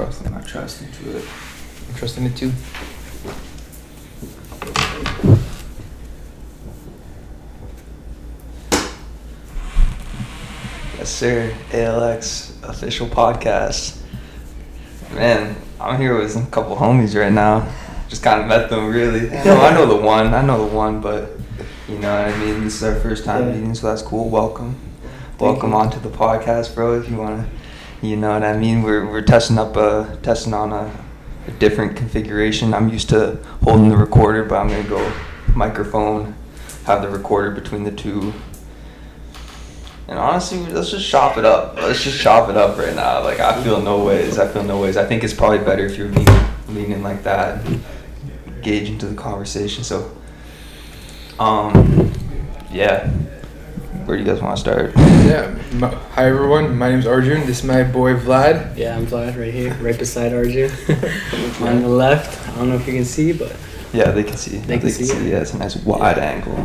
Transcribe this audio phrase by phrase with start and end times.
[0.00, 0.26] trust.
[0.26, 1.24] I'm not trusting to it.
[1.88, 2.52] I'm trusting it too.
[10.98, 11.54] Yes, sir.
[11.70, 14.00] ALX official podcast.
[15.14, 17.70] Man, I'm here with a couple homies right now.
[18.08, 19.30] Just kind of met them, really.
[19.44, 20.34] No, I know the one.
[20.34, 21.30] I know the one, but
[21.88, 22.64] you know what I mean.
[22.64, 23.54] This is our first time Yeah.
[23.54, 24.28] meeting, so that's cool.
[24.28, 24.76] Welcome,
[25.38, 25.76] Thank welcome you.
[25.76, 27.00] onto the podcast, bro.
[27.00, 27.46] If you wanna,
[28.02, 28.82] you know what I mean.
[28.82, 30.90] We're we're testing up a testing on a,
[31.46, 32.72] a different configuration.
[32.72, 35.12] I'm used to holding the recorder, but I'm gonna go
[35.54, 36.34] microphone,
[36.84, 38.32] have the recorder between the two.
[40.08, 41.76] And honestly, let's just chop it up.
[41.76, 43.22] Let's just chop it up right now.
[43.22, 44.38] Like I feel no ways.
[44.38, 44.96] I feel no ways.
[44.96, 47.64] I think it's probably better if you're leaning, leaning like that,
[48.46, 49.84] engage into the conversation.
[49.84, 50.10] So,
[51.38, 52.12] um,
[52.72, 53.08] yeah.
[54.06, 55.09] Where do you guys want to start?
[55.30, 55.54] Yeah.
[55.72, 55.82] m-
[56.16, 56.76] Hi everyone.
[56.76, 57.46] My name's Arjun.
[57.46, 58.76] This is my boy Vlad.
[58.76, 60.70] Yeah, I'm Vlad right here, right beside Arjun.
[61.60, 63.54] On the left, I don't know if you can see, but
[63.92, 64.58] Yeah, they can see.
[64.58, 65.22] They can see it?
[65.30, 66.58] Yeah, it's a nice wide angle.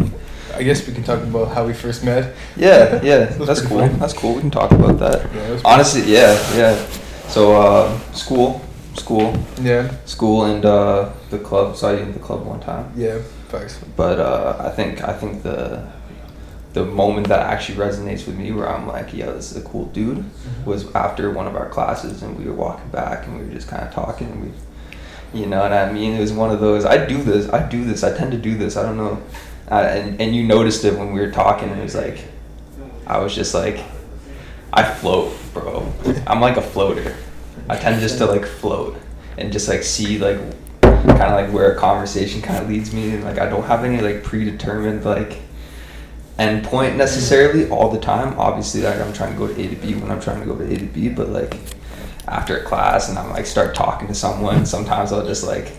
[0.55, 2.33] I guess we can talk about how we first met.
[2.55, 3.79] Yeah, yeah, That that's cool.
[3.79, 3.99] fun.
[3.99, 4.33] That's cool.
[4.35, 5.21] We can talk about that.
[5.33, 6.75] Yeah, it was Honestly, yeah, yeah.
[7.27, 8.61] So, uh, school,
[8.95, 9.91] school, Yeah.
[10.05, 11.75] school, and uh, the club.
[11.77, 12.91] Saw you in the club one time.
[12.95, 13.19] Yeah.
[13.49, 13.79] Facts.
[13.95, 15.83] But uh, I think I think the
[16.75, 19.85] the moment that actually resonates with me, where I'm like, yeah, this is a cool
[19.85, 20.25] dude,
[20.65, 23.69] was after one of our classes, and we were walking back, and we were just
[23.69, 26.13] kind of talking, and we, you know what I mean?
[26.13, 26.83] It was one of those.
[26.83, 27.49] I do this.
[27.49, 28.03] I do this.
[28.03, 28.75] I tend to do this.
[28.75, 29.23] I don't know.
[29.71, 31.69] Uh, and and you noticed it when we were talking.
[31.69, 32.19] It was like,
[33.07, 33.79] I was just like,
[34.73, 35.91] I float, bro.
[36.27, 37.15] I'm like a floater.
[37.69, 38.97] I tend just to like float
[39.37, 40.37] and just like see like
[40.91, 43.83] kind of like where a conversation kind of leads me and like I don't have
[43.85, 45.39] any like predetermined like
[46.37, 48.37] end point necessarily all the time.
[48.39, 50.55] Obviously, like I'm trying to go to A to B when I'm trying to go
[50.57, 51.55] to A to B, but like
[52.27, 55.71] after a class and I'm like start talking to someone, sometimes I'll just like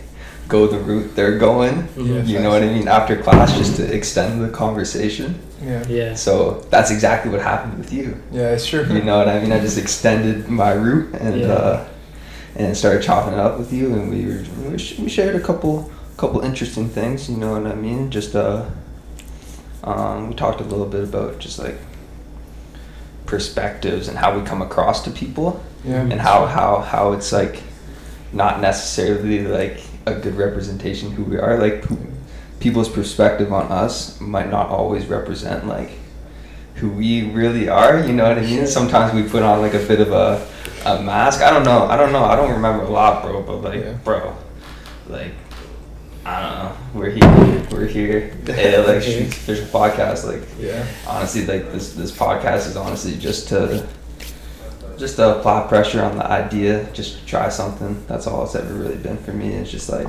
[0.48, 1.88] go the route they're going.
[1.96, 2.88] Yeah, you know what I mean?
[2.88, 5.40] After class, just to extend the conversation.
[5.62, 5.84] Yeah.
[5.88, 6.14] yeah.
[6.14, 8.20] So that's exactly what happened with you.
[8.30, 8.84] Yeah, it's true.
[8.84, 9.52] You know what I mean?
[9.52, 11.46] I just extended my route and Yeah.
[11.52, 11.88] uh,
[12.54, 15.40] and started chopping it up with you, and we were we, were, we shared a
[15.40, 17.28] couple couple interesting things.
[17.28, 18.10] You know what I mean?
[18.10, 18.64] Just uh,
[19.86, 21.76] um, we talked a little bit about just like
[23.26, 26.00] perspectives and how we come across to people, Yeah.
[26.02, 27.62] and how how how it's like
[28.32, 31.58] not necessarily like a good representation who we are.
[31.58, 31.84] Like
[32.60, 35.90] people's perspective on us might not always represent like
[36.76, 37.98] who we really are.
[38.00, 38.66] You know what I mean?
[38.66, 40.46] Sometimes we put on like a bit of a,
[40.84, 41.40] a mask.
[41.42, 41.84] I don't know.
[41.86, 42.24] I don't know.
[42.24, 43.42] I don't remember a lot, bro.
[43.42, 43.92] But like, Yeah.
[44.04, 44.36] bro,
[45.08, 45.32] like.
[46.26, 46.76] I don't know.
[46.94, 47.66] We're here.
[47.70, 48.32] We're here.
[48.46, 50.24] Hey, like Official Podcast.
[50.26, 50.84] Like, Yeah.
[51.06, 53.86] honestly, like this this podcast is honestly just to
[54.98, 58.02] just to apply pressure on the idea, just to try something.
[58.08, 59.50] That's all it's ever really been for me.
[59.54, 60.08] It's just like,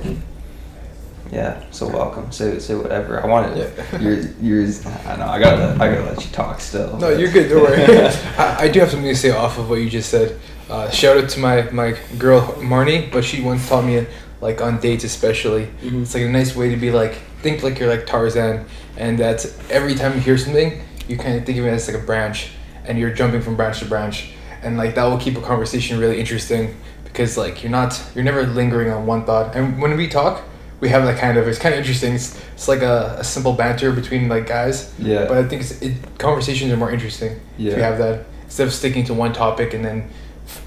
[1.32, 1.64] yeah.
[1.72, 2.32] So welcome.
[2.32, 3.22] Say say whatever.
[3.24, 3.74] I want it.
[3.92, 4.00] Yeah.
[4.00, 4.64] You're you're.
[5.06, 5.28] I know.
[5.28, 6.98] I gotta I gotta let you talk still.
[6.98, 7.50] No, you're good.
[7.50, 7.84] Don't worry.
[8.38, 10.40] I, I do have something to say off of what you just said.
[10.70, 14.06] Uh, shout out to my my girl Marnie, but she once taught me
[14.42, 15.68] like on dates especially.
[15.82, 16.04] Mhm.
[16.04, 18.66] It's like a nice way to be like think like you're like Tarzan,
[18.98, 21.98] and that's every time you hear something, you kind of think of it as like
[22.02, 22.50] a branch,
[22.86, 24.32] and you're jumping from branch to branch,
[24.64, 28.46] and like that will keep a conversation really interesting because like you're not you're never
[28.46, 29.56] lingering on one thought.
[29.56, 30.44] And when we talk,
[30.82, 32.14] we have that kind of it's kind of interesting.
[32.16, 34.94] It's, it's like a, a simple banter between like guys.
[35.00, 35.26] Yeah.
[35.26, 37.76] But I think it's, it, conversations are more interesting if Yeah.
[37.76, 40.10] you have that instead of sticking to one topic and then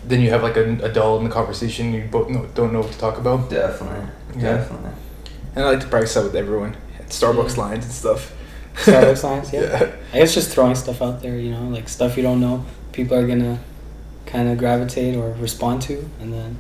[0.07, 1.93] then you have like a, a dull in the conversation.
[1.93, 3.51] You both know, don't know what to talk about.
[3.51, 4.07] Definitely.
[4.37, 4.57] Yeah.
[4.59, 4.91] Definitely.
[5.55, 6.77] And I like to practice that with everyone.
[7.09, 7.63] Starbucks Yeah.
[7.65, 8.33] lines and stuff.
[8.77, 9.61] Starbucks lines, yeah.
[9.63, 9.93] yeah.
[10.13, 13.17] I guess just throwing stuff out there, you know, like stuff you don't know, people
[13.17, 13.59] are gonna
[14.27, 16.57] kind of gravitate or respond to, and then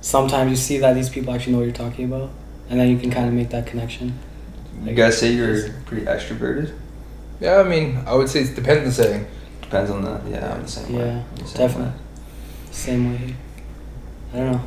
[0.00, 2.30] sometimes you see that these people actually know what you're talking about,
[2.68, 4.18] and then you can kind of make that connection.
[4.84, 6.72] You guys say you're pretty extroverted.
[7.40, 9.26] Yeah, I mean, I would say it depends on the setting.
[9.62, 10.52] Depends on the yeah.
[10.54, 11.04] I'm the same way.
[11.06, 11.92] Yeah, I'm the same definitely.
[11.92, 11.96] way.
[12.70, 13.16] Same way.
[13.18, 13.36] here.
[14.32, 14.64] I don't know.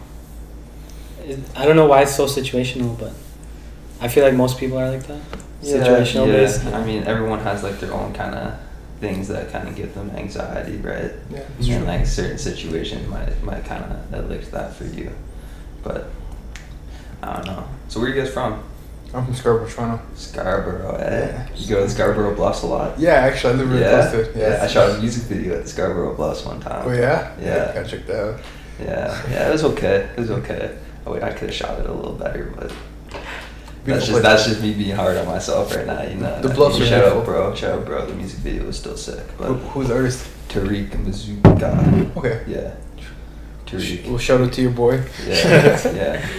[1.26, 3.14] It, I don't know why it's so situational, but
[4.02, 5.22] I feel like most people are like that.
[5.62, 6.66] situational yeah, based.
[6.66, 8.60] I mean, everyone has like their own kind of
[9.00, 11.12] things that kind of give them anxiety, right?
[11.60, 15.12] Yeah, and like certain situations might might kind of elicit that for you,
[15.84, 16.10] but
[17.22, 17.68] I don't know.
[17.88, 18.64] So where are you guys from?
[19.14, 20.04] I'm from Scarborough, Toronto.
[20.16, 21.28] Scarborough, eh?
[21.28, 21.56] Yeah.
[21.56, 23.00] You go to Scarborough Bluffs a lot.
[23.00, 24.10] Yeah, actually, I live really yeah.
[24.10, 24.36] close to it.
[24.36, 24.64] Yeah.
[24.64, 26.88] I shot a music video at the Scarborough Bluffs one time.
[26.88, 27.36] Oh yeah.
[27.40, 27.74] Yeah.
[27.74, 28.40] Gotta check that out.
[28.80, 30.10] Yeah, yeah, it was okay.
[30.18, 30.78] It was okay.
[31.06, 32.74] Oh wait, I could have shot it a little better, but
[33.84, 36.02] that's just that's just me being hard on myself right now.
[36.02, 36.42] You know.
[36.42, 37.54] The Bluffs are Shout out, bro.
[37.54, 38.06] Shout out, bro.
[38.08, 40.28] The music video was still sick, but Who, who's the artist?
[40.50, 42.18] Tariq Mazuka.
[42.18, 42.44] Okay.
[42.48, 42.76] Yeah.
[43.68, 44.08] Tariq.
[44.08, 45.04] Well, shout out to your boy.
[45.26, 46.30] Yeah, yeah, yeah.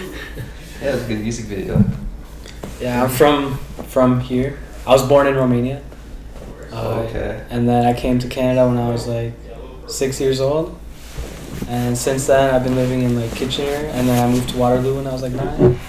[0.81, 1.83] It was a good music video.
[2.79, 3.57] Yeah, I'm from
[3.87, 4.59] from here.
[4.85, 5.81] I was born in Romania.
[6.71, 7.45] Uh, okay.
[7.49, 9.33] And then I came to Canada when I was like
[9.87, 10.77] six years old.
[11.69, 13.65] And since then, I've been living in like Kitchener.
[13.93, 15.79] And then I moved to Waterloo when I was like nine.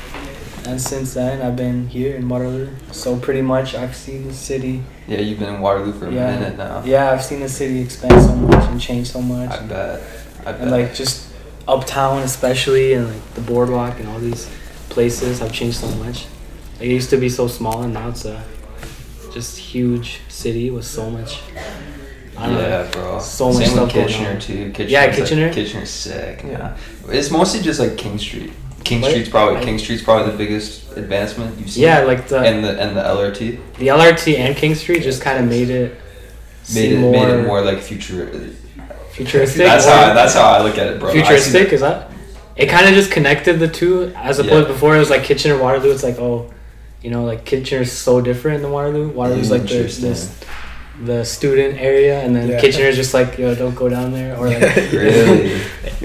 [0.66, 2.68] And since then, I've been here in Waterloo.
[2.92, 4.82] So pretty much, I've seen the city.
[5.06, 6.30] Yeah, you've been in Waterloo for a Yeah.
[6.36, 6.82] minute now.
[6.84, 9.50] Yeah, I've seen the city expand so much and change so much.
[9.50, 10.02] I bet.
[10.40, 10.60] I bet.
[10.60, 11.26] and like just
[11.68, 14.48] uptown especially and like the boardwalk and all these
[14.88, 16.26] places have changed so much
[16.80, 18.42] it used to be so small and now it's a
[19.32, 21.40] just huge city with so much
[22.38, 22.60] I don't know.
[22.68, 23.18] yeah, bro.
[23.18, 24.40] so much Same stuff with going Kitchener on.
[24.40, 24.70] too.
[24.70, 25.52] Kitchener's Yeah, like- Kitchener.
[25.54, 26.44] Kitchener's sick.
[26.46, 26.76] Yeah.
[27.08, 28.52] It's mostly just like King Street.
[28.84, 29.10] King What?
[29.12, 31.82] Street's probably I- King Street's probably the biggest advancement you've seen.
[31.84, 35.38] yeah like the and the and the LRT the lrt and king street just kind
[35.42, 35.98] of made it
[36.74, 38.30] made it more, made it more like future.
[39.12, 41.12] futuristic That's how I, that's how I look at it, bro.
[41.12, 42.10] Futuristic is that
[42.56, 44.72] it kind of just connected the two as opposed Yeah.
[44.74, 46.50] before it was like kitchener waterloo it's like oh
[47.06, 50.20] you know like Kitchener is so different than waterloo waterloo's mm, like the, this
[51.10, 52.60] the student area and then Yeah.
[52.62, 55.60] kitchener's just like yo don't go down there or like Really?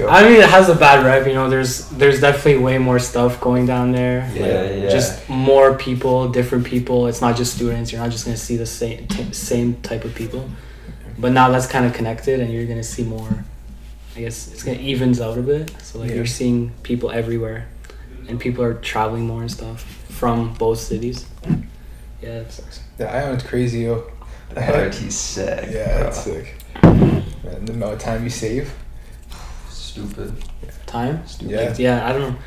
[0.17, 1.25] I mean, it has a bad rep.
[1.27, 4.17] You know, there's there's definitely way more stuff going down there.
[4.33, 4.51] Yeah, Like,
[4.83, 4.89] yeah.
[4.97, 7.07] Just more people, different people.
[7.09, 7.87] It's not just students.
[7.91, 10.43] You're not just gonna see the same t- same type of people.
[11.23, 13.31] But now that's kind of connected, and you're gonna see more.
[14.15, 15.71] I guess it's gonna evens out a bit.
[15.87, 16.17] So like Yeah.
[16.17, 16.59] you're seeing
[16.89, 17.61] people everywhere,
[18.27, 19.79] and people are traveling more and stuff
[20.21, 21.25] from both cities.
[22.21, 24.03] Yeah, it's The ION's crazy, yo.
[24.49, 25.69] The LRT's sick.
[25.71, 26.07] Yeah, bro.
[26.09, 26.55] it's sick.
[26.83, 28.71] And the amount of time you save.
[29.67, 30.31] Stupid.
[30.85, 31.25] time.
[31.25, 31.51] Stupid.
[31.51, 31.75] Yeah.
[31.79, 32.39] Yeah, I don't know.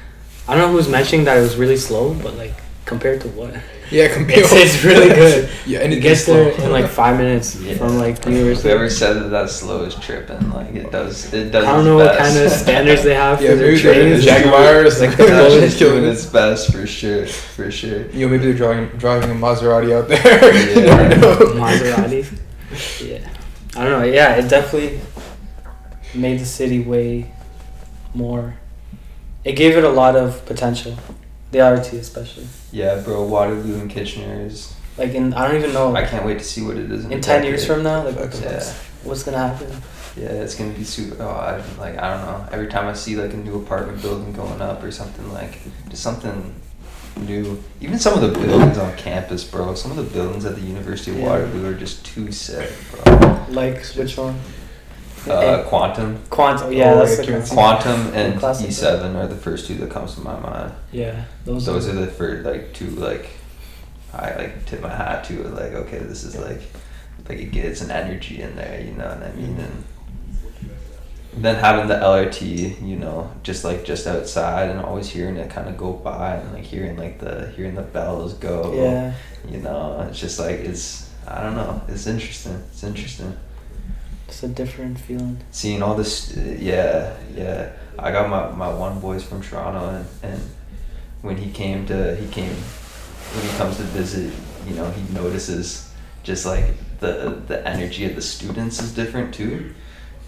[0.47, 2.55] I don't know who's mentioning that it was really slow, but like
[2.85, 3.57] compared to what?
[3.91, 4.39] Yeah, compared.
[4.41, 5.51] It's, it's really good.
[5.67, 7.75] Yeah, And and it gets there in like five minutes Yeah.
[7.77, 8.69] from like university.
[8.69, 10.51] Whoever said that that's slow is tripping.
[10.51, 11.33] Like it does.
[11.33, 11.65] It does.
[11.65, 13.95] I don't its know what kind of standards they have Yeah, for their maybe they're
[13.95, 14.25] trains.
[14.25, 17.27] the Jaguars, like like the the That's Golden- just doing its best for sure.
[17.27, 18.07] For sure.
[18.11, 20.55] You know, maybe they're driving driving a Maserati out there.
[20.75, 20.97] you Yeah.
[21.09, 21.37] never know.
[21.61, 22.39] Maserati.
[23.07, 23.29] Yeah,
[23.77, 24.05] I don't know.
[24.07, 24.99] Yeah, it definitely
[26.15, 27.31] made the city way
[28.15, 28.55] more.
[29.45, 30.97] It gave it a lot of potential,
[31.55, 32.47] the RT especially.
[32.73, 33.23] Yeah, bro.
[33.25, 34.75] Waterloo and Kitchener is.
[34.99, 35.95] Like in, I don't even know.
[35.95, 38.17] I can't wait to see what it is in, in ten years from now, like
[38.17, 38.75] what the Yeah.
[39.05, 39.71] what's gonna happen?
[40.17, 41.21] Yeah, it's gonna be super.
[41.23, 42.49] Oh, I, like I don't know.
[42.53, 45.59] Every time I see like a new apartment building going up or something like
[45.89, 46.55] just something
[47.19, 47.63] new.
[47.81, 49.75] Even some of the buildings on campus, bro.
[49.75, 51.29] Some of the buildings at the University of Yeah.
[51.29, 53.47] Waterloo are just too sick, bro.
[53.49, 54.39] Like which one?
[55.29, 56.73] Uh, Quantum, Quantum.
[56.73, 57.57] Yeah, Oh, that's yeah, the Quantum.
[57.57, 58.69] Quantum, and Classic.
[58.69, 60.73] E seven are the first two that comes to my mind.
[60.93, 61.67] Yeah, those.
[61.67, 63.29] Those are the first like two like
[64.13, 65.43] I like tip my hat to.
[65.49, 66.61] Like okay, this is like
[67.29, 68.81] like it gets an energy in there.
[68.81, 69.59] You know what I mean?
[69.59, 69.85] And
[71.37, 75.69] then having the LRT, you know, just like just outside and always hearing it kind
[75.69, 78.73] of go by and like hearing like the hearing the bells go.
[78.75, 79.15] Yeah.
[79.51, 81.83] You know, it's just like it's I don't know.
[81.89, 82.63] It's interesting.
[82.71, 83.37] It's interesting
[84.35, 85.39] It's a different feeling.
[85.53, 90.07] seeing all this uh, yeah yeah i got my, my one boys from toronto and,
[90.25, 90.41] and
[91.23, 92.51] when he came to he came
[93.35, 94.33] when he comes to visit
[94.67, 95.89] you know he notices
[96.25, 96.65] just like
[96.99, 99.73] the the energy of the students is different too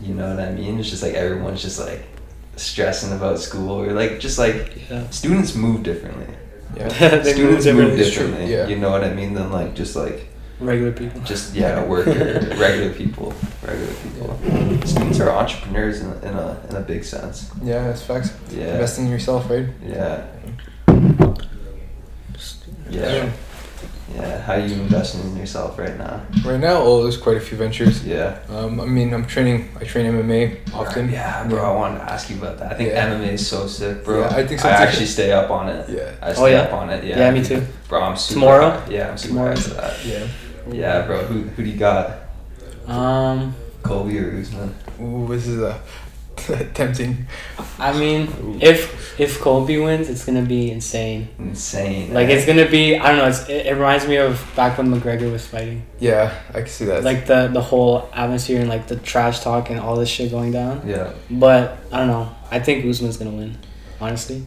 [0.01, 2.03] you know what i mean it's just like everyone's just like
[2.55, 5.11] stressing about school or like just like Yeah.
[5.11, 6.33] students move differently
[6.77, 6.89] Yeah.
[7.35, 8.01] Students move differently.
[8.01, 8.69] It's differently yeah.
[8.71, 11.21] you know what i mean than like just like Regular people.
[11.23, 12.11] just yeah, worker,
[12.59, 14.87] regular people, regular people.
[14.87, 17.51] Students are entrepreneurs in, in a in a big sense.
[17.63, 18.33] Yeah, that's facts.
[18.51, 18.73] Yeah.
[18.73, 19.67] Invest in yourself, right?
[19.87, 20.25] Yeah,
[22.91, 23.31] yeah,
[24.15, 24.41] yeah.
[24.43, 26.23] How you investing in yourself right now?
[26.45, 28.05] Right now, oh, there's quite a few ventures.
[28.07, 28.39] Yeah.
[28.49, 29.69] Um, I mean, I'm training.
[29.81, 31.11] I train MMA often.
[31.11, 31.63] Yeah, bro.
[31.63, 32.73] I wanted to ask you about that.
[32.73, 33.11] I think Yeah.
[33.11, 34.21] MMA is so sick, bro.
[34.21, 34.83] Yeah, I think so I too.
[34.85, 35.89] actually stay up on it.
[35.91, 36.15] Yeah.
[36.23, 36.61] I Oh, stay yeah?
[36.63, 37.05] up on it.
[37.05, 37.19] Yeah.
[37.19, 37.63] Yeah, me too.
[37.89, 38.41] Bro, I'm super.
[38.41, 38.71] Tomorrow?
[38.71, 39.55] high- Yeah, I'm super Tomorrow.
[39.57, 40.05] high to that.
[40.05, 40.27] Yeah.
[40.71, 41.25] Yeah, bro.
[41.25, 42.19] Who who do you got?
[42.87, 44.75] Um, Colby or Usman?
[45.01, 45.81] Ooh, this is a
[46.75, 47.27] tempting.
[47.79, 51.29] I mean, if if Colby wins, it's gonna be insane.
[51.39, 52.13] Insane.
[52.13, 52.33] Like eh?
[52.33, 52.97] it's gonna be.
[52.97, 53.29] I don't know.
[53.29, 55.85] It's, it, it reminds me of back when McGregor was fighting.
[55.99, 57.05] Yeah, I can see that.
[57.05, 60.53] Like the the whole atmosphere and like the trash talk and all this shit going
[60.53, 60.83] down.
[60.87, 61.13] Yeah.
[61.31, 62.35] But I don't know.
[62.51, 63.59] I think Usman's gonna win.
[64.01, 64.45] Honestly.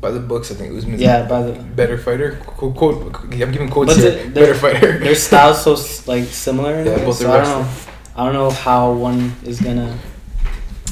[0.00, 2.36] By the books, I think Usman's Yeah, by the better fighter.
[2.46, 4.10] Quote, quote, I'm giving quotes But here.
[4.10, 4.98] the- the- better fighter.
[4.98, 5.76] their styles so
[6.10, 6.82] like similar.
[6.84, 7.68] Yeah, both so are I don't know.
[8.16, 9.98] I don't know how one is gonna.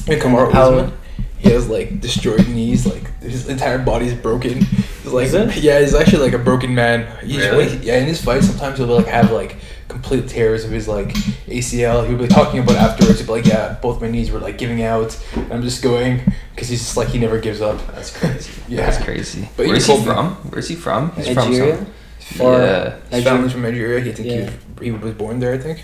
[0.07, 0.93] And Kamaru Usman,
[1.37, 4.61] he has like destroyed knees, like his entire body's broken.
[4.65, 5.55] He's like, Is it?
[5.57, 7.07] yeah, he's actually like a broken man.
[7.25, 7.69] He's Really?
[7.69, 9.55] like, yeah, in his fights, sometimes he'll like have like
[9.95, 11.07] complete tears of his like
[11.47, 12.07] ACL.
[12.07, 13.19] He'll be talking about afterwards.
[13.19, 15.17] He'll be like, yeah, both my knees were like giving out.
[15.35, 16.21] And I'm just going
[16.53, 17.79] because he's just like he never gives up.
[17.93, 18.51] That's crazy.
[18.67, 18.85] Yeah.
[18.89, 19.47] That's crazy.
[19.57, 20.35] But Where's you he told me- from?
[20.51, 21.11] Where's he from?
[21.13, 21.85] He's Nigeria.
[22.19, 22.97] from Or- yeah.
[23.11, 24.01] His family's from Nigeria.
[24.01, 24.49] He think Yeah.
[24.81, 25.53] he, was, he was born there.
[25.53, 25.83] I think.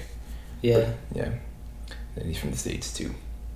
[0.61, 0.91] Yeah.
[1.15, 1.29] Yeah.
[2.17, 3.13] And he's from the states too.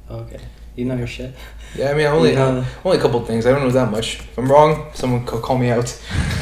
[0.09, 0.39] Okay.
[0.75, 1.33] You know your shit.
[1.75, 3.45] Yeah, I mean, only You know- only a couple things.
[3.45, 4.19] I don't know that much.
[4.19, 5.89] If I'm wrong, someone co- call me out.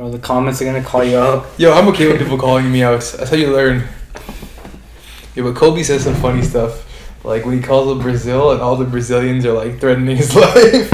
[0.00, 1.44] Bro, the comments are gonna call you out.
[1.58, 3.00] Yo, I'm okay with people calling me out.
[3.18, 3.86] That's how you learn.
[5.34, 6.86] Yeah, but Colby says some funny stuff.
[7.22, 10.90] Like when he calls it Brazil and all the Brazilians are like threatening his life.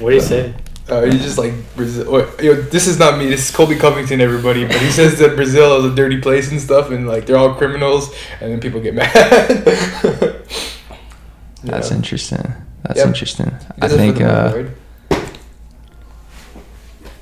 [0.00, 0.54] What do you say?
[0.88, 2.08] Uh, he's just like Brazil.
[2.08, 3.26] Or, yo, this is not me.
[3.28, 4.64] This is Colby Covington, everybody.
[4.64, 7.52] But he says that Brazil is a dirty place and stuff, and like they're all
[7.56, 8.08] criminals,
[8.40, 9.12] and then people get mad.
[11.62, 11.94] That's Yeah.
[11.96, 12.54] interesting.
[12.84, 13.06] That's Yep.
[13.06, 13.48] interesting.
[13.48, 14.20] I That's it for think.
[14.22, 14.70] Uh, Polaroid.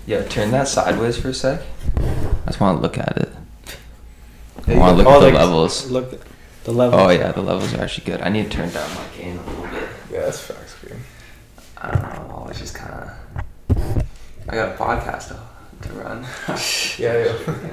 [0.07, 1.63] Yeah, turn that sideways for a sec.
[1.97, 3.29] I just want to look at it.
[4.67, 5.91] I Yeah, want to look Oh, at like, the levels.
[5.91, 6.21] Look, at
[6.65, 6.99] the level.
[6.99, 8.21] Oh yeah, the levels are actually good.
[8.23, 9.89] I need to turn down my gain a little bit.
[10.13, 10.75] yeah, that's facts.
[10.85, 11.01] Game.
[11.77, 12.47] I don't know.
[12.51, 14.07] It's just kind of.
[14.49, 16.25] I got a podcast to, to run.
[16.99, 17.71] Yeah, yeah.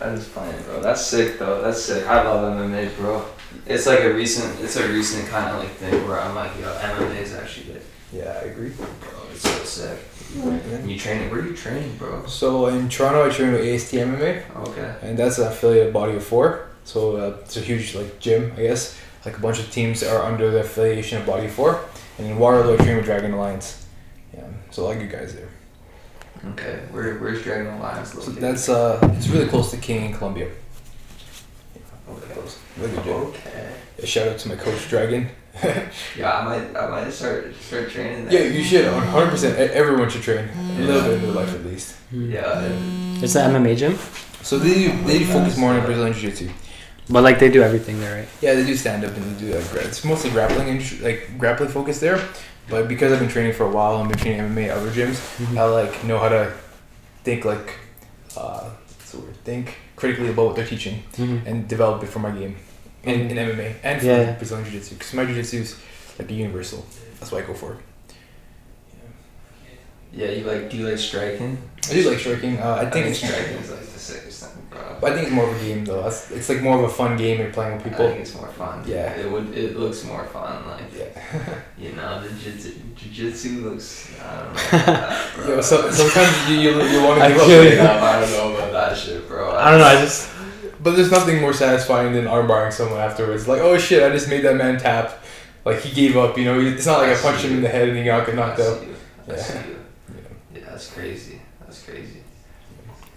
[0.00, 0.80] I'm just playing, bro.
[0.80, 1.62] That's sick, though.
[1.62, 2.04] That's sick.
[2.06, 3.24] I love MMA, bro.
[3.66, 4.60] It's like a recent.
[4.60, 7.82] It's a recent kind of like thing where I'm like, yo, MMA is actually good,
[8.12, 8.70] Yeah, I agree.
[8.70, 8.86] bro.
[9.30, 9.98] It's so sick.
[10.36, 11.30] And you training?
[11.30, 12.26] Where are you training, bro?
[12.26, 14.42] So in Toronto, I train with AST MMA.
[14.68, 14.94] Okay.
[15.02, 16.68] and that's an affiliate of Body of Four.
[16.84, 18.98] So uh, it's a huge like gym, I guess.
[19.24, 21.84] Like a bunch of teams are under the affiliation of Body of Four,
[22.18, 23.86] and in Waterloo, I train with Dragon Alliance.
[24.34, 25.48] Yeah, so a lot of good guys there.
[26.52, 26.80] Okay.
[26.90, 30.50] Where Where's Dragon Alliance So that's uh, it's really close to King in Columbia.
[32.08, 32.34] Okay.
[32.34, 32.58] Close.
[32.76, 33.14] Really good gym.
[33.14, 33.72] Okay.
[33.98, 35.28] Yeah, shout out to my coach Dragon.
[36.18, 36.76] Yeah, I might.
[36.76, 38.26] I might start start training.
[38.30, 38.86] yeah, you should.
[38.86, 39.30] 100.
[39.30, 41.96] percent Everyone should train a little bit in their life at least.
[42.12, 42.60] Yeah.
[42.64, 43.98] and- It's an MMA gym,
[44.42, 46.48] So they they focus more on Brazilian Jiu Jitsu.
[47.08, 48.28] but like they do everything there, right?
[48.40, 51.20] Yeah, they do stand up and they do like gra- it's mostly grappling and like
[51.38, 52.18] grappling focused there.
[52.68, 55.18] But because I've been training for a while and been training MMA at other gyms,
[55.38, 55.56] Mhm.
[55.58, 56.52] I like know how to
[57.24, 57.68] think like
[58.36, 59.36] uh, what's the word?
[59.44, 61.46] Think critically about what they're teaching Mhm.
[61.46, 62.56] and develop it for my game
[63.06, 64.32] in, in MMA and for Yeah.
[64.32, 65.76] Brazilian Jiu Jitsu because my Jiu Jitsu is
[66.18, 66.84] like a universal.
[67.20, 67.76] That's what I go for.
[70.12, 70.70] Yeah, you like?
[70.70, 71.58] Do you like striking?
[71.88, 72.56] I do like striking.
[72.58, 74.80] Uh, I think it's striking is like the sickest thing, bro.
[75.02, 76.02] I think it's more of a game though.
[76.04, 78.06] That's, it's like more of a fun game you're playing with I people.
[78.08, 78.84] think it's more fun.
[78.86, 79.10] Yeah.
[79.16, 79.52] It would.
[79.58, 80.68] It looks more fun.
[80.68, 81.60] Like Yeah.
[81.78, 84.12] you know, the jiu- jiu-jitsu looks.
[84.22, 84.60] I don't know.
[84.60, 85.48] About that, bro.
[85.56, 87.46] Yo, so, sometimes you, you, you want to I give up.
[87.48, 89.50] feel up, I don't know about that shit, bro.
[89.56, 89.86] I don't know.
[89.86, 90.30] I just
[90.84, 93.48] But there's nothing more satisfying than armbarring someone afterwards.
[93.48, 95.18] Like, oh shit, I just made that man tap.
[95.64, 96.36] Like he gave up.
[96.38, 98.60] You know, it's not like I punched him in the head and he got knocked
[98.60, 98.78] I out.
[99.26, 99.66] I Yeah.
[99.66, 99.76] you.
[100.54, 101.40] Yeah, that's crazy.
[101.60, 102.20] That's crazy.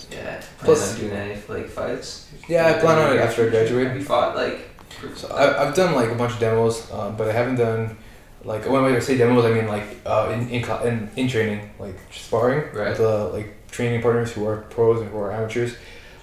[0.10, 0.42] Yeah.
[0.60, 2.30] Plus- on doing any like fights?
[2.48, 3.88] Yeah, I plan on it after I graduate.
[3.88, 4.70] Have you fought like?
[5.16, 7.98] So I, I've done like a bunch of demos, uh, but I haven't done
[8.46, 11.96] like when I say demos, I mean like uh, in in, in in training, like
[12.12, 12.92] sparring Right.
[12.92, 15.76] with uh, like training partners who are pros and who are amateurs.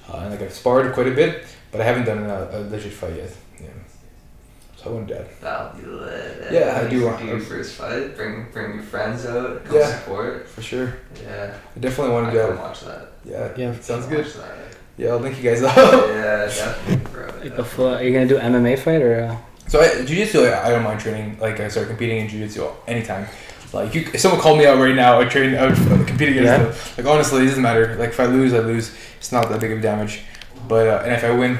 [0.08, 2.92] Uh, and like I've sparred quite a bit, but I haven't done a, a legit
[2.92, 3.30] fight yet.
[3.60, 3.66] Yeah.
[4.76, 5.26] So I wouldn't doubt.
[5.40, 6.48] That'll be lit.
[6.52, 8.16] Yeah, I do you want- Do your first fight.
[8.16, 9.64] Bring bring your friends out.
[9.64, 9.98] Come Yeah.
[9.98, 10.48] support.
[10.48, 10.94] For sure.
[11.22, 11.54] Yeah.
[11.76, 12.46] I definitely want to go.
[12.48, 12.62] can that.
[12.62, 13.08] watch that.
[13.24, 13.48] Yeah.
[13.56, 13.80] Yeah.
[13.80, 14.26] Sounds Can good.
[14.26, 14.56] That.
[14.96, 15.74] Yeah, I'll link you guys up.
[15.76, 17.24] yeah, definitely, bro.
[17.44, 19.24] Like a full, are you gonna do MMA fight or?
[19.24, 21.38] Uh, So I, jiu-jitsu, I, I don't mind training.
[21.40, 23.26] Like I start competing in jiu-jitsu anytime.
[23.74, 25.76] Like you, if someone called me out right now, I train, I would
[26.06, 26.58] compete against Yeah.
[26.58, 26.74] them.
[26.96, 27.96] Like honestly, it doesn't matter.
[27.96, 28.94] Like if I lose, I lose.
[29.18, 30.22] It's not that big of a damage.
[30.68, 31.58] But uh, and if I win,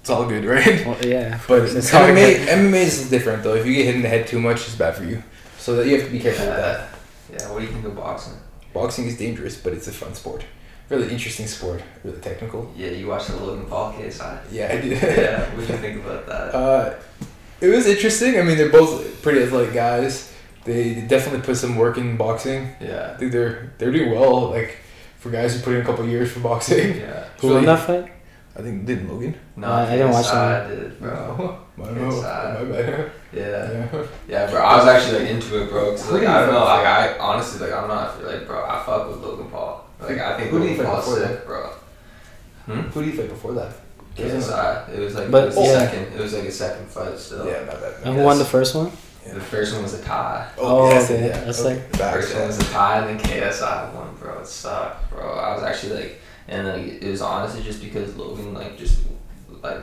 [0.00, 0.86] it's all good, right?
[0.86, 1.38] well, yeah.
[1.48, 2.46] But It's MMA.
[2.46, 3.54] MMA is different though.
[3.54, 5.22] If you get hit in the head too much, it's bad for you.
[5.58, 6.88] So that you have to be careful with that.
[7.32, 7.38] Yeah.
[7.40, 7.52] Yeah.
[7.52, 8.34] What do you think of boxing?
[8.72, 10.44] Boxing is dangerous, but it's a fun sport.
[10.88, 11.82] Really interesting sport.
[12.04, 12.70] Really technical.
[12.76, 14.38] Yeah, you watched the Logan Paul case, huh?
[14.52, 15.02] Yeah, I did.
[15.02, 15.40] yeah.
[15.56, 16.54] What do you think about that?
[16.54, 16.94] Uh,
[17.60, 18.38] it was interesting.
[18.38, 20.32] I mean, they're both pretty athletic guys.
[20.66, 22.68] They definitely put some work in boxing.
[22.80, 23.12] yeah.
[23.14, 24.50] I think they're they're doing well.
[24.50, 24.76] Like
[25.18, 26.98] for guys who put in a couple years for boxing.
[26.98, 27.24] Yeah.
[27.40, 28.12] Who won that fight?
[28.58, 29.34] I think did Logan.
[29.56, 30.66] No, Uh, I didn't watch that.
[30.66, 31.58] I did, bro.
[31.78, 32.08] I don't know.
[32.08, 33.10] It's, My bad.
[33.32, 33.42] Yeah.
[33.92, 34.06] Yeah.
[34.28, 34.60] Yeah, bro.
[34.60, 35.90] I was actually like into it, bro.
[35.90, 38.64] Cause like I don't know, like I honestly like I'm not like bro.
[38.64, 39.84] I fuck with Logan Paul.
[40.00, 41.62] Like I think Who do you Logan fight Paul's before sick, bro.
[42.66, 42.80] Hmm.
[42.92, 43.72] Who do you fight before that?
[44.16, 44.88] KSI.
[44.94, 45.78] It was like But- it was the yeah.
[45.78, 46.02] second.
[46.16, 47.46] It was like a second fight still.
[47.46, 47.94] Yeah, not bad.
[48.04, 48.90] And who won the first one?
[49.34, 50.48] The first one was a tie.
[50.58, 51.26] Oh, oh yes, okay.
[51.28, 51.40] yeah.
[51.44, 51.76] That's okay.
[51.76, 54.38] like- The first one was a tie, and then KSI won, bro.
[54.40, 55.34] It sucked, bro.
[55.34, 59.00] I was actually like, and like it was honestly just because Logan like just
[59.62, 59.82] like,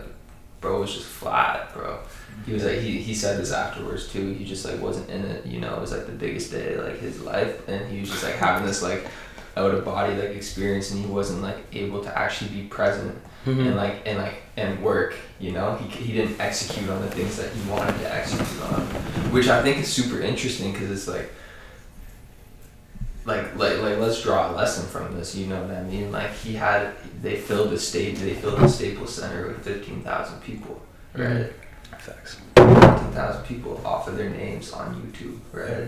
[0.61, 1.99] bro was just flat, bro.
[2.45, 4.33] He was like he, he said this afterwards too.
[4.33, 5.45] He just like wasn't in it.
[5.45, 8.23] You know, it was like the biggest day like his life, and he was just
[8.23, 9.05] like having this like
[9.55, 13.67] out of body like experience and he wasn't like able to actually be present Mhm.
[13.67, 17.35] and like and like and work you know he, he didn't execute on the things
[17.37, 18.81] that he wanted to execute on
[19.33, 21.29] which i think is super interesting because it's like
[23.25, 26.31] like like like let's draw a lesson from this you know what i mean like
[26.33, 30.81] he had they filled the state they filled the staples center with 15000 people
[31.13, 31.51] right
[31.99, 32.37] Facts.
[32.55, 35.87] 15,000 people off of their names on YouTube, right?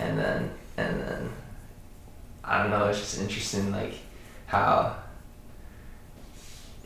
[0.00, 1.30] And then, and then,
[2.42, 3.94] I don't know, it's just interesting, like,
[4.46, 4.96] how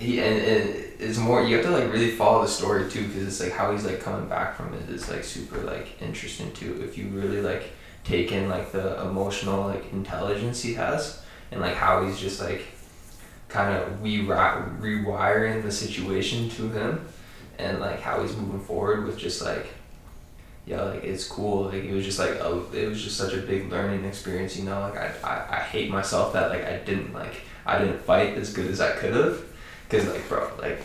[0.01, 3.27] he, and, and it's more, you have to, like, really follow the story, too, because
[3.27, 6.83] it's, like, how he's, like, coming back from it is, like, super, like, interesting, too.
[6.83, 7.71] If you really, like,
[8.05, 12.63] take in, like, the emotional, like, intelligence he has, and, like, how he's just, like,
[13.51, 17.05] kind of re- rewiring the situation to him
[17.59, 19.67] and like how he's moving forward with just like
[20.67, 21.65] yeah like it's cool.
[21.65, 24.65] Like it was just like a, it was just such a big learning experience you
[24.65, 24.81] know?
[24.81, 28.53] Like I, I, I hate myself that like I didn't like I didn't fight as
[28.53, 29.45] good as I could have
[29.91, 30.81] because like bro like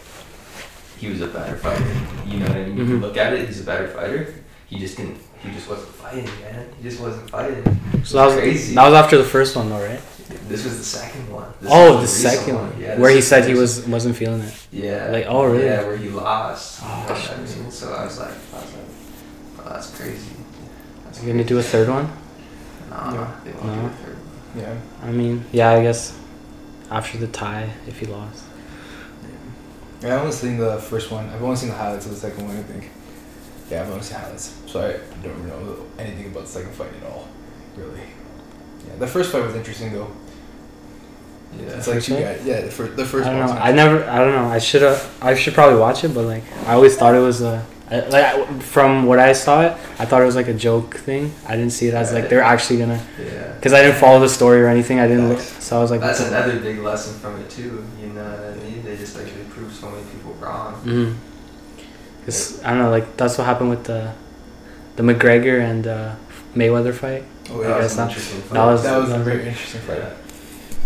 [0.97, 1.85] he was a better fighter
[2.25, 3.01] you know what I mean if you Mhm.
[3.01, 4.33] look at it he's a better fighter
[4.67, 7.63] he just didn't he just wasn't fighting man he just wasn't fighting
[8.03, 10.01] So that was crazy that was after the first one, though, right?
[10.49, 13.43] this was the second one This oh, the was second one, yeah where he said
[13.43, 14.53] the he first- was wasn't feeling it.
[14.71, 15.09] yeah.
[15.11, 15.65] Like, oh, really?
[15.65, 16.81] Yeah, where he lost.
[16.83, 17.71] Oh, know what I mean?
[17.71, 18.89] So I was like, I was like,
[19.59, 20.29] oh, that's crazy.
[21.05, 22.09] That's You gonna do a third one?
[22.89, 23.27] Nah, No.
[23.43, 23.73] they won't No.
[23.81, 24.17] do a third.
[24.57, 24.73] Yeah.
[25.07, 26.13] I mean, yeah, I guess
[26.89, 28.44] after the tie, if he lost.
[30.05, 31.27] Yeah, I've only seen the first one.
[31.29, 32.89] I've only seen the highlights of the second one, I think.
[33.71, 34.55] Yeah, I've only seen highlights.
[34.67, 37.27] So I don't know anything about the second fight at all,
[37.75, 38.01] really.
[38.87, 40.11] Yeah, the first fight was interesting though.
[41.57, 41.67] Yeah.
[41.77, 42.23] It's like First two fight?
[42.23, 42.45] guys.
[42.45, 43.53] Yeah, the, fir- the first I don't know.
[43.53, 44.03] I never.
[44.09, 44.45] I don't know.
[44.47, 45.09] I should have.
[45.21, 47.65] I should probably watch it, but like, I always thought it was a.
[47.89, 51.33] I, like from what I saw it, I thought it was like a joke thing.
[51.47, 53.01] I didn't see it as like they're actually gonna.
[53.19, 53.53] Yeah.
[53.53, 54.99] Because I didn't follow the story or anything.
[54.99, 55.39] I didn't look.
[55.39, 56.01] So I was like.
[56.01, 57.85] That's another big lesson from it too.
[58.01, 58.83] You know what I mean?
[58.83, 59.44] They just like they prove
[59.85, 60.73] so many people wrong.
[60.83, 61.15] Mm.
[62.25, 62.89] Cause I don't know.
[62.89, 64.11] Like that's what happened with the,
[64.95, 66.15] the McGregor and uh,
[66.55, 67.23] Mayweather fight.
[67.49, 68.53] Oh yeah, That was that's an not- interesting fight.
[68.53, 69.97] that was- that was that a was- very interesting fight.
[69.99, 70.13] Yeah.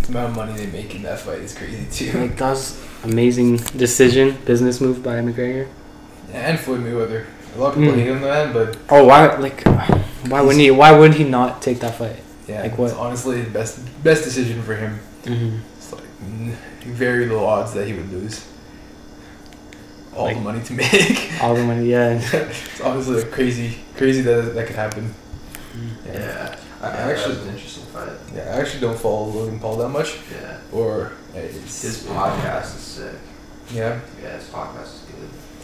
[0.01, 2.17] The amount of money they make in that fight is crazy too.
[2.19, 5.67] Like that was amazing decision, business move by McGregor.
[6.33, 7.25] and Floyd Mayweather.
[7.55, 7.97] A lot of people Mm.
[7.97, 9.35] hate him, man, but Oh, why?
[9.37, 9.63] Like,
[10.27, 10.71] why wouldn't he?
[10.71, 12.21] Why wouldn't he not take that fight?
[12.47, 12.87] yeah, Like what?
[12.91, 14.99] it's honestly the best best decision for him.
[15.23, 15.57] Mm-hmm.
[15.77, 16.03] It's like
[16.83, 18.45] very low odds that he would lose.
[20.19, 21.31] All Like- the money to make.
[21.41, 22.19] All the money, yeah.
[22.33, 25.13] it's obviously like crazy, crazy that that could happen.
[26.05, 26.55] Yeah.
[26.81, 28.09] I, I actually, actually- was an interesting fight.
[28.35, 30.57] Yeah, I actually don't follow Logan Paul that much, Yeah.
[30.71, 33.15] or it's, His podcast is sick.
[33.71, 33.99] yeah.
[34.21, 35.05] Yeah, his podcast is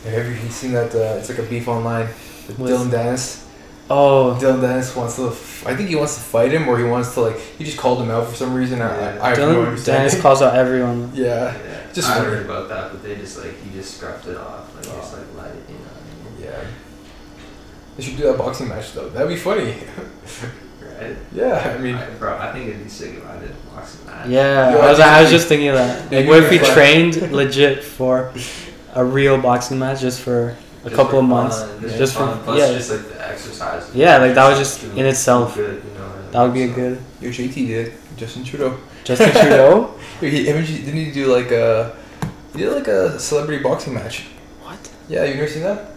[0.03, 0.11] good.
[0.13, 0.93] Have you seen that?
[0.95, 2.07] Uh, it's like a beef online
[2.47, 3.41] with What's- Dillon Danis.
[3.89, 5.27] Oh, Dillon Danis wants to.
[5.29, 7.39] F- I think he wants to fight him, or he wants to like.
[7.57, 8.81] He just called him out for some reason.
[8.81, 9.21] I, Yeah.
[9.21, 10.07] I, I Dylan understanding.
[10.09, 11.11] Dennis calls out everyone.
[11.13, 11.55] yeah.
[11.95, 12.01] Yeah.
[12.01, 14.83] Just I heard about that, but they just like he just scrubbed it off, like
[14.85, 15.17] just Oh.
[15.17, 15.91] like let it, you know.
[15.95, 16.43] I mean?
[16.43, 16.67] Yeah.
[17.95, 19.09] They should do that boxing match though.
[19.09, 19.75] That'd be funny.
[20.97, 21.17] Right.
[21.33, 24.05] yeah, I mean, I, bro, I think it'd be sick if I did a boxing
[24.05, 24.29] match.
[24.29, 26.09] Yeah, Yo, I was, I I was just thinking of that.
[26.09, 28.31] Like, you what if we trained legit for
[28.93, 31.61] a real boxing match just for a Just couple for of months?
[31.63, 32.71] fun, Just, Just for Plus, yeah.
[32.71, 33.93] just like the exercise.
[33.93, 35.55] Yeah, like, that was just in itself.
[35.55, 36.31] Good, you know what I mean?
[36.31, 37.93] That would be a So- good your JT did.
[38.15, 38.77] Justin Trudeau.
[39.05, 39.91] Justin Trudeau.
[40.21, 41.93] He, he- haven't you- didn't he do like a?
[42.53, 44.23] He did like a celebrity boxing match.
[44.63, 45.91] What Yeah, you never seen that?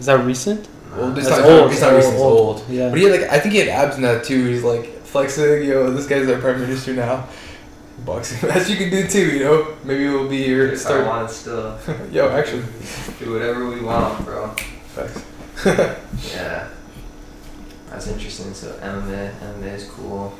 [0.00, 0.66] is that recent?
[0.96, 1.70] Well, it's That's not old.
[1.72, 2.14] It's not recent.
[2.14, 2.64] It's old.
[2.68, 2.88] Yeah.
[2.90, 4.44] But he had like I think he had abs in that too.
[4.46, 5.62] He's like flexing.
[5.64, 7.28] Yo, this guy's our prime minister now.
[8.04, 9.26] Boxing match you can do too.
[9.38, 11.06] You know, maybe we'll be here to If I start.
[11.06, 11.78] wanted still.
[12.10, 12.64] Yo, actually,
[13.20, 14.48] Do whatever we want, bro.
[14.96, 15.22] facts.
[16.34, 16.66] Yeah.
[17.90, 18.52] That's interesting.
[18.54, 20.32] So MMA, MMA is cool.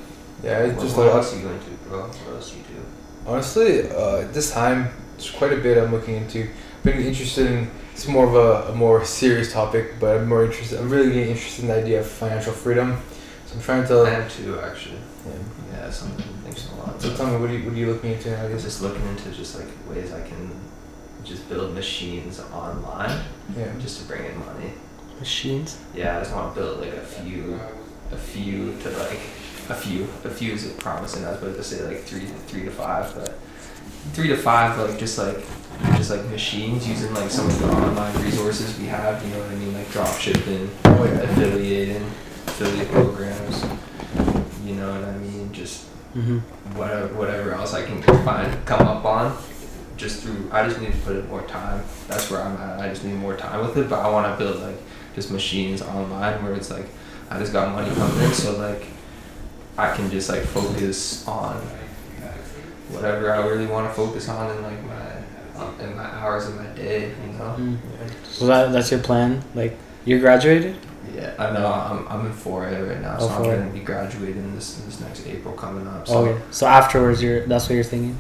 [0.43, 2.03] Yeah, it's What, just what like else are you going to, bro?
[2.05, 2.81] What else you do?
[3.27, 6.49] Honestly, uh, this time it's quite a bit I'm looking into.
[6.85, 7.71] Been interested in.
[7.93, 10.79] It's more of a, a more serious topic, but I'm more interested.
[10.81, 12.97] I'm really getting interested in the idea of financial freedom.
[13.47, 13.95] So I'm trying to.
[14.05, 14.97] I am too, actually.
[15.27, 15.33] Yeah.
[15.73, 17.03] Yeah, something thinks a lot.
[17.03, 18.63] So tell me, what are you, what are you looking into I was nowadays?
[18.65, 20.51] just looking into just like ways I can
[21.25, 23.21] just build machines online
[23.59, 23.71] Yeah.
[23.79, 24.73] just to bring in money.
[25.19, 25.77] Machines.
[25.95, 27.61] Yeah, I just want to build like a few,
[28.13, 29.21] a few to like
[29.71, 30.05] a few.
[30.25, 31.25] A few is promising.
[31.25, 33.39] I was about to say like three, three to five, but
[34.13, 35.39] three to five like just like
[35.97, 39.23] just like machines using like some of the online resources we have.
[39.25, 39.73] You know what I mean?
[39.75, 41.21] Like drop shipping, Oh yeah.
[41.21, 42.03] affiliating,
[42.47, 43.63] affiliate programs.
[44.65, 45.53] You know what I mean?
[45.53, 46.39] Just Mm-hmm.
[46.77, 49.37] whatever whatever else I can find come up on
[49.97, 51.85] just through I just need to put in more time.
[52.09, 52.81] That's where I'm at.
[52.81, 53.89] I just need more time with it.
[53.89, 54.75] But I wanna build like
[55.15, 56.87] just machines online where it's like
[57.31, 58.87] I just got money coming in so like
[59.79, 61.57] I can just like focus on
[62.91, 66.57] whatever I really want to focus on in like my um, in my hours of
[66.57, 67.11] my day.
[67.27, 67.57] You know.
[67.59, 67.79] Mm.
[68.25, 69.43] So that that's your plan?
[69.55, 70.77] Like you're graduated?
[71.15, 71.67] Yeah, I know.
[71.67, 75.27] I'm, I'm in 4A right now, Oh, so I'm gonna be graduating this this next
[75.27, 76.07] April coming up.
[76.07, 76.43] So Okay.
[76.51, 78.17] So afterwards, you're that's what you're thinking?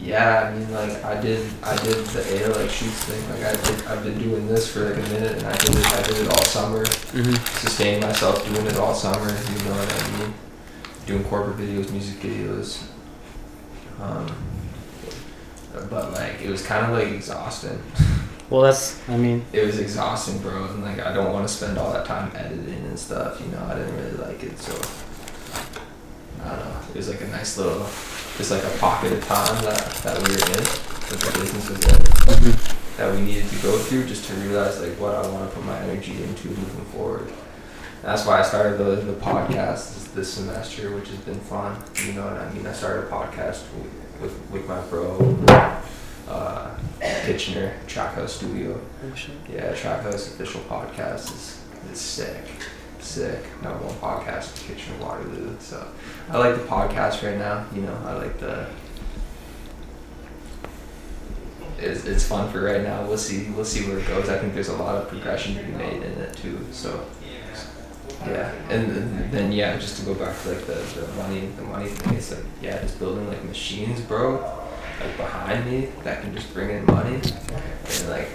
[0.00, 3.20] yeah, I mean like I did I did the A like shoots thing.
[3.30, 5.86] Like I did I've been doing this for like a minute, and I did it
[5.86, 6.84] I did it all summer.
[6.84, 7.34] Mm-hmm.
[7.58, 9.28] Sustained myself doing it all summer.
[9.28, 10.34] You know what I mean?
[11.10, 12.84] Doing corporate videos, music videos.
[14.00, 14.32] Um,
[15.90, 17.82] but like it was kind of like exhausting.
[18.48, 20.66] Well, that's I mean, it was exhausting, bro.
[20.66, 23.40] And like, I don't want to spend all that time editing and stuff.
[23.40, 24.56] You know, I didn't really like it.
[24.60, 24.72] So
[26.44, 26.80] I don't know.
[26.90, 27.80] It was like a nice little,
[28.38, 31.84] just like a pocket of time that that we were in, that the business was
[31.86, 32.56] in,
[32.98, 35.64] that we needed to go through just to realize like what I want to put
[35.64, 37.32] my energy into moving forward.
[38.02, 41.76] That's why I started the the podcast this, semester, which has been fun.
[42.06, 42.66] You know what I mean?
[42.66, 45.36] I started a podcast with with, with my bro.
[46.28, 46.76] Uh,
[47.24, 48.80] Kitchener Trap House Studio.
[49.04, 49.12] oh.
[49.52, 51.60] Yeah, Trap House official podcast is
[51.92, 52.44] is sick,
[53.00, 53.44] sick.
[53.62, 55.56] Number one podcast in Kitchener Waterloo.
[55.58, 55.86] So
[56.30, 57.66] I like the podcast right now.
[57.74, 58.66] You know, I like the.
[61.78, 63.04] It's, it's fun for right now.
[63.06, 63.50] We'll see.
[63.50, 64.28] We'll see where it goes.
[64.28, 66.64] I think there's a lot of progression to be made in it too.
[66.72, 67.04] So.
[68.26, 71.88] Yeah, and then, yeah, just to go back to like the, the money the money
[71.88, 74.40] thing, it's like yeah, just building like machines, bro,
[75.00, 78.28] like behind me that can just bring in money, and like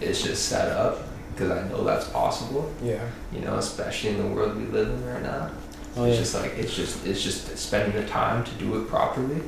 [0.00, 0.98] it's just set up
[1.32, 2.70] because I know that's possible.
[2.82, 3.02] Yeah.
[3.32, 5.50] You know, especially in the world we live in right now.
[5.96, 6.20] Oh it's yeah.
[6.20, 9.40] just like it's just it's just spending the time to do it properly,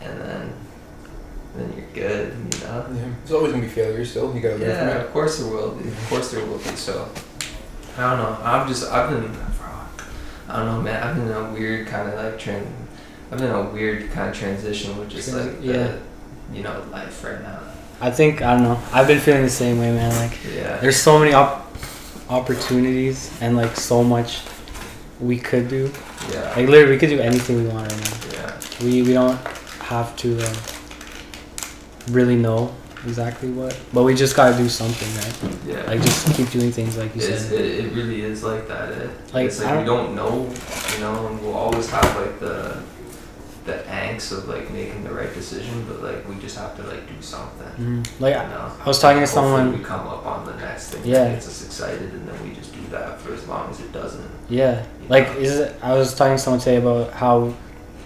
[0.00, 0.52] and then
[1.56, 2.32] then you're good.
[2.54, 2.86] You know.
[2.94, 3.08] Yeah.
[3.18, 4.34] There's always gonna be failure still.
[4.34, 5.88] You gotta learn Yeah, from of course there will be.
[5.88, 6.76] Of course there will be.
[6.76, 7.08] So
[8.00, 8.38] I don't know.
[8.44, 9.30] I've just I've been
[10.48, 11.00] I don't know, man.
[11.02, 12.66] I've been in a weird kind of like trend.
[13.30, 15.72] I've been in a weird kind of transition with just like yeah.
[15.72, 15.98] the,
[16.52, 17.60] you know life right now.
[18.00, 18.80] I think I don't know.
[18.92, 20.14] I've been feeling the same way, man.
[20.16, 20.78] Like Yeah.
[20.78, 21.72] there's so many op-
[22.28, 24.40] opportunities and like so much
[25.20, 25.92] we could do.
[26.32, 26.52] yeah.
[26.56, 28.16] Like literally, we could do anything we want right now.
[28.32, 28.60] yeah.
[28.82, 29.38] We we don't
[29.82, 30.54] have to uh,
[32.10, 32.74] really know
[33.06, 35.56] exactly what, but we just gotta do something, right?
[35.66, 35.82] Yeah.
[35.90, 37.60] Like just keep doing things like you It's, said.
[37.60, 38.92] it, it really is like that.
[38.92, 39.08] Eh?
[39.32, 40.48] Like, it's like we don't know,
[40.94, 42.82] you know, and we'll always have like the
[43.66, 47.06] the angst of like making the right decision, but like we just have to like
[47.06, 47.66] do something.
[47.78, 48.20] Mhm.
[48.20, 48.72] Like you I, know?
[48.82, 49.76] I was talking to someone.
[49.78, 51.24] We come up on the next thing Yeah.
[51.24, 53.92] that gets us excited, and then we just do that for as long as it
[53.92, 54.28] doesn't.
[54.48, 57.52] Yeah, like is it, I was talking to someone today about how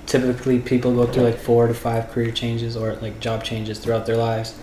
[0.07, 4.05] typically people go through like four to five career changes or like job changes throughout
[4.07, 4.55] their lives,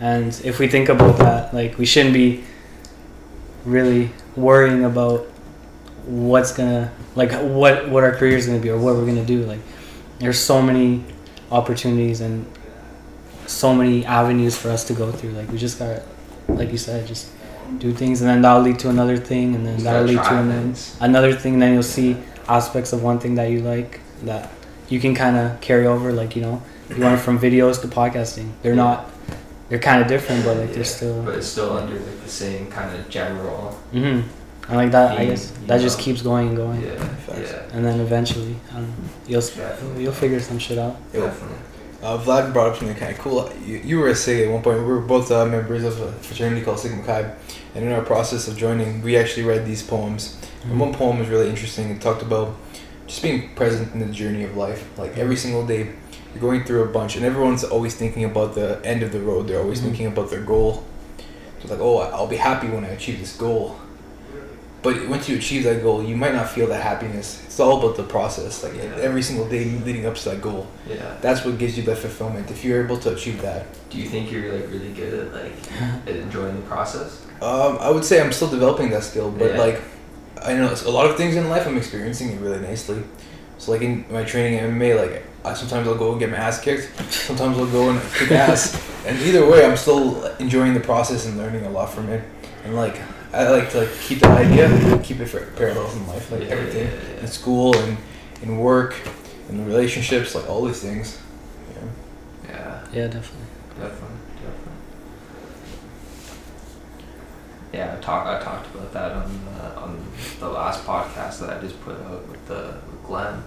[0.00, 2.44] and if we think about that, like we shouldn't be
[3.64, 5.26] really worrying about
[6.06, 9.44] what's gonna like what what our career is gonna be or what we're gonna do.
[9.44, 9.60] Like
[10.18, 11.04] there's so many
[11.50, 12.46] opportunities and
[13.46, 15.30] so many avenues for us to go through.
[15.30, 16.02] Like we just got,
[16.48, 17.28] like you said, just
[17.78, 20.34] do things, and then that'll lead to another thing, and then Just that'll lead to
[20.38, 21.54] an- another thing.
[21.54, 22.16] And then you'll see
[22.48, 24.50] aspects of one thing that you like that
[24.88, 26.12] you can kind of carry over.
[26.12, 28.50] Like you know, you went from videos to podcasting.
[28.62, 29.10] They're not,
[29.70, 31.22] they're kind of different, but like Yeah, they're still.
[31.22, 33.70] But it's still under like the same kind of general.
[33.92, 34.20] hmm
[34.68, 36.96] And like that, I guess you that just keeps going and going, Yeah.
[37.26, 37.50] Facts.
[37.52, 37.74] Yeah.
[37.76, 38.94] and then eventually, I don't know,
[39.26, 40.02] you'll Definitely.
[40.02, 40.96] you'll figure some shit out.
[41.12, 41.56] Definitely.
[42.02, 43.50] Uh, Vlad brought up something kind of cool.
[43.64, 44.78] You, you were a SIG at one point.
[44.78, 47.30] We were both uh, members of a fraternity called Sigma Chi.
[47.74, 50.36] And in our process of joining, we actually read these poems.
[50.64, 51.90] And one poem was really interesting.
[51.90, 52.56] It talked about
[53.06, 54.82] just being present in the journey of life.
[54.98, 55.94] Like every single day, you're
[56.38, 59.48] going through a bunch, and everyone's always thinking about the end of the road.
[59.48, 59.84] They're always Mhm.
[59.84, 60.84] thinking about their goal.
[61.18, 61.24] So
[61.62, 63.76] it's like, oh, I'll be happy when I achieve this goal.
[64.82, 67.40] But once you achieve that goal, you might not feel that happiness.
[67.44, 68.62] It's all about the process.
[68.64, 69.02] Like Yeah.
[69.02, 70.96] every single day leading up to that goal Yeah.
[71.20, 74.32] that's what gives you the fulfillment if you're able to achieve that Do you think
[74.32, 75.52] you're like really good at like
[76.06, 77.18] at enjoying the process?
[77.42, 79.58] um, i would say i'm still developing that skill but Yeah.
[79.58, 79.80] like
[80.42, 82.98] i know a lot of things in life i'm experiencing it really nicely
[83.60, 86.36] so like in my training in mma like I, sometimes i'll go and get my
[86.38, 88.74] ass kicked sometimes i'll go and kick ass
[89.06, 92.24] and either way i'm still enjoying the process and learning a lot from it
[92.64, 93.00] and like
[93.32, 96.48] i like to like keep that idea keep it for parallels in life like Yeah,
[96.48, 97.20] everything yeah, yeah.
[97.20, 97.96] in school and
[98.42, 98.96] in work
[99.48, 101.18] and relationships like all these things
[101.74, 101.82] yeah.
[102.48, 102.84] Yeah.
[102.92, 103.46] Yeah, definitely.
[103.78, 104.72] Definitely, definitely.
[107.72, 108.26] Yeah, I talked.
[108.26, 110.06] I talked about that on the, on
[110.40, 113.42] the last podcast that I just put out with the with Glenn.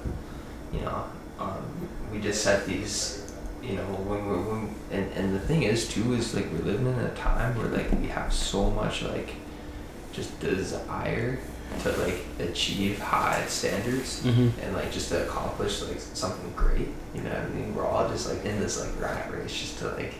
[0.73, 1.05] You know,
[1.39, 1.63] um,
[2.11, 3.19] we just set these.
[3.63, 6.85] You know, when we're when and, and the thing is too is like we're living
[6.85, 9.35] in a time where like we have so much like
[10.11, 11.39] just desire
[11.79, 16.89] to like achieve high standards hmm and like just to accomplish like something great.
[17.15, 17.73] You know what I mean?
[17.73, 20.13] We're all just like in this like rat race just to like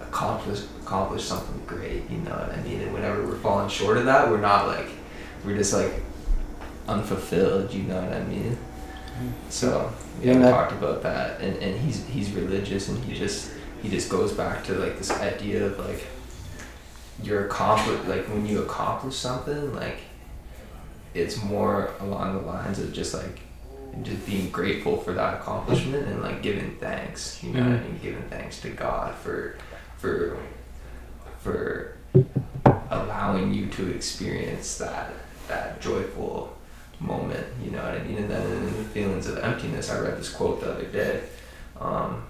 [0.00, 2.10] accomplish accomplish something great.
[2.10, 2.80] You know what I mean?
[2.80, 4.88] And whenever we're falling short of that, we're not like
[5.44, 5.92] we're just like
[6.88, 7.72] unfulfilled.
[7.72, 8.58] You know what I mean?
[9.50, 13.50] So we Yeah, that- talked about that, and, and he's he's religious, and he just
[13.82, 16.06] he just goes back to like this idea of like
[17.22, 19.98] you're accomplish like when you accomplish something like
[21.14, 23.40] it's more along the lines of just like
[24.02, 27.84] just being grateful for that accomplishment and like giving thanks you know what I Mhm.
[27.84, 29.56] mean giving thanks to God for
[29.98, 30.38] for
[31.40, 31.96] for
[32.90, 35.12] allowing you to experience that
[35.48, 36.56] that joyful
[37.02, 38.18] moment you know what I mean?
[38.18, 41.22] And then in the feelings of emptiness I read this quote the other day.
[41.80, 42.24] Um,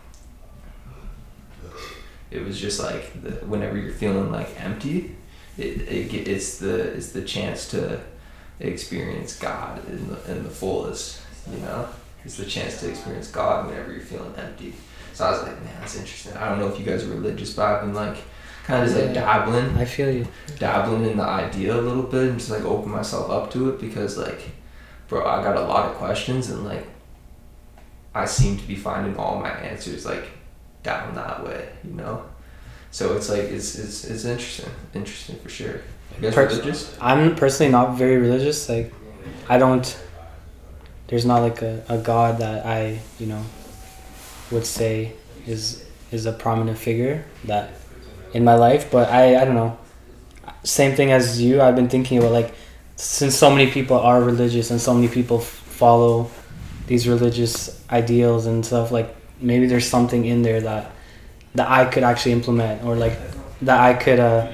[2.31, 5.17] it was just like the, whenever you're feeling like empty
[5.59, 8.01] it, it it's the it's the chance to
[8.61, 11.89] experience God in the, in the fullest you know?
[12.25, 14.75] It's the chance to experience God whenever you're feeling empty.
[15.13, 16.33] So I was like man that's interesting.
[16.35, 18.17] I don't know if you guys are religious but I've been like
[18.65, 19.77] kind of just like dabbling.
[19.77, 20.27] I feel you.
[20.59, 23.81] dabbling in the idea a little bit and just like open myself up to it
[23.81, 24.41] because like
[25.13, 26.87] bro I got a lot of questions and like
[28.15, 30.25] I seem to be finding all my answers like
[30.83, 32.25] down that way you know
[32.91, 35.83] so it's like it's it's, it's interesting interesting for sure
[36.21, 38.69] you guys religious I'm personally not very religious.
[38.69, 38.93] Like,
[39.49, 39.87] I don't.
[41.09, 43.45] There's not like a, a God that I you know
[44.51, 45.15] would say
[45.47, 47.71] is is a prominent figure that
[48.35, 48.91] in my life.
[48.91, 49.79] But I I don't know.
[50.65, 51.61] Same thing as you.
[51.61, 52.55] I've been thinking about like
[53.03, 56.31] since so many people are religious and so many people f- follow
[56.87, 58.93] these religious ideals and stuff.
[58.93, 60.93] Like maybe there's something in there that
[61.57, 63.19] that I could actually implement or like
[63.63, 64.53] that I could uh,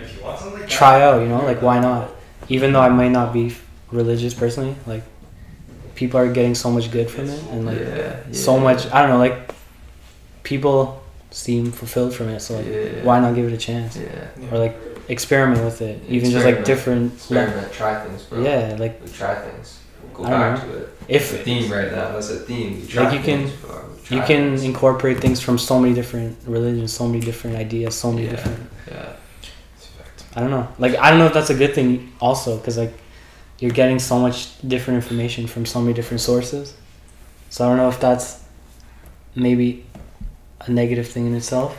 [0.66, 1.20] try out.
[1.20, 2.10] You know, like why not?
[2.48, 3.54] Even though I might not be
[3.92, 5.02] religious personally, like
[5.94, 8.90] people are getting so much good from it and like yeah, so much.
[8.90, 9.52] I don't know, like
[10.42, 12.40] people seem fulfilled from it.
[12.40, 13.04] So like, yeah.
[13.04, 14.74] why not give it a chance yeah or like
[15.08, 16.00] experiment with it?
[16.08, 17.12] Even just like different.
[17.14, 19.78] experiment try things bro Yeah, like we try things
[20.16, 22.38] we'll I go don't back to it if it's a theme right now that's a
[22.40, 23.84] theme Like, you can- things, bro.
[24.04, 24.62] Try you can things.
[24.64, 28.30] incorporate things from so many different religions, so many different ideas, so many Yeah.
[28.32, 28.60] different.
[28.90, 29.12] yeah
[30.36, 30.68] I don't know.
[30.78, 32.94] Like I don't know if that's a good thing also because like
[33.58, 34.36] you're getting so much
[34.74, 36.74] different information from so many different sources.
[37.50, 38.40] So I don't know if that's
[39.34, 39.84] maybe
[40.60, 41.76] a negative thing in itself.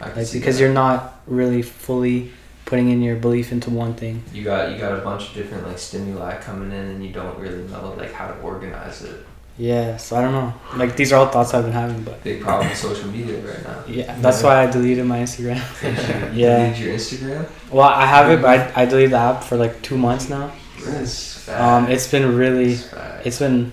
[0.00, 2.30] Like because you're not really fully
[2.64, 4.22] putting in your belief into one thing.
[4.32, 7.38] you got you got a bunch of different like stimuli coming in and you don't
[7.38, 9.24] really know like how to organize it
[9.58, 9.96] Yeah.
[9.98, 10.52] So I don't know.
[10.76, 13.62] Like these are all thoughts I've been having, but big problem with social media right
[13.62, 15.60] now yeah, that's why I deleted my Instagram.
[16.34, 16.70] Yeah.
[16.72, 19.80] delete your instagram Well, I have it, but I, I deleted the app for like
[19.82, 20.50] two months now.
[20.78, 22.92] It's Um, it's been really, It's
[23.26, 23.72] it's been,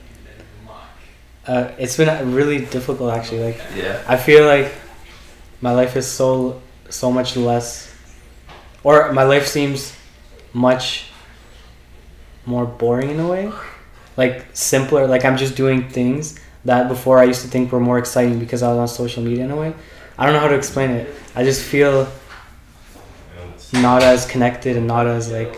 [1.47, 3.43] uh, it's been really difficult actually.
[3.43, 4.71] Like yeah I feel like
[5.63, 7.95] my life is so so much less,
[8.83, 9.95] or my life seems
[10.51, 11.05] much
[12.45, 13.49] more boring in a way,
[14.17, 15.07] like simpler.
[15.07, 18.61] Like I'm just doing things that before I used to think were more exciting because
[18.61, 19.73] I was on social media in a way.
[20.17, 21.15] I don't know how to explain it.
[21.33, 22.11] I just feel
[23.71, 25.53] not as connected and not as like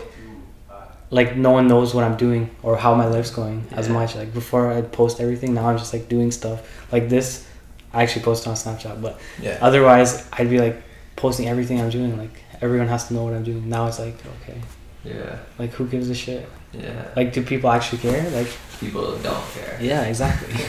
[1.10, 4.14] like no one knows what I'm doing or how my life's going as much.
[4.14, 6.58] Like before I'd post everything, now I'm just like doing stuff
[6.92, 7.44] like this.
[7.92, 9.58] I actually post on Snapchat, but Yeah.
[9.60, 10.82] otherwise I'd be like
[11.16, 12.16] posting everything I'm doing.
[12.18, 13.68] Like everyone has to know what I'm doing.
[13.68, 14.58] Now it's like okay,
[15.04, 16.48] yeah like who gives a shit?
[16.72, 18.28] yeah Like do people actually care?
[18.30, 18.48] Like
[18.80, 20.54] people don't care yeah, exactly.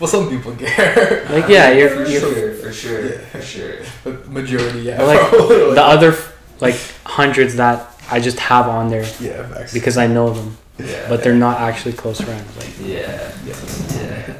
[0.00, 3.18] Well, some people care, like yeah, you're, for you're sure for sure Yeah.
[3.32, 4.96] for sure but majority, yeah.
[4.96, 5.30] But, like,
[5.78, 6.14] the other
[6.60, 9.72] like hundreds that I just have on there yeah, facts.
[9.74, 12.48] because I know them, yeah but they're not actually close friends.
[12.56, 13.32] Like Yeah.
[13.44, 13.56] yeah
[14.00, 14.34] yeah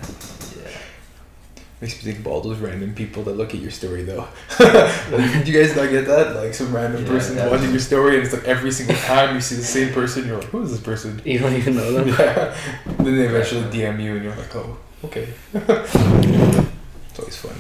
[1.81, 4.29] Makes me think of all those random people that look at your story though.
[4.61, 6.37] like, do you guys not get that?
[6.37, 7.49] Like some random Yeah, person yeah.
[7.49, 10.37] watching your story, and it's like every single time you see the same person, you're
[10.38, 12.09] like, "Who is this person?" you don't even know them.
[12.19, 12.55] Yeah.
[12.99, 17.57] Then they eventually DM you, and you're like, "Oh, okay." it's always fun.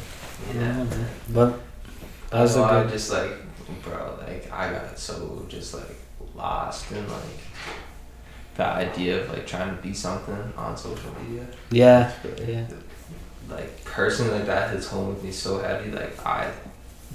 [0.54, 0.84] yeah
[1.30, 1.58] But
[2.30, 3.32] that was a Well, I just like,
[3.82, 5.96] bro, like I got so just like
[6.34, 7.40] lost in like
[8.56, 11.46] the idea of like trying to be something on social media.
[11.70, 12.66] Yeah, Really, yeah.
[13.50, 15.90] Like personally, like that hits home with me so heavy.
[15.90, 16.50] Like I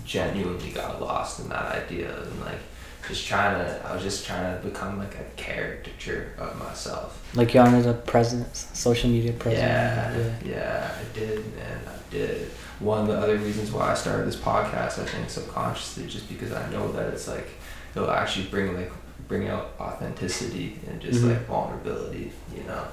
[0.06, 2.60] genuinely got lost in that idea and like
[3.08, 3.86] just trying to.
[3.88, 7.22] I was just trying to become like a caricature of myself.
[7.36, 9.62] Like you're on the presence, social media presence.
[9.62, 10.56] Yeah, yeah.
[10.56, 12.48] yeah, I did, man, I did.
[12.80, 16.52] One of the other reasons why I started this podcast, I think, subconsciously, just because
[16.52, 17.48] I know that it's like
[17.96, 18.92] it'll actually bring like
[19.28, 21.30] bring out authenticity and just Mhm.
[21.30, 22.84] like vulnerability, you know.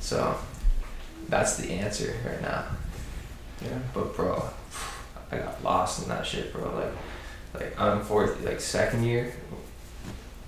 [0.00, 0.36] So
[1.30, 2.64] that's the answer right now.
[3.62, 3.78] Yeah.
[3.94, 4.42] But bro,
[5.30, 6.74] I got lost in that shit, bro.
[6.74, 6.92] Like,
[7.62, 9.32] like I'm fourth, like second year,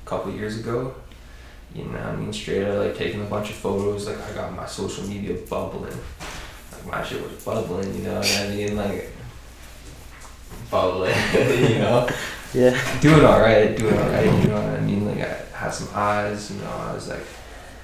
[0.05, 0.95] a couple years ago.
[1.75, 4.07] You know, what I mean, straight out like taking a bunch of photos.
[4.07, 5.97] Like I got my social media bubbling.
[6.73, 7.95] Like my shit was bubbling.
[7.95, 8.77] You know what I mean?
[8.77, 9.11] Like
[10.71, 11.15] bubbling.
[11.35, 12.09] you know,
[12.53, 13.01] Yeah.
[13.01, 14.25] doing all right, doing all right.
[14.27, 15.07] You know what I mean?
[15.07, 16.51] Like I had some eyes.
[16.51, 17.25] You know, I was like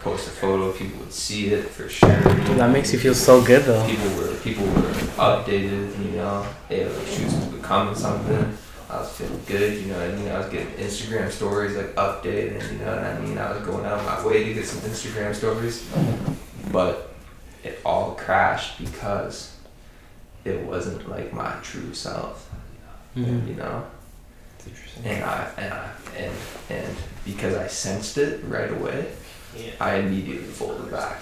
[0.01, 2.09] post a photo, people would see it for sure.
[2.57, 3.87] That makes you feel so good though.
[3.87, 6.47] People were people were updated, you know.
[6.69, 8.57] Hey, like shoots was becoming something.
[8.91, 10.29] I was feeling good, you know what I mean?
[10.29, 13.37] I was getting Instagram stories like updated, you know what I mean?
[13.37, 15.87] I was going out of my way to get some Instagram stories.
[16.73, 17.13] But
[17.63, 19.57] it all crashed because
[20.45, 22.49] it wasn't like my true self.
[23.15, 23.49] Mhm.
[23.49, 23.85] You know?
[24.59, 25.05] It's interesting.
[25.05, 26.33] And I and I and
[26.71, 29.09] and because I sensed it right away,
[29.81, 31.21] I immediately folded back.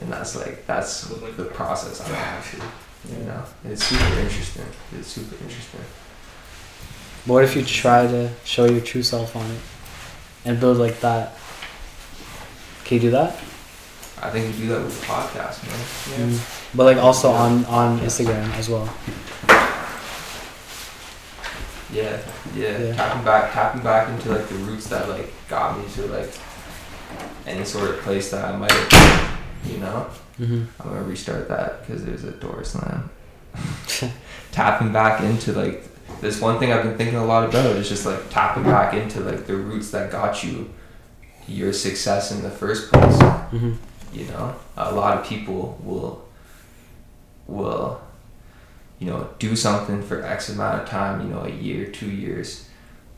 [0.00, 3.18] And that's like that's the process I'm going through.
[3.18, 4.66] You know, And it's super interesting.
[4.96, 5.80] It's super interesting.
[7.26, 9.60] But what if you try to show your true self on it
[10.44, 11.36] and build like that?
[12.84, 13.36] Can you do that?
[14.20, 16.30] I think you do that with the podcast, man.
[16.30, 16.76] Mm.
[16.76, 18.88] But like also on on Instagram as well.
[21.92, 22.20] Yeah,
[22.54, 22.94] yeah, Yeah.
[22.94, 26.30] Tapping back, tapping back into like the roots that like got me to like
[27.48, 30.06] any sort of place that I might have, you know.
[30.38, 30.64] Mm-hmm.
[30.80, 33.10] I'm gonna restart that because there's a door slam.
[34.52, 35.84] tapping back into like
[36.20, 39.20] this one thing I've been thinking a lot about is just like tapping back into
[39.20, 40.70] like the roots that got you
[41.46, 43.16] your success in the first place.
[43.16, 43.72] Mm-hmm.
[44.12, 46.24] You know, a lot of people will
[47.46, 48.00] will
[48.98, 51.22] you know do something for X amount of time.
[51.22, 52.68] You know, a year, two years,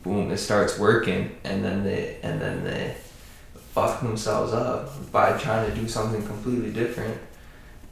[0.03, 2.95] boom, it starts working, and then they and then they
[3.73, 7.17] fuck themselves up by trying to do something completely different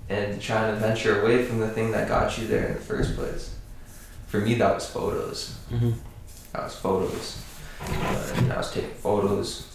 [0.09, 3.15] and trying to venture away from the thing that got you there in the first
[3.15, 3.55] place.
[4.27, 5.57] For me, that was photos.
[5.71, 5.91] Mm-hmm.
[6.53, 7.43] That was photos.
[7.87, 9.67] You and I was taking photos.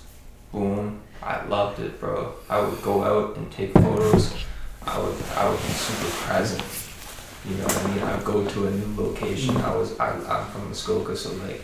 [0.52, 1.00] Boom.
[1.22, 2.34] I loved it, bro.
[2.50, 4.34] I would go out and take photos.
[4.86, 6.62] I would I would be super present.
[7.48, 8.02] You know what I mean?
[8.02, 9.56] I would go to a new location.
[9.56, 11.62] I was I, I'm from Muskoka, so like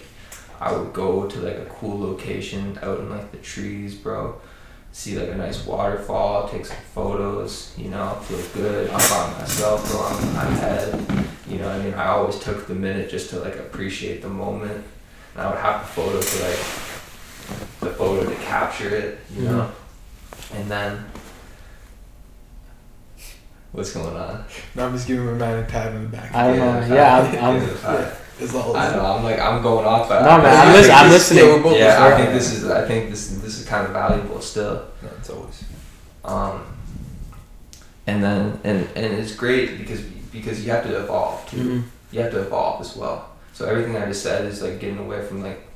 [0.61, 4.38] I would go to like a cool location out in like the trees, bro.
[4.92, 8.90] See like a nice waterfall, take some photos, you know, feel good.
[8.90, 10.01] I'm by myself, bro.
[10.03, 11.27] I'm in my head.
[11.49, 11.94] You know what I mean?
[11.94, 14.85] I always took the minute just to like appreciate the moment.
[15.35, 16.59] And I would have the photo to like
[17.81, 19.70] the photo to capture it, you know?
[19.70, 20.57] Mm-hmm.
[20.57, 21.05] And then
[23.73, 24.44] what's going on?
[24.75, 26.35] No, I'm just giving my man a pat on the back.
[26.35, 26.94] I don't Yeah, know.
[26.94, 27.35] Yeah, I'm.
[27.35, 27.62] yeah, I'm
[27.94, 28.14] yeah.
[28.40, 28.76] It's all.
[28.76, 31.44] I know, I'm like I'm going off but No, man, I'm, lis- I'm listening.
[31.44, 34.40] Yeah, we're Yeah, I think this is I think this this is kind of valuable
[34.40, 34.85] still.
[35.03, 35.64] No, it's always.
[36.24, 36.64] Um,
[38.07, 40.00] and then and and it's great because
[40.33, 41.57] because you have to evolve too.
[41.57, 41.83] Mhm.
[42.12, 43.29] You have to evolve as well.
[43.53, 45.66] So everything I just said is like getting away from like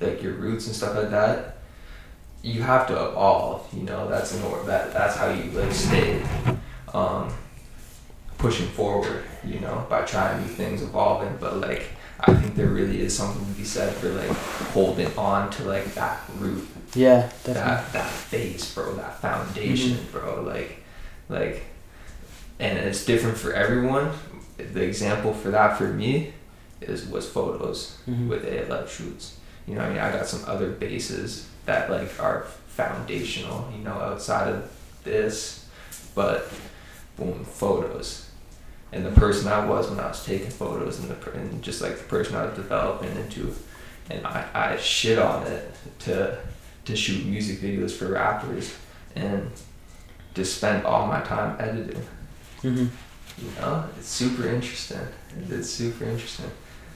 [0.00, 1.56] like your roots and stuff like that.
[2.42, 3.66] You have to evolve.
[3.72, 4.64] You know that's in order.
[4.64, 6.22] That that's how you like stay
[6.94, 7.32] um,
[8.38, 9.24] pushing forward.
[9.44, 11.36] You know by trying new things, evolving.
[11.40, 11.84] But like
[12.24, 14.28] I think there really is something to be said for like
[14.72, 17.52] holding on to like that root Yeah, definitely.
[17.62, 20.42] that that base, bro, that foundation, bro.
[20.42, 20.82] Like,
[21.28, 21.62] like,
[22.58, 24.10] and it's different for everyone.
[24.58, 26.32] The example for that for me
[26.80, 28.28] is was photos Mhm.
[28.28, 29.36] with ALF shoots.
[29.66, 33.70] You know, I mean, I got some other bases that like are foundational.
[33.76, 34.70] You know, outside of
[35.04, 35.66] this,
[36.14, 36.50] but
[37.16, 38.26] boom, photos.
[38.92, 41.96] And the person I was when I was taking photos, and the and just like
[41.98, 43.54] the person I was developing into,
[44.10, 46.38] and I, I shit on it to
[46.86, 48.74] to shoot music videos for rappers
[49.14, 49.50] and
[50.34, 52.02] to spend all my time editing.
[52.62, 52.86] hmm
[53.38, 55.06] You know, it's super interesting.
[55.48, 56.50] It's super interesting.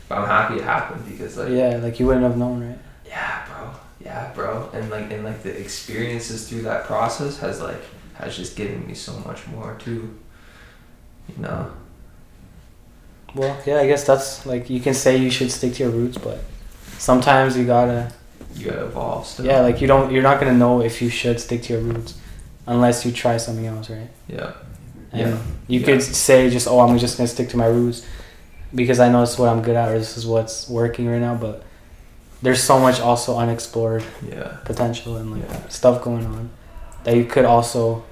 [0.09, 2.79] But I'm happy it happened because like Yeah, like you wouldn't have known, right?
[3.07, 3.71] yeah, bro.
[4.01, 4.71] Yeah, bro.
[4.73, 7.81] And like and like the experiences through that process has like
[8.15, 10.19] has just given me so much more too.
[11.29, 11.71] You know.
[13.35, 16.19] Well, yeah, I guess that's like you can say you should stick to your roots,
[16.19, 16.39] but
[16.99, 18.13] sometimes you gotta.
[18.55, 19.47] You gotta evolve still.
[19.47, 20.13] Yeah, like you don't.
[20.13, 22.15] You're not gonna know if you should stick to your roots
[22.67, 24.09] unless you try something else, right?
[24.29, 24.53] Yeah.
[25.13, 25.39] And Yeah.
[25.67, 25.87] you Yeah.
[25.87, 28.03] could say just, oh, I'm just gonna stick to my roots
[28.75, 31.21] because I know this is what I'm good at or this is what's working right
[31.21, 31.35] now.
[31.35, 31.63] But
[32.43, 34.53] there's so much also unexplored Yeah.
[34.65, 35.69] potential and like Yeah.
[35.69, 36.51] stuff going on
[37.05, 38.03] that you could also,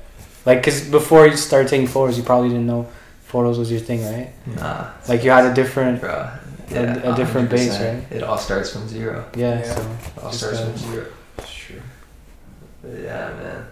[0.45, 2.87] like, cause before you started taking photos, you probably didn't know
[3.33, 4.31] photos was your thing, right?
[4.47, 4.91] Nah.
[5.09, 6.01] Like you had a different.
[6.01, 6.29] Bro.
[6.73, 8.03] a, a different base, right?
[8.11, 9.25] It all starts from zero.
[9.37, 9.59] Yeah.
[9.59, 9.75] Yeah.
[9.75, 9.81] So
[10.17, 11.07] It all starts uh, from zero.
[11.47, 11.83] Sure.
[12.83, 13.67] But yeah, man.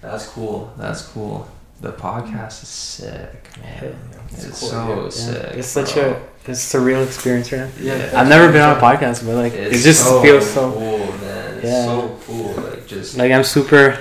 [0.00, 0.72] That's cool.
[0.76, 1.46] That's cool.
[1.80, 3.94] The podcast is sick, man.
[4.30, 5.10] It's It's cool, so yeah.
[5.10, 5.58] sick.
[5.58, 6.12] it's such bro.
[6.12, 7.70] a it's a surreal experience, right?
[7.80, 8.10] Yeah.
[8.16, 11.54] I've never been on a podcast, but like it just feels so cool, man.
[11.58, 11.84] It's Yeah.
[11.86, 12.52] so cool.
[12.68, 13.98] Like just like I'm super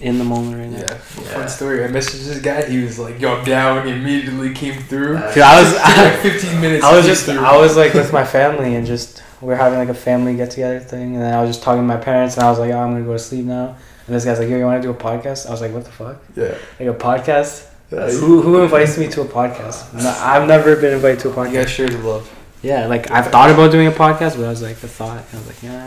[0.00, 0.78] in the moment right now.
[0.78, 0.92] Yeah.
[1.22, 1.34] Yeah.
[1.34, 1.84] Fun story.
[1.84, 2.64] I messaged this guy.
[2.68, 5.14] He was like, "Yo, I'm down." He immediately came through.
[5.14, 6.84] That's- Dude, I was like 15 minutes.
[6.84, 7.38] I was just through.
[7.44, 10.50] I was like with my family and just we are having like a family get
[10.50, 12.72] together thing and then I was just talking to my parents and I was like,
[12.72, 13.76] oh, I'm gonna go to sleep now.
[14.06, 15.46] And this guy's like, yo, you want to do a podcast?
[15.46, 16.22] I was like, what the fuck?
[16.36, 16.56] Yeah.
[16.78, 17.66] Like a podcast?
[17.90, 19.92] Yeah, Who who invites me to a podcast?
[20.02, 21.52] No, I've never been invited to a You podcast.
[21.54, 22.32] guys share the love.
[22.62, 25.22] Yeah, like I've thought about doing a podcast, but I was like the thought.
[25.32, 25.86] I was like, yeah,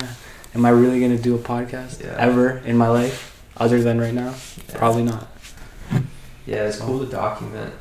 [0.55, 2.16] am I really gonna do a podcast Yeah.
[2.18, 4.34] ever in my life, other than right now?
[4.70, 4.78] yeah.
[4.78, 5.28] Probably not.
[6.45, 7.74] Yeah, it's cool to document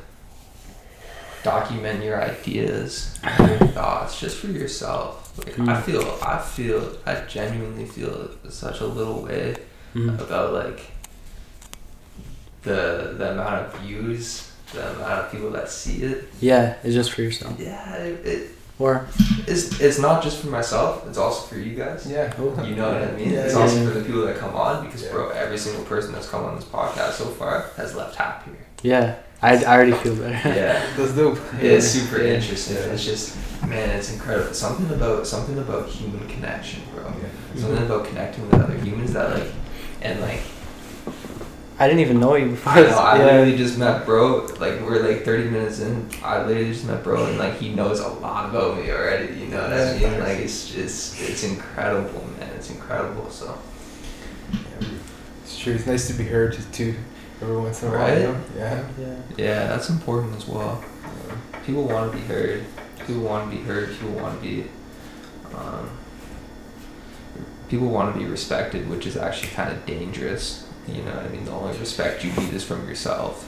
[1.43, 5.15] document your ideas, your thoughts, just for yourself.
[5.37, 5.83] Like I Mm.
[5.83, 9.55] feel, I feel, I genuinely feel such a little way
[9.95, 10.19] Mm.
[10.21, 10.81] about like
[12.63, 16.25] the the amount of views, the amount of people that see it.
[16.41, 17.57] Yeah, it's just for yourself.
[17.59, 19.05] Yeah, it, it Or
[19.45, 21.05] it's it's not just for myself.
[21.07, 22.07] It's also for you guys.
[22.09, 22.33] Yeah.
[22.39, 23.31] You know what I mean?
[23.33, 23.87] Yeah, it's yeah, also yeah.
[23.87, 25.11] for the people that come on because, Yeah.
[25.11, 28.55] bro, every single person that's come on this podcast so far has left happier.
[28.81, 30.49] yeah, I, I already feel better.
[30.49, 30.85] Yeah.
[30.97, 31.39] That's dope.
[31.59, 32.35] It's super Yeah.
[32.35, 32.75] interesting.
[32.77, 32.93] Yeah.
[32.93, 33.35] It's just,
[33.67, 34.53] man, it's incredible.
[34.53, 37.03] Something about something about human connection, bro.
[37.03, 37.59] Yeah.
[37.59, 37.91] Something mm-hmm.
[37.91, 39.51] about connecting with other humans that like,
[40.01, 40.41] and like,
[41.79, 42.73] I didn't even know you before.
[42.73, 43.23] I know I yeah.
[43.23, 44.45] literally just met bro.
[44.59, 46.09] Like we're like thirty minutes in.
[46.21, 49.33] I literally just met bro, and like he knows a lot about me already.
[49.33, 50.19] You know what I mean?
[50.19, 52.49] Like it's just, it's incredible, man.
[52.55, 53.29] It's incredible.
[53.29, 53.57] So
[55.43, 55.73] It's true.
[55.75, 56.95] It's nice to be heard too,
[57.41, 58.01] every once in a while.
[58.01, 58.17] Right?
[58.17, 58.41] You know?
[58.57, 58.87] Yeah.
[58.99, 59.15] yeah.
[59.37, 60.83] yeah, that's important as well.
[61.65, 62.65] People want to be heard.
[63.07, 63.91] People want to be heard.
[63.91, 64.65] People want to be.
[65.55, 65.89] Um,
[67.69, 70.68] people want to be respected, which is actually kind of dangerous.
[70.95, 71.45] You know what I mean?
[71.45, 73.47] The only respect you need is from yourself.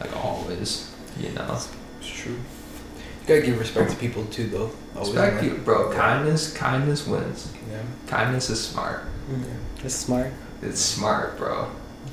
[0.00, 1.58] Like always, you know.
[1.98, 2.32] It's true.
[2.34, 4.70] You gotta give respect to people too, though.
[4.96, 5.44] Always Respect life.
[5.44, 5.92] you, bro.
[5.92, 7.52] Kindness, kindness wins.
[7.70, 7.78] Yeah.
[8.08, 9.04] Kindness is smart.
[9.30, 9.44] Mm.
[9.84, 10.32] It's smart.
[10.60, 11.68] It's smart, bro.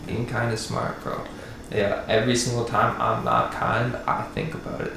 [0.06, 1.24] Being kind is smart, bro.
[1.72, 4.94] Yeah, every single time I'm not kind, I think about it.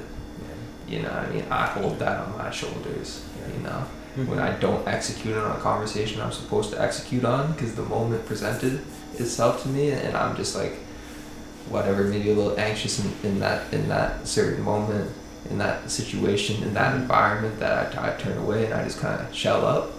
[0.89, 0.97] Yeah.
[0.97, 1.45] You know what I mean?
[1.51, 3.23] I hold that on my shoulders.
[3.57, 3.85] You know,
[4.17, 4.43] when Mhm.
[4.43, 8.81] I don't execute on a conversation I'm supposed to execute on, because the moment presented
[9.21, 10.75] itself to me, and I'm just like,
[11.69, 15.11] whatever, maybe a little anxious in, in that in that certain moment,
[15.51, 17.03] in that situation, in that Mhm.
[17.03, 19.91] environment, that I, I turn away and I just kind of shell up.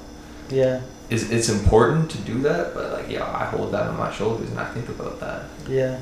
[0.50, 0.82] Yeah.
[1.10, 4.50] It's, it's important to do that, but like, yeah, I hold that on my shoulders
[4.50, 5.44] and I think about that.
[5.68, 6.00] Yeah.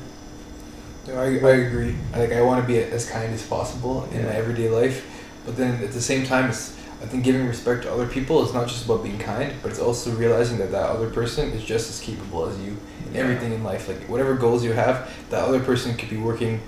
[1.06, 1.96] No, I, I agree.
[2.16, 5.04] Like I want to be as kind as possible in my everyday life,
[5.44, 8.54] but then at the same time, it's, I think giving respect to other people is
[8.54, 11.90] not just about being kind, but it's also realizing that that other person is just
[11.90, 12.76] as capable as you
[13.08, 13.88] in everything in life.
[13.88, 16.60] Like whatever goals you have, that other person could be working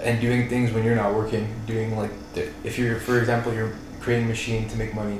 [0.00, 1.54] and doing things when you're not working.
[1.66, 5.18] Doing like the, if you're, for example, you're creating a machine to make money,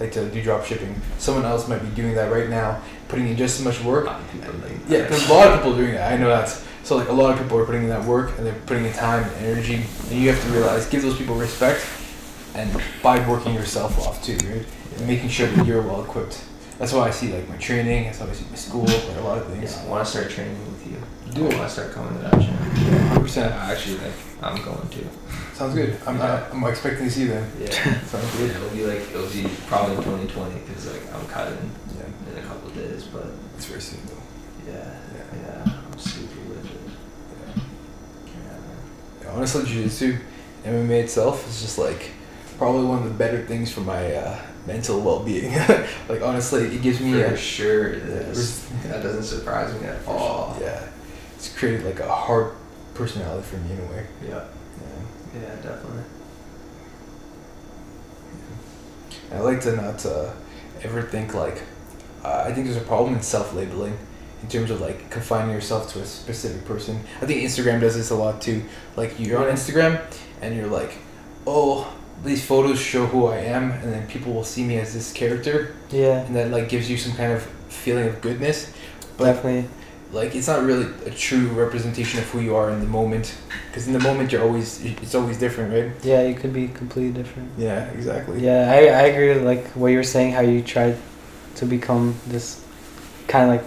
[0.00, 1.00] like to do drop shipping.
[1.18, 4.20] Someone else might be doing that right now, putting in just as much work lot
[4.20, 6.12] of people like yeah, there's a lot of people doing that.
[6.12, 6.48] I know that.
[6.82, 8.92] So like a lot of people are putting in that work and they're putting in
[8.92, 11.86] time and energy, and you have to realize give those people respect,
[12.54, 14.66] and by working yourself off too, right?
[14.96, 16.44] And making sure that you're well equipped.
[16.78, 18.04] That's why I see like my training.
[18.04, 19.74] That's how I see my school, like a lot of things.
[19.76, 20.96] Yeah, I want to start training with you.
[21.34, 21.56] Do I it.
[21.58, 22.54] want to start coming to that gym.
[22.54, 23.54] Hundred Yeah, percent.
[23.54, 25.04] actually, like, I'm going to.
[25.54, 25.96] Sounds good.
[26.06, 26.24] I'm Yeah.
[26.24, 27.50] Uh, I'm expecting to see you then.
[27.60, 27.70] Yeah.
[28.04, 28.50] Sounds Yeah, good.
[28.56, 32.68] it'll be like it'll be probably 2020 because like I'm cutting Yeah, in a couple
[32.70, 33.26] of days, but
[33.56, 34.72] it's very soon though.
[34.72, 35.64] yeah, Yeah.
[35.66, 36.80] yeah, I'm super with it.
[37.56, 37.62] Yeah.
[39.22, 39.26] Yeah.
[39.28, 40.16] Yeah, honestly, jiu-jitsu,
[40.64, 42.10] MMA itself is just like
[42.60, 45.50] probably one of the better things for my uh, mental well-being.
[46.10, 48.24] like honestly, it gives me For a sure it Yeah.
[48.90, 50.54] That doesn't surprise me at all.
[50.60, 50.86] Yeah,
[51.36, 52.52] it's created like a hard
[52.92, 54.06] personality for me in a way.
[54.22, 54.44] Yeah,
[55.34, 55.40] Yeah.
[55.40, 56.02] yeah, definitely.
[59.32, 60.30] I like to not uh,
[60.82, 61.62] ever think like
[62.22, 63.96] uh, I think there's a problem in self-labeling
[64.42, 67.00] in terms of like confining yourself to a specific person.
[67.22, 68.64] I think Instagram does this a lot too.
[68.96, 70.02] Like you're on Instagram
[70.42, 70.98] and you're like,
[71.46, 71.90] oh,
[72.24, 75.74] these photos show who I am, and then people will see me as this character,
[75.90, 76.20] Yeah.
[76.26, 78.72] and that like gives you some kind of feeling of goodness.
[79.16, 79.68] But Definitely.
[80.12, 83.34] like it's not really a true representation of who you are in the moment,
[83.68, 86.04] because in the moment you're always it's always different, right?
[86.04, 87.48] Yeah, you could be completely different.
[87.56, 88.40] Yeah, exactly.
[88.44, 90.96] Yeah, I, I agree with like what you were saying, how you tried
[91.56, 92.64] to become this
[93.28, 93.64] kind of like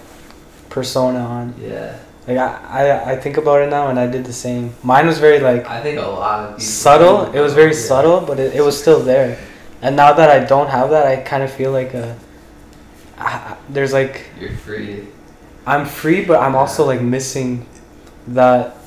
[0.69, 1.97] persona on Yeah,
[2.27, 2.47] Like I,
[2.89, 4.73] I, I think about it now, and I did the same.
[4.83, 7.31] Mine was very like I think a lot of subtle.
[7.33, 7.79] It was very Yeah.
[7.79, 9.37] subtle, but it, it was still there.
[9.81, 12.17] And now that I don't have that, I kind of feel like a.
[13.17, 15.07] I, there's like You're free.
[15.65, 17.65] I'm free, but I'm also like missing
[18.27, 18.77] that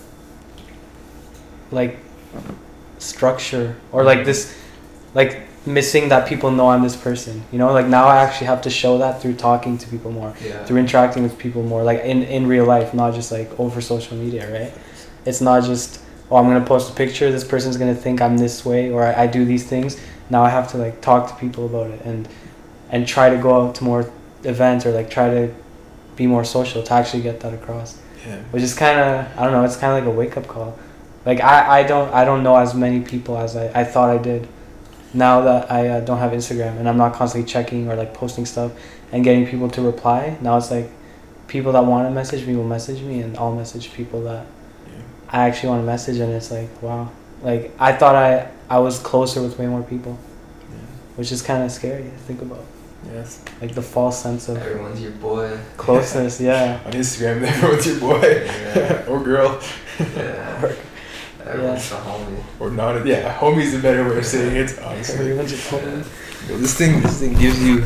[1.71, 1.99] like
[2.99, 4.57] structure or like this
[5.15, 7.43] like missing that people know I'm this person.
[7.53, 10.33] You know, like now I actually have to show that through talking to people more,
[10.45, 10.65] Yeah.
[10.65, 14.17] through interacting with people more, like in in real life, not just like over social
[14.17, 14.73] media, right?
[15.25, 16.01] It's not just
[16.31, 19.25] oh I'm gonna post a picture, this person's gonna think I'm this way or I,
[19.25, 19.97] I do these things.
[20.31, 22.29] Now I have to like talk to people about it and
[22.91, 24.09] and try to go out to more
[24.45, 25.53] events or like try to
[26.17, 28.37] be more social to actually get that across Yeah.
[28.53, 30.79] which is kind of i don't know it's kind of like a wake-up call
[31.27, 34.19] like I, I don't i don't know as many people as i, I thought i
[34.19, 34.47] did
[35.15, 38.45] now that i uh, don't have instagram and i'm not constantly checking or like posting
[38.47, 38.73] stuff
[39.13, 40.91] and getting people to reply now it's like
[41.49, 44.45] people that want to message me will message me and i'll message people that
[45.31, 47.09] i actually want to message and it's like wow
[47.43, 50.19] like i thought i i was closer with way more people
[51.17, 52.65] which is kind of scary to think about
[53.15, 53.41] Yes.
[53.61, 55.57] like the false sense of Everyone's your boy.
[55.77, 59.05] closeness yeah On Instagram, everyone's your boy Yeah.
[59.09, 59.61] or girl
[60.01, 60.73] Yeah.
[61.47, 62.43] Everyone's the homie.
[62.61, 63.07] or not.
[63.07, 64.79] Yeah, homie's a better way of saying it.
[64.83, 66.49] Honestly, everyone's just homie.
[66.49, 67.85] Yo, this thing, this thing gives you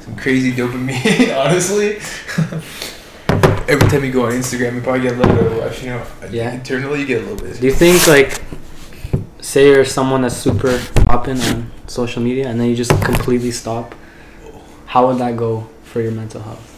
[0.00, 1.34] some crazy dopamine.
[1.44, 1.96] honestly,
[3.68, 5.82] every time you go on Instagram, you probably get a little bit of rush.
[5.82, 6.52] You know, Yeah.
[6.52, 7.60] Internally, you get a little bit.
[7.60, 8.42] Do you think like,
[9.40, 13.94] say you're someone that's super popping on social media, and then you just completely stop?
[14.86, 16.68] How would that go for your mental health?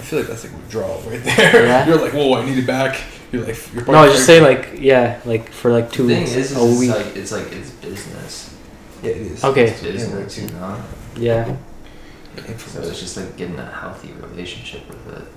[0.00, 1.66] I feel like that's like withdrawal right there.
[1.66, 1.86] Yeah?
[1.88, 2.98] You're like, whoa, I need it back.
[3.30, 6.14] You're like, you're No, probably just very- say like yeah, like for like two the
[6.14, 6.90] thing weeks, is, is a it's week.
[6.90, 8.56] like it's like it's business.
[9.02, 9.44] Yeah, it is.
[9.44, 9.64] Okay.
[9.68, 10.82] It's business, you know.
[11.16, 11.56] yeah,
[12.58, 15.28] So it's just like getting a healthy relationship with it.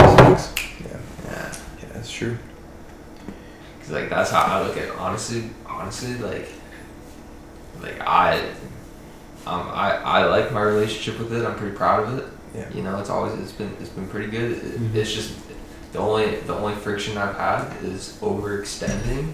[0.00, 0.38] Yeah,
[0.84, 1.54] Yeah.
[1.82, 2.36] yeah, that's true.
[3.80, 4.94] Cause like that's how I look at it.
[4.98, 6.48] honestly honestly like
[7.82, 8.38] like I
[9.46, 11.44] um I, I like my relationship with it.
[11.44, 12.24] I'm pretty proud of it.
[12.54, 12.68] Yeah.
[12.72, 14.52] You know, it's always it's been it's been pretty good.
[14.52, 14.94] It, Mhm.
[14.94, 15.32] It's just
[15.92, 19.32] the only the only friction I've had is overextending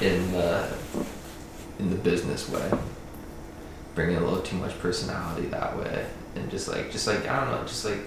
[0.00, 0.68] in the
[1.78, 2.70] in the business way.
[3.94, 7.50] Bringing a little too much personality that way and just like just like I don't
[7.50, 8.00] know, just like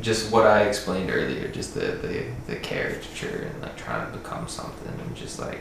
[0.00, 4.48] just what I explained earlier, just the, the, the caricature and like trying to become
[4.48, 5.60] something and just like,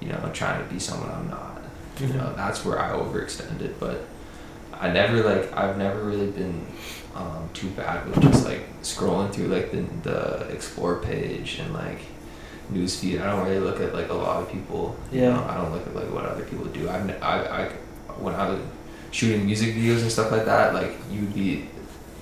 [0.00, 1.62] you know, trying to be someone I'm not.
[2.00, 2.16] You Mhm.
[2.16, 3.74] know, that's where I overextended.
[3.78, 4.04] But
[4.80, 6.66] I never like I've never really been
[7.14, 12.00] um, too bad with just like scrolling through like the the explore page and like
[12.72, 13.20] newsfeed.
[13.20, 14.96] I don't really look at like a lot of people.
[15.12, 15.30] You Yeah.
[15.34, 16.88] know, I don't look at like what other people do.
[16.88, 17.68] I've I, I
[18.18, 18.60] when I was
[19.10, 21.68] shooting music videos and stuff like that, like you'd be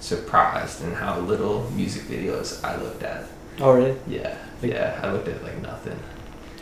[0.01, 3.25] surprised in how little music videos I looked at.
[3.61, 3.97] Oh really?
[4.07, 5.99] Yeah, Like- yeah, I looked at like nothing,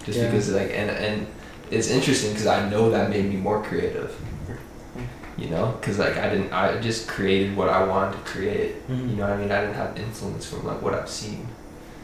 [0.05, 0.27] just Yeah.
[0.27, 1.27] because like and and
[1.71, 4.15] it's interesting because I know that made me more creative.
[5.37, 8.89] You know, because like I didn't, I just created what I wanted to create.
[8.89, 9.11] Mhm.
[9.11, 9.53] You know what I mean?
[9.53, 11.47] I didn't have influence from like what I've seen.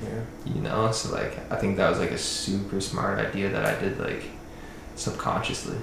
[0.02, 0.20] Yeah.
[0.54, 3.74] You know, so like I think that was like a super smart idea that I
[3.80, 4.24] did like
[4.96, 5.76] subconsciously.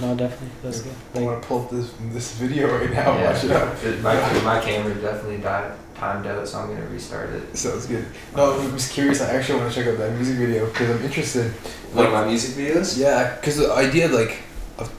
[0.00, 0.48] No, definitely.
[0.62, 0.92] That's good.
[1.14, 3.16] I Like, want to pull up this this video right now.
[3.18, 3.84] yeah, Watch it out.
[3.84, 7.56] it- my my camera definitely died, timed out, so I'm gonna restart it.
[7.56, 8.06] Sounds good.
[8.36, 9.20] No, I was curious.
[9.20, 11.52] I actually want to check out that music video because I'm interested.
[11.92, 12.96] One of my music videos.
[12.98, 14.38] Yeah, because the idea like
[14.78, 14.90] of,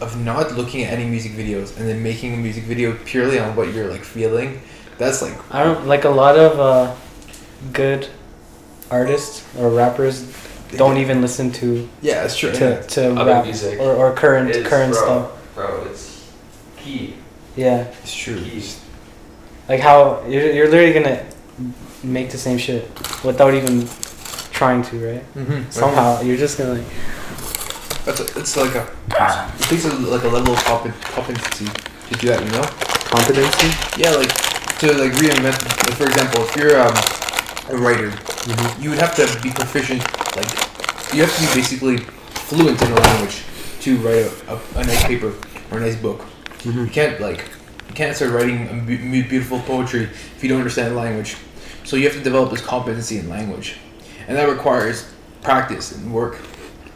[0.00, 3.54] of not looking at any music videos and then making a music video purely on
[3.56, 4.60] what you're like feeling,
[4.98, 6.94] that's like I don't like a lot of uh,
[7.72, 8.08] good
[8.90, 10.32] artists or rappers
[10.76, 12.52] don't even listen to yeah, it's true.
[12.52, 13.78] to, to Other rap music.
[13.80, 15.54] or, or current It's- current bro, stuff.
[15.54, 16.30] Bro, it's
[16.76, 17.14] key.
[17.56, 18.40] Yeah, It's true.
[18.40, 18.62] Key.
[19.68, 21.26] like how you're, you're literally gonna
[22.04, 22.88] make the same shit
[23.24, 23.86] without even
[24.52, 25.34] trying to, right?
[25.34, 25.70] Mm-hmm.
[25.70, 26.86] Somehow you're just gonna like
[28.04, 28.86] That's a, it's like a
[29.58, 32.40] it takes a, like a level of comp- competency to do that.
[32.44, 32.64] You know.
[33.12, 33.68] competency.
[34.00, 34.32] Yeah, like
[34.80, 35.58] to like reinvent.
[35.88, 36.94] Like for example, if you're um,
[37.70, 38.82] a writer, Mm-hmm.
[38.82, 40.00] you would have to be proficient.
[40.34, 40.48] Like
[41.12, 41.98] you have to be basically
[42.48, 43.42] fluent in a language
[43.82, 45.34] to write a, a, a nice paper
[45.70, 46.20] or a nice book.
[46.64, 46.84] Mm-hmm.
[46.84, 47.44] You can't like
[47.88, 51.36] you can't start writing beautiful poetry if you don't understand the language.
[51.84, 53.76] So you have to develop this competency in language,
[54.26, 56.38] and that requires practice and work.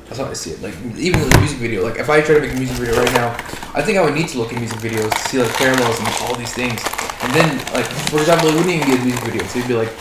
[0.06, 0.60] That's how I see it.
[0.62, 2.96] Like even in the music video, like if I try to make a music video
[3.02, 3.30] right now,
[3.74, 6.08] I think I would need to look at music videos to see like parallels and
[6.22, 6.80] all these things.
[7.22, 9.42] And then like for example, it wouldn't even be a music video.
[9.46, 9.92] So it'd be like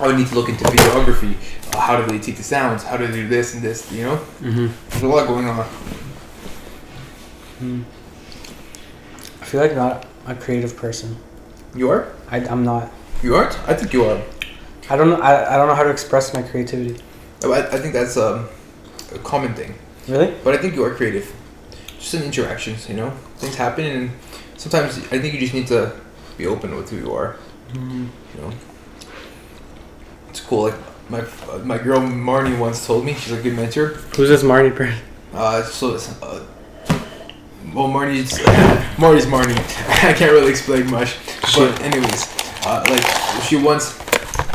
[0.00, 1.36] I would need to look into videography.
[1.74, 2.82] Uh, how do they take the sounds?
[2.82, 3.90] How do they do this and this?
[3.92, 4.66] You know, Mm-hmm.
[4.90, 5.64] there's a lot going on.
[7.58, 7.82] Hmm.
[9.40, 11.16] I feel like not a creative person.
[11.74, 12.12] You are?
[12.30, 12.90] I, I'm not.
[13.22, 13.58] You aren't?
[13.68, 14.20] I think you are.
[14.90, 15.16] I don't know.
[15.20, 17.00] I, I don't know how to express my creativity.
[17.44, 18.48] I, I think that's um,
[19.16, 19.74] a common thing.
[20.08, 20.34] Really?
[20.44, 21.34] But I think you are creative.
[21.98, 23.10] Just in interactions, you know?
[23.36, 24.10] Things happen and
[24.56, 25.98] sometimes I think you just need to
[26.36, 27.36] be open with who you are.
[27.72, 28.06] Mm-hmm.
[28.34, 28.52] You know?
[30.28, 30.64] It's cool.
[30.64, 30.74] Like
[31.08, 33.88] my uh, my girl Marnie once told me, she's a good mentor.
[34.16, 34.98] Who's this Marnie person?
[35.32, 36.44] Uh, so uh,
[37.74, 38.38] well, Marnie's
[38.96, 39.56] Marnie's Marnie.
[40.04, 41.16] I can't really explain much,
[41.56, 42.26] but anyways,
[42.66, 43.98] uh, like she once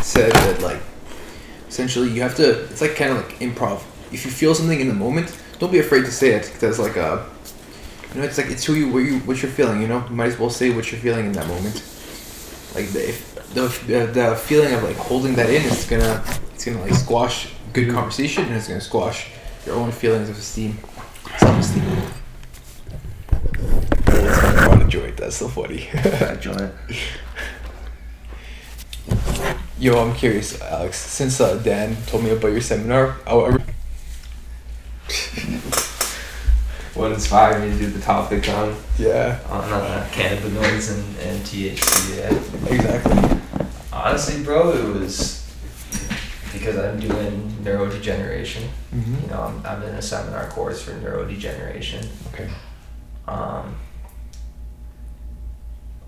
[0.04, 0.82] said that like
[1.68, 2.64] essentially you have to.
[2.66, 3.82] It's like kind of like improv.
[4.12, 6.98] If you feel something in the moment, don't be afraid to say it because like
[6.98, 7.24] uh,
[8.14, 9.82] you know, it's like it's who you what you what you're feeling.
[9.82, 11.76] You know, you might as well say what you're feeling in that moment.
[12.76, 16.66] Like the if the, the, the feeling of like holding that in is gonna it's
[16.66, 19.30] gonna like squash good conversation and it's gonna squash
[19.66, 20.78] your own feelings of esteem,
[21.38, 21.84] self-esteem.
[24.08, 25.18] I want to joint.
[25.18, 25.88] That's so funny.
[26.42, 26.72] Joint.
[29.80, 30.98] Yo, I'm curious, Alex.
[30.98, 33.58] Since uh, Dan told me about your seminar, I, I,
[36.94, 42.18] What inspired me to do the topic on yeah, on uh, cannabinoids and, and THC?
[42.18, 42.74] Yeah.
[42.74, 43.40] exactly.
[43.94, 45.50] Honestly, bro, it was
[46.52, 48.68] because I'm doing neurodegeneration.
[48.94, 49.22] Mm-hmm.
[49.22, 52.08] You know, I'm, I'm in a seminar course for neurodegeneration.
[52.34, 52.50] Okay.
[53.26, 53.78] Um,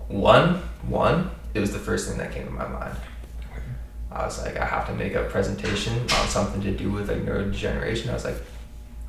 [0.08, 2.96] one, one, it was the first thing that came to my mind.
[4.12, 7.24] I was like, I have to make a presentation on something to do with like
[7.24, 8.10] neurodegeneration.
[8.10, 8.36] I was like,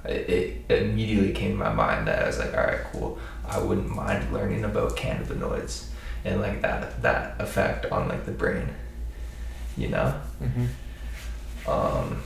[0.08, 3.18] it, it immediately came to my mind that I was like, all right, cool.
[3.48, 5.88] I wouldn't mind learning about cannabinoids
[6.24, 8.68] and like that that effect on like the brain.
[9.78, 11.70] You know, Mm-hmm.
[11.70, 12.22] um,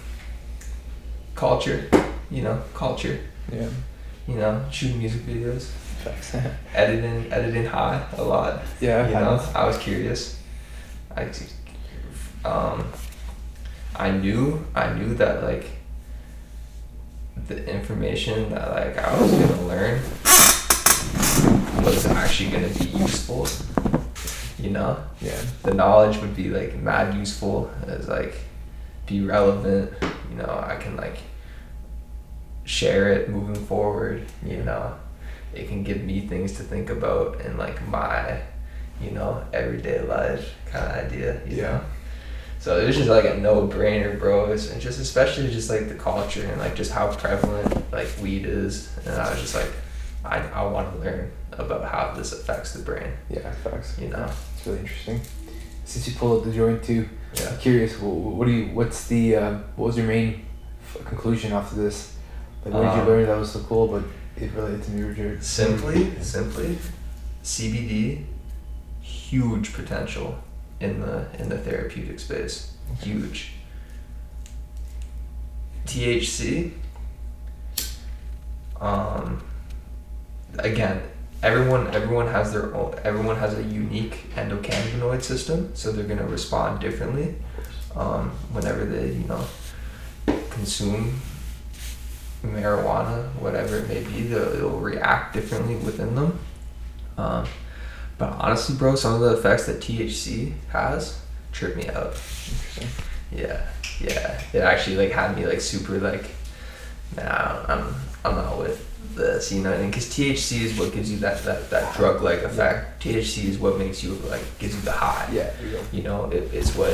[1.36, 1.90] culture.
[2.32, 3.20] You know, culture.
[3.52, 3.68] Yeah.
[4.28, 5.64] You know, shooting music videos,
[6.04, 6.36] Facts.
[6.76, 8.62] editing, editing high a lot.
[8.80, 9.08] yeah.
[9.08, 10.40] you know, I was curious.
[11.18, 11.28] I,
[12.46, 12.86] um,
[13.96, 15.66] I knew, I knew that like
[17.48, 20.02] the information that like I was gonna learn
[21.84, 23.48] was actually gonna be useful.
[24.60, 25.40] You know, Yeah.
[25.64, 28.36] the knowledge would be like mad useful as like
[29.08, 29.92] be relevant.
[30.30, 31.18] You know, I can like
[32.66, 34.26] share it moving forward.
[34.46, 34.94] You know,
[35.54, 38.42] it can give me things to think about in like my,
[39.02, 41.42] you know, everyday life kind of idea.
[41.48, 41.64] You Yeah.
[41.72, 41.82] know.
[42.60, 44.52] So it was just like a no brainer, bro.
[44.52, 48.90] And just especially just like the culture and like just how prevalent like weed is.
[49.06, 49.72] And I was just like,
[50.26, 53.12] I, I want to learn about how this affects the brain.
[53.30, 53.50] Yeah.
[53.64, 53.98] Facts.
[54.00, 54.30] You know.
[54.58, 55.22] It's really interesting.
[55.86, 57.50] Since you pulled up the joint too, Yeah.
[57.50, 57.98] I'm curious.
[58.00, 58.66] What, what do you?
[58.76, 59.36] What's the?
[59.38, 60.46] Uh, what was your main
[60.84, 62.16] f- conclusion after this?
[62.66, 64.04] Like, what did you Um, learn that was so cool, but
[64.36, 65.42] it related to neurodegeneration?
[65.42, 66.78] Simply, simply,
[67.44, 68.26] CBD,
[69.02, 70.38] huge potential
[70.80, 72.74] in the in the therapeutic space.
[73.02, 73.54] Huge.
[75.86, 76.72] THC.
[78.80, 79.44] Um.
[80.58, 81.02] Again,
[81.44, 82.96] everyone everyone has their own.
[83.04, 87.36] Everyone has a unique endocannabinoid system, so they're gonna respond differently.
[87.96, 89.46] Um, whenever they you know
[90.50, 91.20] consume
[92.44, 96.40] marijuana, whatever it may be, they'll, it'll react differently within them.
[97.18, 97.46] Um,
[98.20, 101.20] but honestly, bro, some of the effects that THC has
[101.54, 102.22] trip me out.
[103.32, 103.66] Yeah,
[104.02, 104.42] yeah.
[104.54, 106.26] It actually like had me like super like,
[107.16, 107.96] nah, I'm
[108.26, 111.70] I'm not with this, you know, and because THC is what gives you that that,
[111.70, 113.02] that drug like effect.
[113.02, 115.30] THC is what makes you like gives you the high.
[115.32, 115.52] Yeah.
[115.64, 115.80] You.
[115.94, 116.92] You know, it, it's what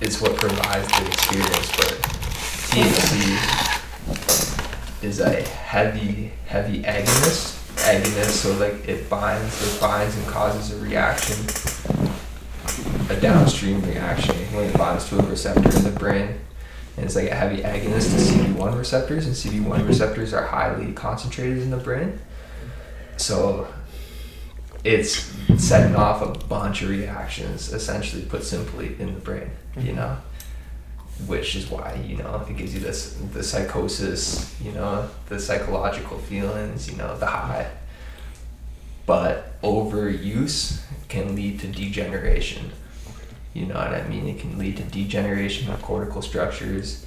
[0.00, 1.94] it's what provides the experience, but
[2.74, 3.74] THC
[5.04, 7.63] is a heavy, heavy agonist.
[7.84, 11.36] Agonist, so like it binds, it binds and causes a reaction,
[13.10, 16.40] a downstream reaction when it binds to a receptor in the brain.
[16.96, 21.58] And it's like a heavy agonist to CB1 receptors, and CB1 receptors are highly concentrated
[21.58, 22.18] in the brain.
[23.16, 23.66] So
[24.82, 30.16] it's setting off a bunch of reactions, essentially put simply, in the brain, you know?
[31.26, 36.18] Which is why, you know, it gives you this the psychosis, you know, the psychological
[36.18, 37.70] feelings, you know, the high.
[39.06, 42.72] But overuse can lead to degeneration.
[43.52, 44.26] You know what I mean?
[44.26, 47.06] It can lead to degeneration of cortical structures,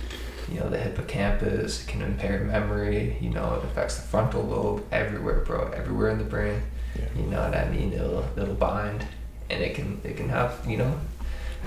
[0.49, 4.85] you know, the hippocampus, it can impair memory, you know, it affects the frontal lobe,
[4.91, 6.61] everywhere, bro, everywhere in the brain.
[6.95, 7.05] Yeah.
[7.17, 7.91] You know what I mean?
[7.93, 9.05] It'll it'll bind
[9.49, 10.99] and it can it can have, you know,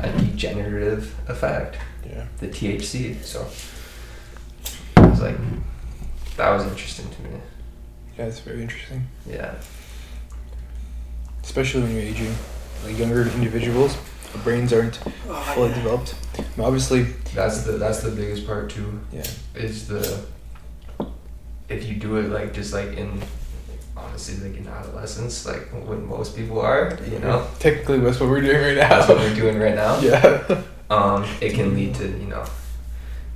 [0.03, 2.26] a degenerative effect, Yeah.
[2.38, 3.22] the THC.
[3.22, 3.46] So
[4.96, 5.36] I was like
[6.36, 7.30] that was interesting to me.
[8.18, 8.24] Yeah.
[8.26, 9.55] It's very interesting, Yeah.
[11.42, 12.34] especially when you're aging.
[12.84, 13.94] like younger individuals,
[14.34, 14.98] our brains aren't
[15.28, 16.14] oh, fully developed.
[16.38, 17.03] And obviously,
[17.34, 19.01] That's the that's the biggest part too.
[19.12, 20.24] yeah, Is the
[21.68, 23.22] if you do it like just like in
[24.05, 28.40] honestly like in adolescence, like when most people are, you know, technically that's what we're
[28.40, 28.88] doing right now.
[28.88, 29.98] that's what we're doing right now.
[30.01, 30.62] yeah.
[30.90, 32.44] Um, it can lead to you know,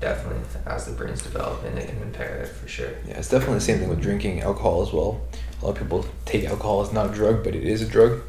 [0.01, 2.91] definitely as the brains develop and it can impair it for sure.
[3.07, 5.21] Yeah, it's definitely the same thing with drinking alcohol as well.
[5.61, 8.21] A lot of people take alcohol as not a drug, but it is a drug,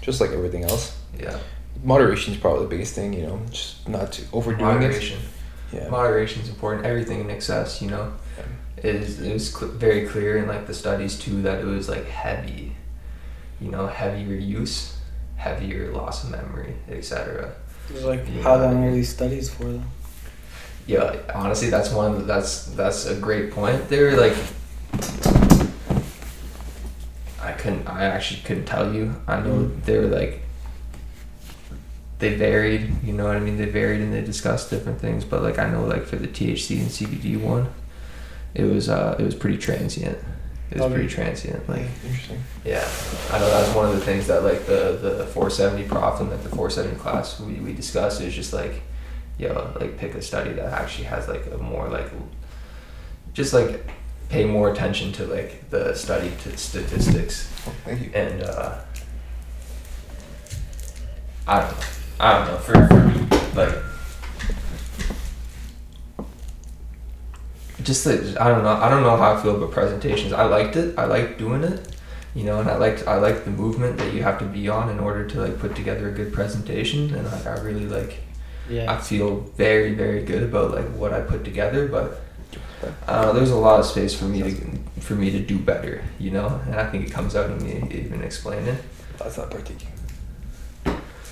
[0.00, 0.98] just like everything else.
[1.18, 1.38] Yeah.
[1.82, 5.18] Moderation is probably the biggest thing, you know, just not to overdoing Moderation.
[5.18, 5.76] it.
[5.76, 5.88] Yeah.
[5.88, 6.84] Moderation is important.
[6.84, 8.12] Everything in excess, you know.
[8.82, 12.06] Is it was cl- very clear in like the studies too that it was like
[12.06, 12.74] heavy
[13.60, 14.96] you know heavier use
[15.36, 17.52] heavier loss of memory etc
[18.02, 18.42] like Yeah.
[18.42, 19.82] how long are these studies for though?
[20.86, 24.34] yeah honestly that's one that's that's a great point they were like
[27.40, 29.84] i couldn't i actually couldn't tell you i know Mhm.
[29.84, 30.40] they were like
[32.18, 35.42] they varied you know what i mean they varied and they discussed different things but
[35.42, 37.68] like i know like for the thc and cbd one
[38.54, 40.18] it was uh it was pretty transient
[40.70, 42.42] it was pretty transient like Interesting.
[42.64, 42.88] Yeah,
[43.30, 46.42] I know that's one of the things that like the the 470 prof and like
[46.42, 48.80] the 470 class we, we discussed is just like,
[49.38, 52.10] yo, like pick a study that actually has like a more like,
[53.34, 53.86] just like
[54.30, 58.10] pay more attention to like the study to statistics Oh, thank you.
[58.14, 58.78] and uh,
[61.46, 61.86] I don't know,
[62.20, 63.91] I don't know for, for me like.
[67.82, 70.32] Just like I don't know, I don't know how I feel about presentations.
[70.32, 70.98] I liked it.
[70.98, 71.96] I liked doing it,
[72.34, 74.88] you know, and I liked I liked the movement that you have to be on
[74.88, 77.14] in order to like put together a good presentation.
[77.14, 78.18] And like I really like
[78.68, 78.92] yeah.
[78.92, 82.20] I feel very very good about like what I put together, but
[83.06, 86.30] uh, there's a lot of space for me to for me to do better, you
[86.30, 88.76] know, and I think it comes out in me even explaining.
[89.18, 89.88] That's not partaking.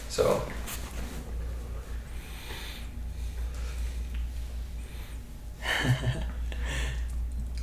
[0.09, 0.43] So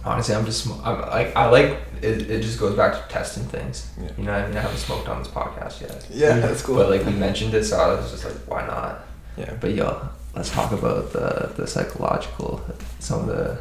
[0.05, 2.29] honestly, I'm just sm- I'm like I like it.
[2.29, 3.89] It just goes back to testing things.
[4.01, 4.11] Yeah.
[4.17, 6.05] You know, I mean, I haven't smoked on this podcast yet.
[6.09, 6.75] Yeah, that's cool.
[6.75, 9.05] But like we mentioned it, so I was just like, why not?
[9.37, 9.53] Yeah.
[9.59, 12.61] But yo, let's talk about the the psychological,
[12.99, 13.57] some of the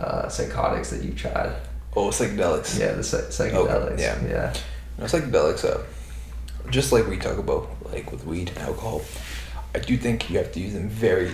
[0.00, 1.54] uh, psychotics that you've tried.
[1.96, 2.78] Oh, psychedelics.
[2.78, 4.00] Yeah, the psy- psychedelics.
[4.00, 4.24] yeah.
[4.26, 4.54] yeah.
[4.98, 5.82] No, psychedelics, uh,
[6.70, 9.02] just like we talk about, like with weed and alcohol,
[9.74, 11.32] I do think you have to use them very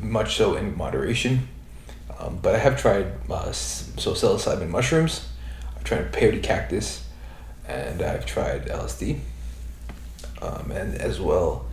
[0.00, 1.48] much so in moderation.
[2.22, 5.28] Um, but I have tried uh, so psilocybin mushrooms.
[5.76, 7.04] I've tried peyote cactus,
[7.66, 9.18] and I've tried LSD.
[10.40, 11.66] Um, and as well,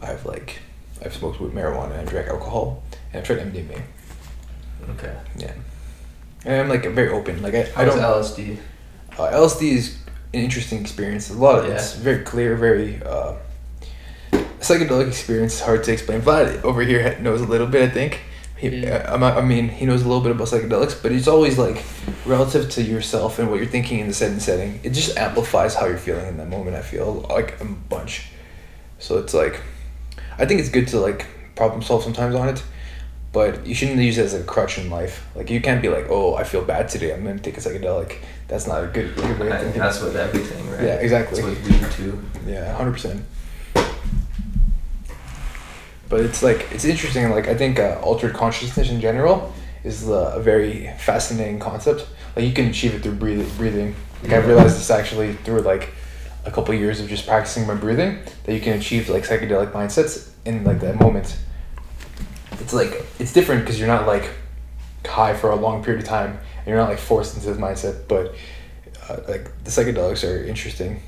[0.00, 0.60] I've like
[1.04, 2.82] I've smoked with marijuana and drank alcohol,
[3.12, 3.82] and I've tried MDMA.
[4.90, 5.14] Okay.
[5.36, 5.52] Yeah,
[6.44, 7.42] and I'm like very open.
[7.42, 7.98] Like I, I don't.
[7.98, 8.58] LSD?
[9.18, 9.98] Uh, LSD is
[10.32, 11.30] an interesting experience.
[11.30, 11.74] A lot of Yeah.
[11.74, 13.34] it's very clear, very uh,
[14.60, 15.60] psychedelic experience.
[15.60, 16.22] Hard to explain.
[16.22, 17.82] Vlad over here knows a little bit.
[17.82, 18.20] I think.
[18.70, 19.06] He, Yeah.
[19.08, 21.82] uh, I'm I mean, he knows a little bit about psychedelics, but it's always like
[22.24, 24.40] relative to yourself and what you're thinking in the setting.
[24.40, 24.80] Setting.
[24.82, 26.76] It just amplifies how you're feeling in that moment.
[26.76, 28.28] I feel like a bunch.
[28.98, 29.60] So it's like,
[30.38, 32.62] I think it's good to like problem solve sometimes on it,
[33.32, 35.26] but you shouldn't use it as a crutch in life.
[35.34, 37.12] Like you can't be like, oh, I feel bad today.
[37.12, 38.16] I'm gonna take a psychedelic.
[38.48, 40.82] That's not a good, good way I that's with everything, right?
[40.82, 41.40] Yeah, exactly.
[41.40, 42.22] It's with weed too.
[42.46, 43.24] Yeah, hundred percent.
[46.08, 47.30] But it's like it's interesting.
[47.30, 49.52] Like I think uh, altered consciousness in general
[49.84, 52.06] is uh, a very fascinating concept.
[52.36, 53.48] Like you can achieve it through breathing.
[53.56, 53.94] Breathing.
[54.22, 55.90] Like I realized this actually through like
[56.44, 60.30] a couple years of just practicing my breathing that you can achieve like psychedelic mindsets
[60.44, 61.36] in like that moment.
[62.52, 64.30] It's like it's different because you're not like
[65.06, 68.08] high for a long period of time and you're not like forced into this mindset.
[68.08, 68.34] But
[69.08, 71.00] uh, like the psychedelics are interesting.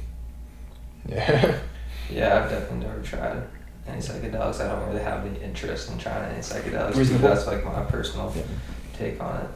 [1.09, 1.59] Yeah.
[2.09, 3.42] Yeah, I've definitely never tried
[3.89, 4.61] any psychedelics.
[4.61, 6.97] I don't really have any interest in trying any psychedelics.
[6.97, 7.28] Reasonable.
[7.28, 8.43] That's like my personal Yeah.
[8.99, 9.49] take on it.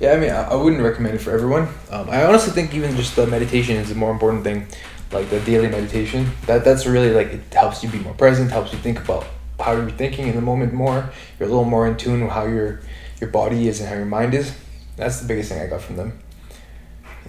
[0.00, 1.68] Yeah, I mean, I, I wouldn't recommend it for everyone.
[1.90, 4.66] Um, I honestly think even just the meditation is a more important thing,
[5.12, 6.30] like the daily meditation.
[6.46, 9.26] That that's really like it helps you be more present, helps you think about
[9.60, 11.10] how you're thinking in the moment more.
[11.38, 12.80] You're a little more in tune with how your
[13.20, 14.52] your body is and how your mind is.
[14.96, 16.18] That's the biggest thing I got from them.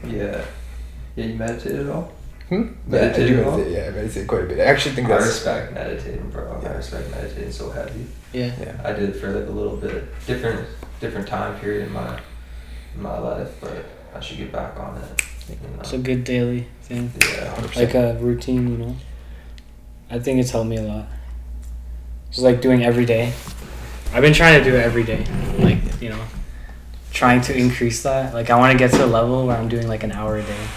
[0.08, 0.44] Yeah.
[1.16, 2.12] Yeah, you meditate at all?
[2.54, 2.94] Hmm?
[2.94, 3.58] Yeah, I Meditate do at all?
[3.58, 3.74] meditate.
[3.74, 4.60] Yeah, I meditate quite a bit.
[4.60, 6.62] I actually think I that's respect meditating, bro.
[6.64, 8.06] I respect meditating so heavy.
[8.32, 8.52] Yeah.
[8.60, 8.82] yeah.
[8.84, 10.68] I did it for like a little bit different
[11.00, 12.20] different time period in my
[12.96, 13.86] in my life, but
[14.16, 15.26] I should get back on it.
[15.50, 15.80] You know?
[15.80, 17.12] It's a good daily thing.
[17.22, 17.54] yeah.
[17.56, 17.76] 100%.
[17.76, 18.96] Like a routine, you know.
[20.10, 21.06] I think it's helped me a lot.
[22.30, 23.34] Just like doing every day.
[24.14, 25.26] I've been trying to do it every day.
[25.58, 26.24] Like, you know,
[27.12, 28.34] trying to increase that.
[28.34, 30.44] Like I want to get to a level where I'm doing like an hour a
[30.44, 30.68] day.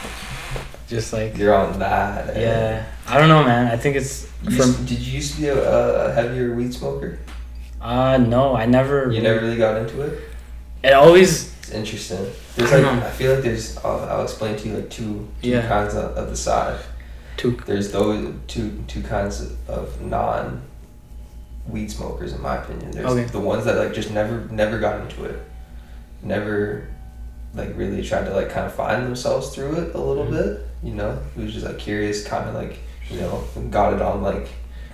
[0.88, 2.36] Just like You're on that.
[2.36, 2.84] yeah.
[3.08, 3.66] I don't know, man.
[3.68, 6.72] I think it's You used- from did you used to be a, a heavier weed
[6.74, 7.18] smoker?
[7.80, 9.10] uh no, I never.
[9.12, 10.20] You never really got into it.
[10.82, 12.26] It always It's interesting.
[12.56, 13.06] There's I like know.
[13.06, 15.66] I feel like there's I'll, I'll explain to you like two two Yeah.
[15.68, 16.78] kinds of, of the side.
[17.36, 20.62] took There's those two two kinds of, of non
[21.68, 22.92] weed smokers in my opinion.
[22.92, 23.24] There's Okay.
[23.24, 25.38] the ones that like just never never got into it.
[26.22, 26.88] Never
[27.54, 30.30] like really tried to like kind of find themselves through it a little Mhm.
[30.30, 31.18] bit, you know?
[31.36, 32.78] It was just like curious kind of like,
[33.10, 34.48] you know, got it on like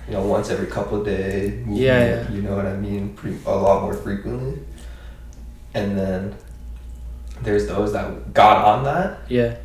[0.07, 1.65] you know, once every couple of days.
[1.67, 2.31] Yeah, yeah.
[2.31, 3.13] You know what I mean?
[3.13, 4.61] Pre- a lot more frequently.
[5.73, 6.35] And then
[7.41, 9.57] there's those that got on that yeah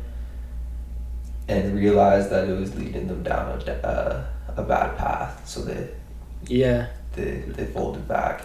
[1.47, 4.25] and realized that it was leading them down a, uh,
[4.55, 5.47] a bad path.
[5.47, 5.89] So they,
[6.45, 8.43] yeah they, they folded back.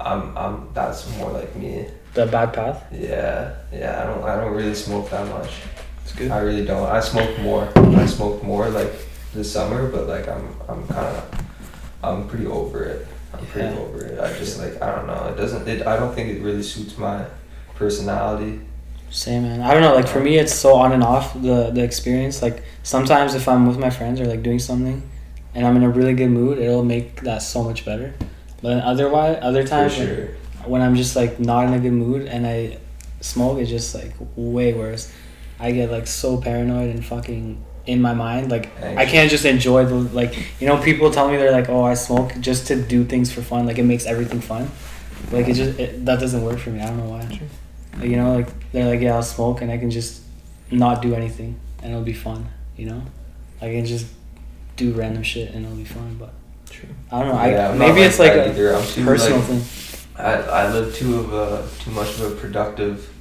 [0.00, 1.86] I'm, I'm, that's more like me.
[2.14, 2.84] the bad path.
[2.92, 4.02] Yeah, yeah.
[4.02, 5.50] I don't, I don't really smoke that much.
[6.04, 6.30] It's good.
[6.30, 6.88] I really don't.
[6.88, 7.70] I smoke more.
[7.76, 8.92] I smoke more like
[9.32, 11.44] this summer, but like I'm, I'm kind of,
[12.02, 13.06] I'm pretty over it.
[13.32, 14.20] I'm pretty over it.
[14.20, 15.26] I just like, I don't know.
[15.26, 15.66] It doesn't.
[15.66, 15.86] It.
[15.86, 17.26] I don't think it really suits my
[17.74, 18.60] personality.
[19.10, 19.60] Same man.
[19.60, 19.94] I don't know.
[19.94, 22.42] Like for me, it's so on and off the the experience.
[22.42, 25.02] Like sometimes if I'm with my friends or like doing something,
[25.54, 28.14] and I'm in a really good mood, it'll make that so much better.
[28.60, 30.30] But otherwise, other times like,
[30.66, 32.78] when I'm just like not in a good mood and I
[33.20, 35.12] smoke, it's just like way worse.
[35.64, 38.50] I get like so paranoid and fucking in my mind.
[38.50, 41.84] Like I can't just enjoy the like you know people tell me they're like oh
[41.84, 43.64] I smoke just to do things for fun.
[43.64, 44.70] Like it makes everything fun.
[45.32, 46.80] Like it just it, that doesn't work for me.
[46.80, 47.40] I don't know why.
[47.98, 50.22] Like, you know, like they're like yeah I'll smoke and I can just
[50.70, 52.46] not do anything and it'll be fun.
[52.76, 53.02] You know,
[53.62, 54.06] I can just
[54.76, 56.16] do random shit and it'll be fun.
[56.18, 56.34] But
[56.68, 56.90] True.
[57.10, 57.42] I don't know.
[57.42, 58.74] Yeah, I I'm not maybe it's like that a either.
[58.74, 60.04] I'm personal like, thing.
[60.16, 63.13] I, I live too of a too much of a productive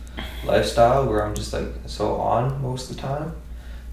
[0.45, 3.33] lifestyle where I'm just like so on most of the time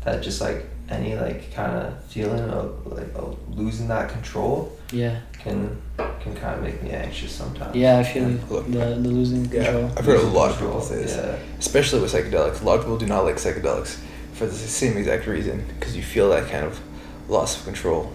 [0.04, 5.20] that just like any like kind of feeling of like of losing that control Yeah.
[5.32, 5.80] can
[6.20, 7.74] can kind of make me anxious sometimes.
[7.76, 8.40] Yeah, I feel you.
[8.50, 9.84] Look, the the losing Yeah, control.
[9.96, 12.60] I've heard a Losing lot of people say this, Yeah, especially with psychedelics.
[12.62, 13.98] A lot of people do not like psychedelics
[14.32, 16.80] for the same exact reason, because you feel that kind of
[17.28, 18.10] loss of control.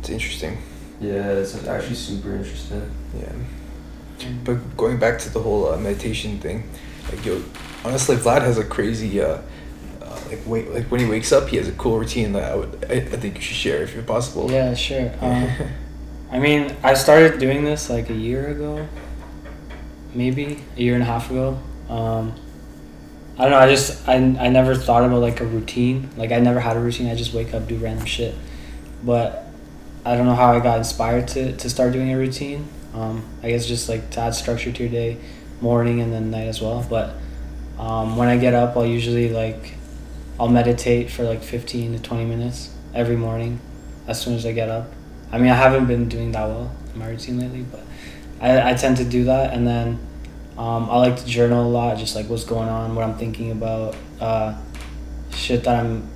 [0.00, 0.58] It's interesting.
[1.00, 2.90] yeah, it's actually super interesting.
[3.20, 3.32] Yeah.
[4.44, 6.62] But going back to the whole uh, meditation thing,
[7.10, 7.42] like yo,
[7.84, 9.40] honestly, Vlad has a crazy, uh,
[10.02, 12.54] uh, like wait, like when he wakes up, he has a cool routine that I
[12.56, 14.50] would, I, I think you should share if you're possible.
[14.50, 15.12] Yeah, sure.
[15.20, 15.50] Um,
[16.28, 18.88] I mean, I started doing this like a year ago,
[20.12, 21.58] maybe a year and a half ago.
[21.88, 22.34] Um,
[23.38, 23.58] I don't know.
[23.58, 26.08] I just I, I never thought about like a routine.
[26.16, 27.08] Like I never had a routine.
[27.08, 28.34] I just wake up, do random shit.
[29.04, 29.46] But
[30.04, 32.66] I don't know how I got inspired to to start doing a routine.
[32.94, 35.18] Um, I guess just like to add structure to your day,
[35.60, 36.86] morning and then night as well.
[36.88, 37.14] But
[37.78, 39.74] um, when I get up, I'll usually like
[40.38, 43.60] I'll meditate for like fifteen to twenty minutes every morning,
[44.06, 44.92] as soon as I get up.
[45.32, 47.82] I mean, I haven't been doing that well in my routine lately, but
[48.40, 49.52] I, I tend to do that.
[49.52, 49.98] And then
[50.56, 53.50] um, I like to journal a lot, just like what's going on, what I'm thinking
[53.50, 54.56] about, uh,
[55.34, 56.08] shit that I'm,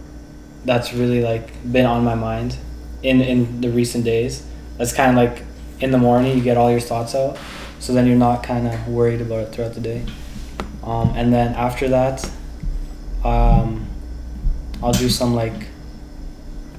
[0.65, 2.57] that's really like been on my mind
[3.03, 4.47] in, in the recent days.
[4.79, 5.43] That's kind of like
[5.81, 7.37] in the morning, you get all your thoughts out.
[7.81, 10.05] So then you're not kind of worried about it throughout the day.
[10.85, 12.25] Um, and then after that,
[13.25, 13.89] um,
[14.83, 15.69] I'll do some like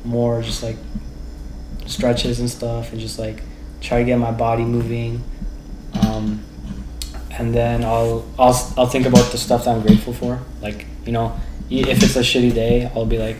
[0.04, 0.78] more just like
[1.86, 3.43] stretches and stuff and just like
[3.82, 5.24] try to get my body moving.
[6.02, 6.43] Um,
[7.32, 10.39] and then I'll, I'll I'll think about the stuff that I'm grateful for.
[10.62, 11.39] Like you know
[11.70, 13.38] if it's a shitty day I'll be like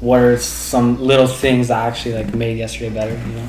[0.00, 3.48] what are some little things that actually like made yesterday better you know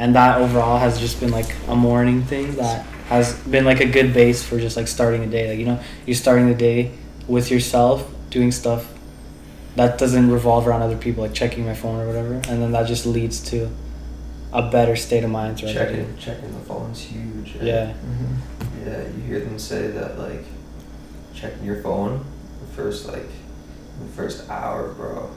[0.00, 3.86] and that overall has just been like a morning thing that has been like a
[3.86, 6.90] good base for just like starting a day like you know you're starting the day
[7.28, 7.96] with yourself
[8.30, 8.82] doing stuff
[9.76, 12.86] that doesn't revolve around other people like checking my phone or whatever and then that
[12.86, 13.68] just leads to
[14.52, 15.86] a better state of mind throughout the day.
[15.96, 17.56] Checking checking the phone's huge.
[17.60, 17.64] eh?
[17.64, 18.34] yeah hmm
[18.86, 20.44] Yeah, you hear them say that like
[21.34, 22.24] checking your phone
[22.60, 23.28] the first like
[24.00, 25.30] the first hour, bro,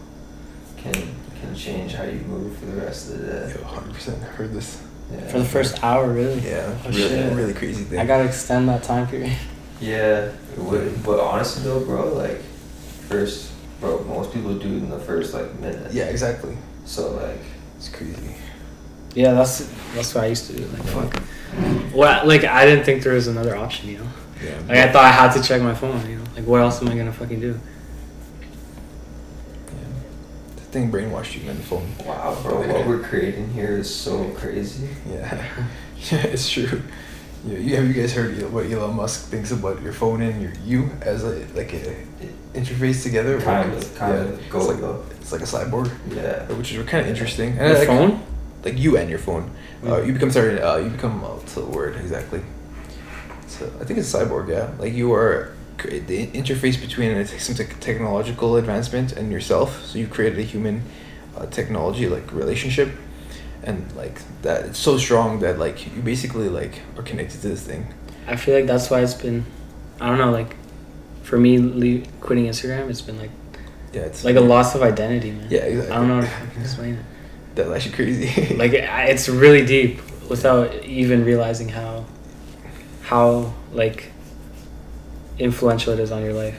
[0.78, 0.94] can
[1.44, 3.54] can change how you move for the rest of the day.
[3.60, 4.82] Yo, hundred percent heard this.
[5.12, 5.28] Yeah.
[5.28, 7.34] for the first hour really Yeah, Oh, really, shit.
[7.36, 8.00] really crazy thing.
[8.00, 9.36] i gotta extend that time period
[9.82, 12.40] Yeah, it would, but honestly though, bro, like
[13.10, 15.92] first, bro, most people do it in the first like minute.
[15.94, 16.58] Yeah, exactly.
[16.86, 17.42] So like,
[17.78, 18.36] It's crazy.
[19.14, 21.12] yeah that's that's what i used to do like fuck
[21.94, 24.08] what like i didn't think there was another option you know
[24.44, 24.58] Yeah.
[24.68, 26.88] like i thought i had to check my phone you know like what else am
[26.88, 27.60] i gonna fucking do
[29.68, 29.90] yeah.
[30.56, 31.56] The thing brainwashed you, man.
[31.56, 31.88] The phone.
[32.06, 34.90] wow, bro, what we're creating here is so crazy.
[35.10, 35.48] Yeah.
[36.12, 36.82] yeah, it's true.
[37.46, 40.42] Yeah, you have you guys heard El- what Elon Musk thinks about your phone and
[40.42, 42.06] your you as a like a
[42.54, 43.40] interface together?
[43.40, 44.40] Kind of, kind yeah, of.
[44.40, 46.46] It's Go like, it's like a cyborg, Yeah.
[46.58, 47.52] which is kind of interesting.
[47.52, 48.24] And I Your like- phone?
[48.64, 49.52] like you and your phone.
[49.86, 50.60] Uh, you become sorry.
[50.62, 52.42] Uh, you become uh, what's the word exactly?
[53.48, 54.48] So I think it's cyborg.
[54.50, 59.84] Yeah, like you are cre- the interface between a, some tech technological advancement and yourself.
[59.86, 60.84] So you created a human
[61.38, 62.90] uh, technology like relationship,
[63.64, 67.64] and like that it's so strong that like you basically like are connected to this
[67.64, 67.94] thing.
[68.28, 69.46] I feel like that's why it's been,
[70.00, 70.56] I don't know, like,
[71.24, 73.32] for me, le- quitting Instagram, it's been like
[73.92, 75.48] Yeah, it's like a loss of identity, man.
[75.50, 75.92] Yeah, exactly.
[75.94, 77.06] I don't know if I can explain it.
[77.56, 78.56] That's actually crazy.
[78.64, 80.00] Like, I- it's really deep
[80.30, 82.06] without even realizing how,
[83.02, 84.13] how like,
[85.40, 86.58] influential it is on your life.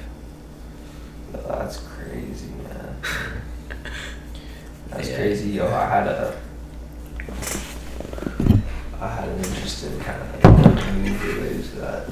[1.33, 2.97] That's crazy, man.
[4.91, 5.17] That's Yeah.
[5.17, 5.67] crazy, yo.
[5.67, 6.37] I had a,
[9.01, 12.09] I had an interesting kind of move related to that.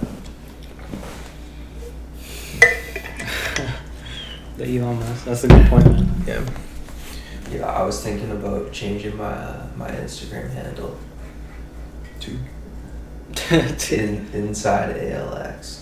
[4.58, 5.24] The Elon Musk.
[5.24, 6.24] That's a good point, man.
[6.26, 6.44] yeah.
[7.50, 10.96] Yeah, I was thinking about changing my uh, my Instagram handle
[12.20, 12.30] to
[13.96, 15.81] in inside ALX.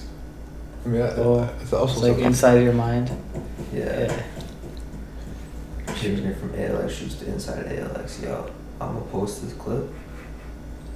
[0.84, 3.10] I mean, that, Oh, that's also It's like something- inside of your mind.
[3.72, 4.00] Yeah.
[5.86, 5.94] Yeah.
[5.94, 8.22] Changing it from ALX shoots to inside ALX.
[8.22, 8.46] Yo,
[8.80, 9.84] I'm gonna post this clip.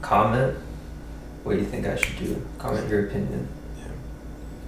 [0.00, 0.54] Comment.
[1.42, 2.40] What do you think I should do?
[2.58, 3.46] Comment your opinion.
[3.78, 3.84] Yeah.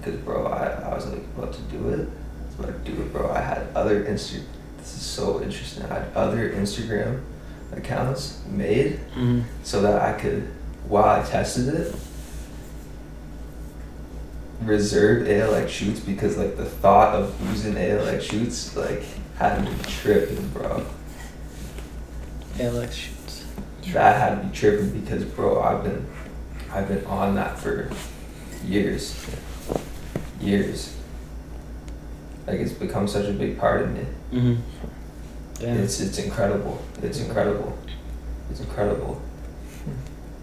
[0.03, 2.07] Cause bro, I, I was like about to do it.
[2.07, 3.31] I was about to do it, bro.
[3.31, 4.41] I had other Insta.
[4.77, 5.83] This is so interesting.
[5.85, 7.21] I had other Instagram
[7.75, 10.47] accounts made hmm so that I could,
[10.87, 11.93] while I tested it,
[14.61, 19.03] reserve ALX shoots because like the thought of using ALX shoots like
[19.37, 20.85] had me tripping, bro.
[22.55, 23.45] ALX shoots.
[23.93, 26.05] That had me tripping because bro, I've been,
[26.71, 27.89] I've been on that for
[28.65, 29.25] years,
[30.41, 30.95] years.
[32.45, 34.05] Like it's become such a big part of me.
[34.31, 34.61] Mm-hmm.
[35.59, 35.77] Damn.
[35.77, 36.81] It's it's incredible.
[37.01, 37.77] It's incredible.
[38.49, 39.21] It's incredible.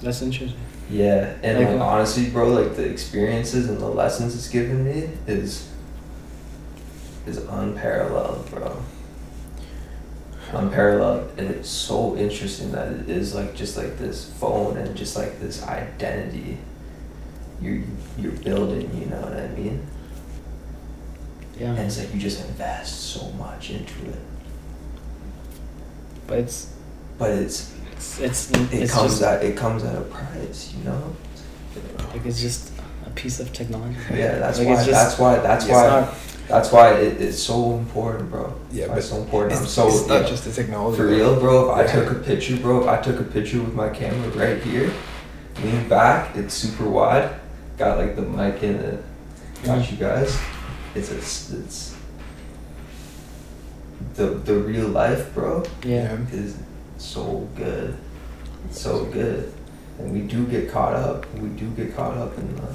[0.02, 0.60] That's interesting.
[0.90, 5.10] Yeah, and Like like, honestly, bro, like the experiences and the lessons it's given me
[5.26, 5.70] is
[7.26, 8.82] is unparalleled, bro.
[10.52, 15.16] Unparalleled, and it's so interesting that it is like just like this phone and just
[15.16, 16.58] like this identity
[17.60, 17.82] you're
[18.18, 18.90] you're building.
[18.96, 19.86] You know what I mean?
[21.58, 21.70] Yeah.
[21.70, 24.18] And it's like you just invest so much into it,
[26.26, 26.72] But it's
[27.18, 27.73] but it's
[28.20, 31.16] it's it's, it it's comes just at it comes at a price, you know.
[32.12, 32.72] like it's just
[33.06, 33.96] a piece of technology.
[34.12, 34.74] Yeah, that's Like, why.
[34.76, 35.36] just- that's why.
[35.38, 35.86] That's why.
[35.88, 36.14] not-
[36.46, 38.52] That's why it, it's so important, bro.
[38.70, 39.54] Yeah, but it's so important.
[39.56, 40.28] I'm It's, so it's not yeah.
[40.28, 40.98] just the technology.
[40.98, 41.56] for real, bro.
[41.80, 42.82] If I took a picture, bro.
[42.82, 44.92] If I took a picture with my camera right here,
[45.64, 47.30] lean back, it's super wide.
[47.78, 49.02] Got like the mic in it.
[49.64, 49.90] Got Mhm.
[49.92, 50.30] you guys.
[50.94, 51.94] It's a, s- it's
[54.14, 55.62] the the real life, bro.
[55.82, 56.16] Yeah.
[56.30, 56.56] Is
[57.04, 57.96] so good,
[58.70, 59.52] so good,
[59.98, 61.32] and we do get caught up.
[61.34, 62.68] We do get caught up in the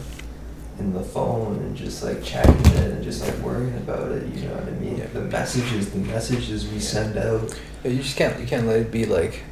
[0.80, 4.26] in the phone and just like checking it and just like worrying about it.
[4.34, 4.98] You know what I mean?
[4.98, 5.08] Yeah.
[5.08, 7.54] The messages, the messages we send out.
[7.84, 9.44] Yeah, you just can't you can't let it be like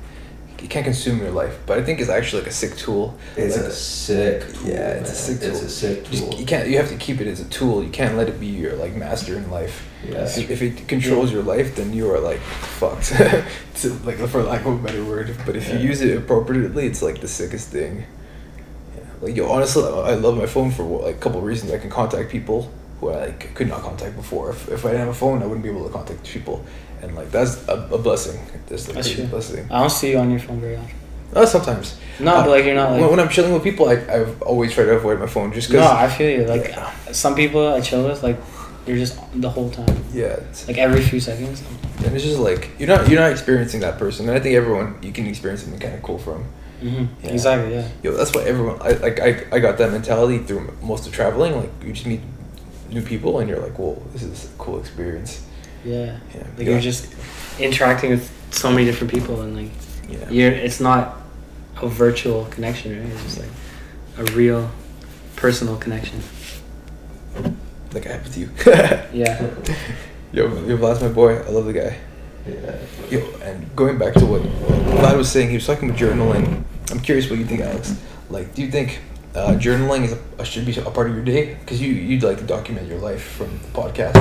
[0.62, 1.60] you can't consume your life.
[1.66, 3.18] But I think it's actually like a sick tool.
[3.36, 4.70] It's Like, a sick tool.
[4.70, 5.40] Yeah, it's a man.
[5.40, 6.30] sick It's a sick tool.
[6.30, 7.84] just, you can't you have to keep it as a tool.
[7.84, 9.87] You can't let it be your like master in life.
[10.06, 10.24] Yeah.
[10.26, 13.08] If, if it controls your life, then you are like fucked.
[13.82, 15.36] to, like for lack of a better word.
[15.46, 18.06] But if you use it appropriately, it's like the sickest thing.
[18.96, 19.04] Yeah.
[19.22, 21.72] Like yo, honestly, I love my phone for like a couple of reasons.
[21.72, 24.52] I can contact people who I like could not contact before.
[24.52, 26.64] If, if I didn't have a phone, I wouldn't be able to contact people,
[27.02, 28.40] and like that's a, a blessing.
[28.70, 29.26] That's a That's true.
[29.26, 29.66] blessing.
[29.72, 30.96] I don't see you on your phone very often.
[31.36, 32.00] Uh, sometimes.
[32.20, 33.02] No, Uh, but like you're not like.
[33.02, 35.70] when, when I'm chilling with people, I I've always tried to avoid my phone just
[35.70, 35.92] no, because.
[35.98, 36.46] I feel you.
[36.46, 36.74] Like
[37.12, 38.38] some people I chill with, like
[38.88, 41.62] you're just the whole time, yeah, like every few seconds.
[42.06, 44.98] and it's just like you're not you're not experiencing that person, and I think everyone
[45.02, 46.44] you can experience something kind of cool from.
[46.80, 47.32] hmm Yeah.
[47.32, 47.74] Exactly.
[47.76, 47.88] Yeah.
[48.04, 51.56] Yo, that's why everyone I like I, I got that mentality through most of traveling.
[51.58, 52.22] Like you just meet
[52.90, 55.46] new people, and you're like, whoa, this is a cool experience.
[55.86, 56.20] Yeah.
[56.36, 56.72] Yeah, Like yeah.
[56.72, 57.14] you're just
[57.60, 59.72] interacting with so many different people, and like
[60.10, 60.30] yeah.
[60.30, 60.52] you're.
[60.52, 61.18] It's not
[61.82, 63.12] a virtual connection, right?
[63.14, 63.50] It's just like
[64.18, 64.70] a real,
[65.36, 66.20] personal connection.
[67.98, 68.50] Like I have with you.
[69.12, 69.42] Yeah.
[70.34, 71.38] Yo, yo, Vlad's my boy.
[71.40, 71.98] I love the guy.
[72.46, 72.76] Yeah.
[73.10, 76.64] Yo, and going back to what Vlad was saying, he was talking about journaling.
[76.92, 77.96] I'm curious what you think, Alex.
[78.30, 79.00] Like, do you think
[79.34, 81.56] uh, journaling is a, should be a part of your day?
[81.56, 84.14] Because you you'd like to document your life from the podcast.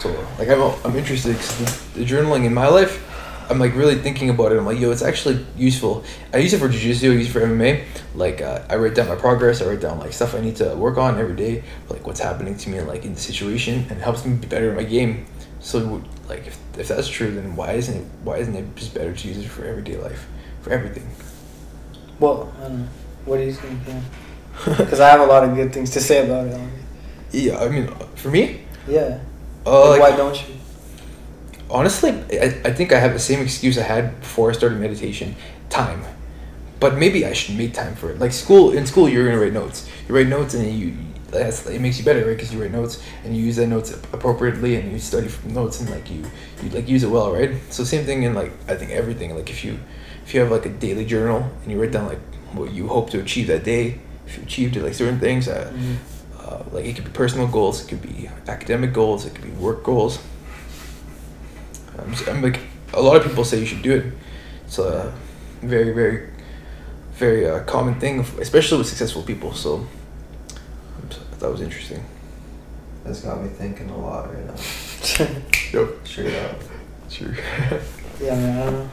[0.00, 1.58] So, like, I'm I'm interested 'cause
[1.92, 3.02] the, the journaling in my life
[3.50, 4.58] I'm like really thinking about it.
[4.58, 6.04] I'm like, yo, it's actually useful.
[6.32, 7.10] I use it for jujitsu.
[7.10, 7.84] I use it for MMA.
[8.14, 9.60] Like, uh, I write down my progress.
[9.60, 11.62] I write down like stuff I need to work on every day.
[11.88, 14.70] Like what's happening to me, like in the situation, and it helps me be better
[14.70, 15.26] in my game.
[15.60, 19.14] So, like, if, if that's true, then why isn't it why isn't it just better
[19.14, 20.26] to use it for everyday life,
[20.62, 21.08] for everything?
[22.20, 22.88] Well, I don't know.
[23.24, 23.80] What do you think?
[24.78, 26.60] Because I have a lot of good things to say about it.
[27.32, 29.18] Yeah, I mean, for me, Yeah.
[29.66, 30.54] uh, Like, like, why don't you?
[31.74, 35.34] Honestly, I, I think I have the same excuse I had before I started meditation
[35.68, 36.02] time.
[36.80, 38.18] But maybe I should make time for it.
[38.18, 39.88] Like school, in school, you're gonna write notes.
[40.08, 40.96] You write notes, and you
[41.30, 42.36] that's it makes you better, right?
[42.36, 45.80] Because you write notes and you use that notes appropriately, and you study from notes,
[45.80, 46.22] and like you
[46.62, 47.52] you like use it well, right?
[47.70, 49.34] So same thing in like I think everything.
[49.34, 49.78] Like if you
[50.24, 52.20] if you have like a daily journal and you write down like
[52.52, 55.72] what you hope to achieve that day, if you achieved it, like certain things, uh,
[55.74, 55.96] Mhm.
[56.44, 59.50] uh, like it could be personal goals, it could be academic goals, it could be
[59.68, 60.18] work goals.
[62.04, 62.60] I'm, just, I'm like
[62.92, 64.12] a lot of people say you should do it.
[64.66, 65.12] It's a
[65.62, 66.30] very very
[67.14, 69.52] very uh, common thing, especially with successful people.
[69.54, 69.86] So
[70.98, 72.04] I'm s- I thought it was interesting.
[73.04, 74.54] That's got me thinking a lot right now.
[75.72, 75.88] Yep.
[76.06, 76.56] Straight up.
[77.10, 77.34] Sure.
[78.22, 78.58] yeah, man.
[78.58, 78.90] I don't know.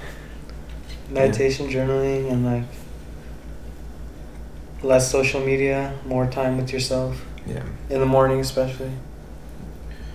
[1.12, 2.64] Meditation, journaling, and like
[4.82, 7.62] less social media, more time with yourself yeah.
[7.90, 8.92] in the morning, especially.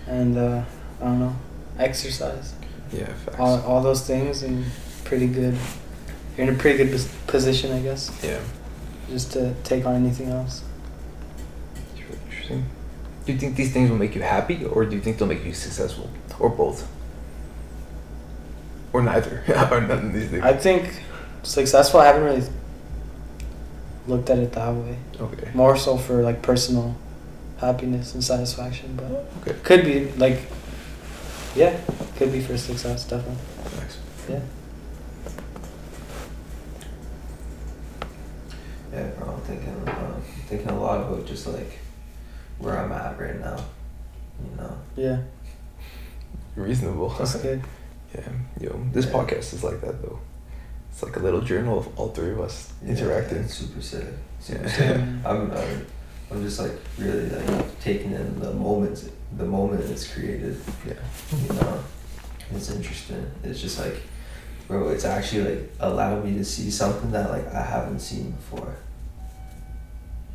[0.08, 0.64] And uh,
[1.00, 1.36] I don't know,
[1.78, 2.54] exercise.
[2.92, 3.06] Yeah.
[3.06, 3.36] Facts.
[3.38, 4.64] All, all those things, and
[5.04, 5.56] pretty good.
[6.36, 8.40] You're in a pretty good position, I guess, yeah.
[9.08, 10.62] just to take on anything else.
[11.94, 12.64] It's really interesting.
[13.24, 15.44] Do you think these things will make you happy, or do you think they'll make
[15.44, 16.08] you successful,
[16.38, 16.86] or both,
[18.92, 20.42] or neither, or none of these things?
[20.44, 21.02] I think
[21.42, 22.00] successful.
[22.00, 22.42] I haven't really
[24.06, 24.96] looked at it that way.
[25.20, 25.50] okay.
[25.54, 26.96] More so for like personal
[27.58, 29.58] happiness and satisfaction, but Okay.
[29.62, 30.42] could be like,
[31.56, 31.80] yeah,
[32.16, 33.36] could be for success definitely.
[33.64, 33.98] Thanks.
[34.28, 34.40] Yeah.
[38.92, 39.34] Yeah, bro.
[39.34, 41.78] I'm thinking, uh, thinking a lot about just like
[42.58, 43.56] where I'm at right now.
[44.44, 44.76] You know.
[44.96, 45.18] Yeah,
[46.54, 47.08] Reasonable.
[47.10, 47.62] that's good.
[48.14, 48.28] Yeah,
[48.60, 49.12] yo, this Yeah.
[49.12, 50.18] podcast is like that though.
[50.90, 53.38] It's like a little journal of all three of us Yeah, interacting.
[53.38, 54.04] it's super sick.
[54.40, 54.68] Super Yeah.
[54.70, 54.96] sick.
[55.26, 55.86] I'm, I'm,
[56.30, 60.58] I'm just like really like taking in the moments, the moment it's created.
[60.86, 60.94] Yeah.
[61.42, 61.84] You know,
[62.50, 63.30] it's interesting.
[63.44, 64.02] It's just like,
[64.66, 68.76] bro, it's actually like allowed me to see something that like I haven't seen before.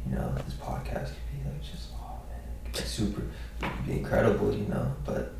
[0.07, 4.53] You know, this podcast could be like just oh man, super, it could be incredible.
[4.53, 5.33] You know, but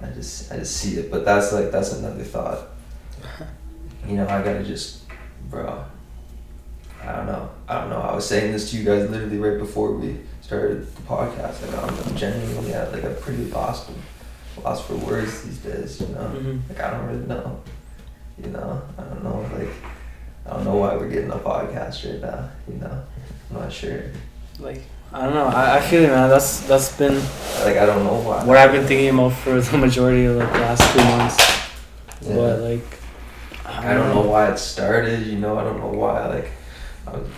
[0.00, 1.10] I just I just see it.
[1.10, 2.68] But that's like that's another thought.
[4.04, 5.04] You know, I gotta just,
[5.48, 5.84] bro.
[7.02, 7.50] I don't know.
[7.68, 8.00] I don't know.
[8.00, 11.66] I was saying this to you guys literally right before we started the podcast.
[11.66, 13.90] Like I'm, I'm genuinely at like a pretty lost,
[14.62, 16.00] lost for words these days.
[16.00, 16.60] You know, Mhm.
[16.68, 17.60] like I don't really know.
[18.42, 19.44] You know, I don't know.
[19.58, 19.68] Like
[20.46, 22.48] I don't know why we're getting a podcast right now.
[22.68, 23.02] You know,
[23.50, 24.02] I'm not sure.
[24.60, 24.82] Like
[25.12, 25.46] I don't know.
[25.46, 26.28] I, I feel it, man.
[26.30, 27.16] That's that's been
[27.64, 28.44] Like I don't know why.
[28.44, 31.36] what I've been thinking about for the majority of like the last few months.
[32.22, 32.36] Yeah.
[32.36, 32.86] But like,
[33.66, 35.26] I don't know why it started.
[35.26, 36.26] You know, I don't know why.
[36.28, 36.50] Like
[37.06, 37.28] I was,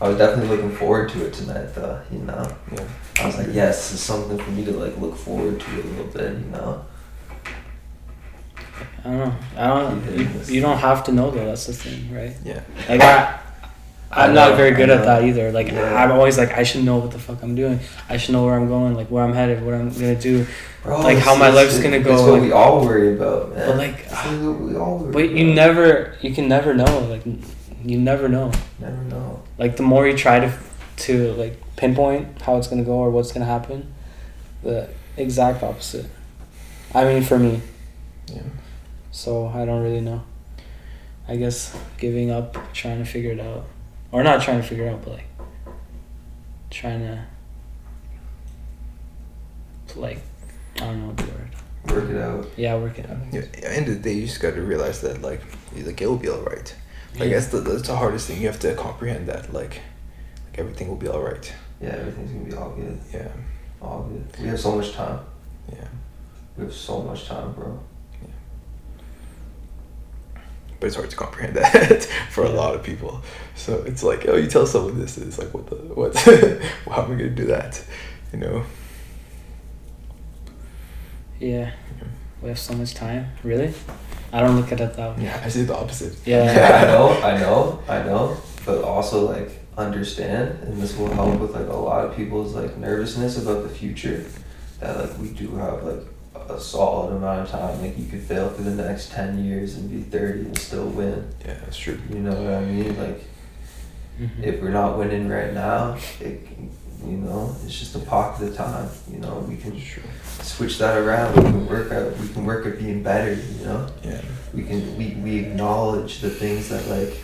[0.00, 2.00] I was definitely looking forward to it tonight, though.
[2.10, 2.56] You know.
[2.72, 2.88] Yeah.
[3.20, 6.06] I was like, yes, it's something for me to like look forward to a little
[6.06, 6.84] bit, you know.
[9.04, 9.34] I don't know.
[9.56, 10.18] I don't.
[10.18, 11.44] You, you don't have to know though.
[11.46, 12.34] That's the thing, right?
[12.44, 12.62] Yeah.
[12.88, 13.38] Like I,
[14.10, 15.52] I'm I not very good at that either.
[15.52, 15.94] Like Yeah.
[16.02, 17.80] I'm always like I should know what the fuck I'm doing.
[18.08, 20.46] I should know where I'm going, like where I'm headed, what I'm gonna do.
[20.82, 23.54] Bro, Like, how my it's- life's gonna It's go, what like- we all worry about,
[23.54, 23.68] man.
[23.68, 24.12] But, like, It's
[24.42, 25.54] what we all worry But you about.
[25.54, 27.00] never, you can never know.
[27.00, 27.22] Like
[27.84, 28.52] you never know.
[28.78, 29.42] never know.
[29.58, 30.52] Like the more you try to
[30.98, 33.92] to like pinpoint how it's gonna go or what's gonna happen,
[34.62, 36.06] the exact opposite.
[36.94, 37.60] I mean, for me,
[38.26, 38.42] Yeah.
[39.10, 40.22] so I don't really know.
[41.28, 43.64] I guess giving up, trying to figure it out,
[44.10, 45.26] or not trying to figure it out, but like
[46.70, 47.24] trying to
[49.96, 50.18] like
[50.76, 51.50] I don't know the word.
[51.88, 52.46] Work it out.
[52.56, 53.16] Yeah, work it out.
[53.32, 53.40] Yeah.
[53.40, 55.40] At the end of the day, you just got to realize that like,
[55.76, 56.74] like it will be all right.
[57.14, 57.28] Yeah.
[57.28, 58.40] that's the that's the hardest thing.
[58.40, 59.80] You have to comprehend that like,
[60.50, 61.52] like everything will be all right.
[61.80, 62.98] Yeah, everything's gonna be all good.
[63.12, 63.28] Yeah.
[63.80, 64.26] All good.
[64.40, 65.20] We have so much time.
[65.72, 65.88] Yeah.
[66.56, 67.80] We have so much time, bro.
[68.22, 68.28] Yeah.
[70.78, 73.22] But it's hard to comprehend that for a lot of people.
[73.54, 76.16] So it's like, oh, you tell someone this, it's like, what the what?
[76.86, 77.82] How am I gonna do that?
[78.32, 78.64] You know.
[81.38, 81.72] Yeah,
[82.42, 83.28] we have so much time.
[83.42, 83.72] Really,
[84.32, 85.24] I don't look at it that way.
[85.24, 86.14] Yeah, I see the opposite.
[86.24, 86.44] Yeah.
[86.44, 86.82] yeah.
[86.82, 88.36] I know, I know, I know.
[88.64, 92.76] But also like understand, and this will help with like a lot of people's like
[92.76, 94.24] nervousness about the future.
[94.80, 96.04] That like we do have like
[96.48, 97.80] a solid amount of time.
[97.82, 101.28] Like you could fail for the next ten years and be thirty and still win.
[101.44, 101.98] Yeah, that's true.
[102.10, 102.98] You know what I mean?
[102.98, 103.24] Like
[104.20, 104.42] Mhm.
[104.42, 106.46] if we're not winning right now, it,
[107.06, 108.88] you know, it's just a pocket of time.
[109.10, 110.02] You know, we can That's true.
[110.42, 111.36] Switch that around.
[111.36, 113.34] We can work at We can work at being better.
[113.34, 114.20] You know, Yeah.
[114.54, 117.14] we can we, we acknowledge the things that like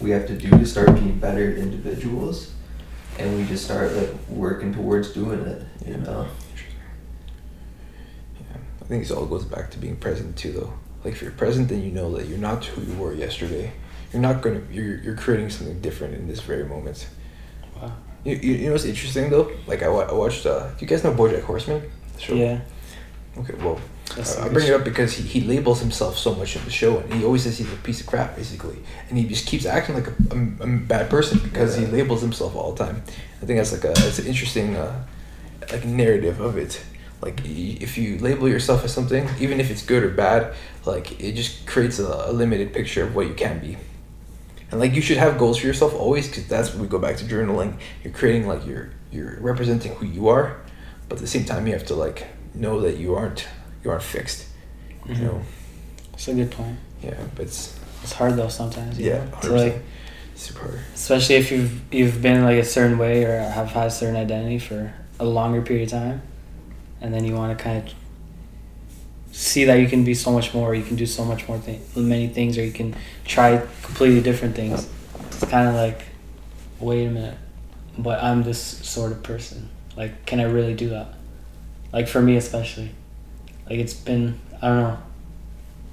[0.00, 2.52] we have to do to start being better individuals,
[3.18, 5.62] and we just start like working towards doing it.
[5.86, 6.26] You know.
[8.38, 8.56] Yeah.
[8.82, 10.72] I think this all goes back to being present too, though.
[11.04, 13.72] Like if you're present, then you know that you're not who you were yesterday.
[14.12, 14.62] You're not gonna.
[14.70, 17.08] You're you're creating something different in this very moment.
[17.76, 17.92] Wow.
[18.24, 19.50] You, you, you know what's interesting though?
[19.66, 20.46] Like I, wa- I watched.
[20.46, 21.82] Uh, do you guys know BoJack Horseman?
[22.18, 22.34] Show?
[22.34, 22.60] Yeah.
[23.38, 23.54] Okay.
[23.54, 23.80] Well,
[24.14, 26.56] That's I a I good bring it up because he, he labels himself so much
[26.56, 28.78] in the show, and he always says he's a piece of crap, basically,
[29.08, 32.54] and he just keeps acting like a, a, a bad person because he labels himself
[32.56, 33.02] all the time.
[33.42, 35.04] I think that's like a it's an interesting uh,
[35.70, 36.82] like narrative of it.
[37.20, 41.32] Like if you label yourself as something, even if it's good or bad, like it
[41.32, 43.76] just creates a, a limited picture of what you can be.
[44.70, 47.16] And like you should have goals for yourself always, because that's when we go back
[47.18, 47.78] to journaling.
[48.02, 50.56] You're creating like you're you're representing who you are,
[51.08, 53.46] but at the same time you have to like know that you aren't
[53.84, 54.46] you aren't fixed.
[55.06, 55.20] You Mhm.
[55.22, 55.42] know,
[56.14, 56.76] It's a good point.
[57.02, 58.98] yeah, but it's It's hard though sometimes.
[58.98, 59.24] yeah?
[59.42, 59.82] To like,
[60.34, 60.80] super hard.
[60.94, 64.58] especially if you've you've been like a certain way or have had a certain identity
[64.58, 66.22] for a longer period of time,
[67.00, 67.94] and then you want to kind of
[69.32, 70.74] see that you can be so much more.
[70.74, 74.54] You can do so much more thing, many things, or you can try completely different
[74.56, 74.88] things.
[75.26, 76.02] It's kind of like,
[76.80, 77.38] wait a minute,
[77.98, 79.68] but I'm this sort of person.
[79.96, 81.08] Like, can I really do that?
[81.92, 82.90] Like for me especially,
[83.68, 84.98] like it's been I don't know.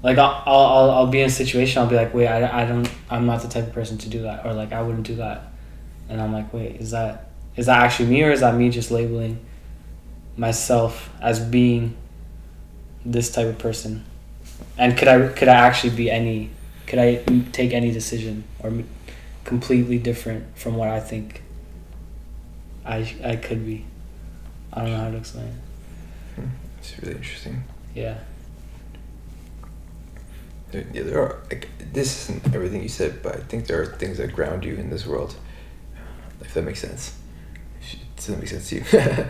[0.02, 2.86] Like I'll, I'll, I'll, be in a situation I'll be like wait I, I don't
[3.08, 5.44] I'm not the type of person to do that or like I wouldn't do that
[6.10, 8.90] and I'm like wait is that is that actually me or is that me just
[8.90, 9.42] labeling
[10.36, 11.96] myself as being
[13.06, 14.04] this type of person
[14.76, 16.50] and could I could I actually be any
[16.86, 18.74] could I take any decision or
[19.44, 21.42] completely different from what I think
[22.84, 23.86] I I could be
[24.74, 25.54] I don't know how to explain it
[26.40, 26.48] Hmm,
[26.78, 27.62] It's really interesting.
[27.94, 28.18] yeah
[30.72, 33.86] There, yeah, there are like this isn't everything you said, but I think there are
[33.86, 35.36] things that ground you in this world.
[36.40, 37.16] If that makes sense.
[37.80, 38.84] If it doesn't make sense to you.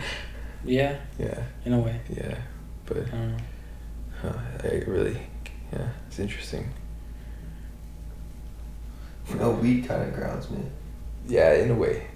[0.65, 2.37] yeah yeah, in a way yeah,
[2.87, 3.43] but I don't know
[4.21, 5.17] huh, I really,
[5.71, 6.71] yeah, it's interesting.
[9.29, 10.63] You know, weed kind of grounds me.
[11.27, 12.07] Yeah, in a way.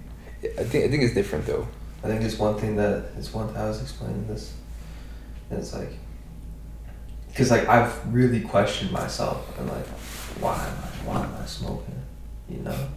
[0.42, 1.66] Yeah, I think I think it's different though.
[2.02, 3.54] I think it's one thing that it's one.
[3.56, 4.54] I was explaining this.
[5.50, 5.90] And it's like,
[7.28, 9.86] because like I've really questioned myself and like,
[10.40, 12.02] why am I why am I smoking?
[12.48, 12.88] You know,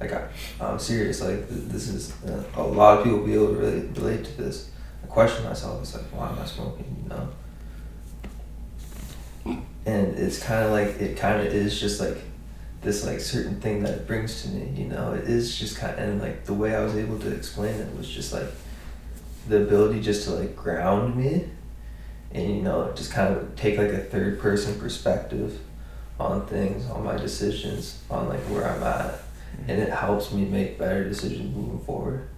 [0.00, 0.28] like I
[0.60, 1.22] I'm serious.
[1.22, 4.70] Like this is uh, a lot of people be able to really relate to this.
[5.02, 5.80] I question myself.
[5.80, 6.96] It's like why am I smoking?
[7.02, 7.28] You know.
[9.84, 12.18] And it's kind of like it kind of is just like
[12.82, 15.92] this like certain thing that it brings to me you know it is just kind
[15.94, 18.46] of and like the way i was able to explain it was just like
[19.48, 21.44] the ability just to like ground me
[22.32, 25.60] and you know just kind of take like a third person perspective
[26.18, 29.20] on things on my decisions on like where i'm at
[29.68, 32.28] and it helps me make better decisions moving forward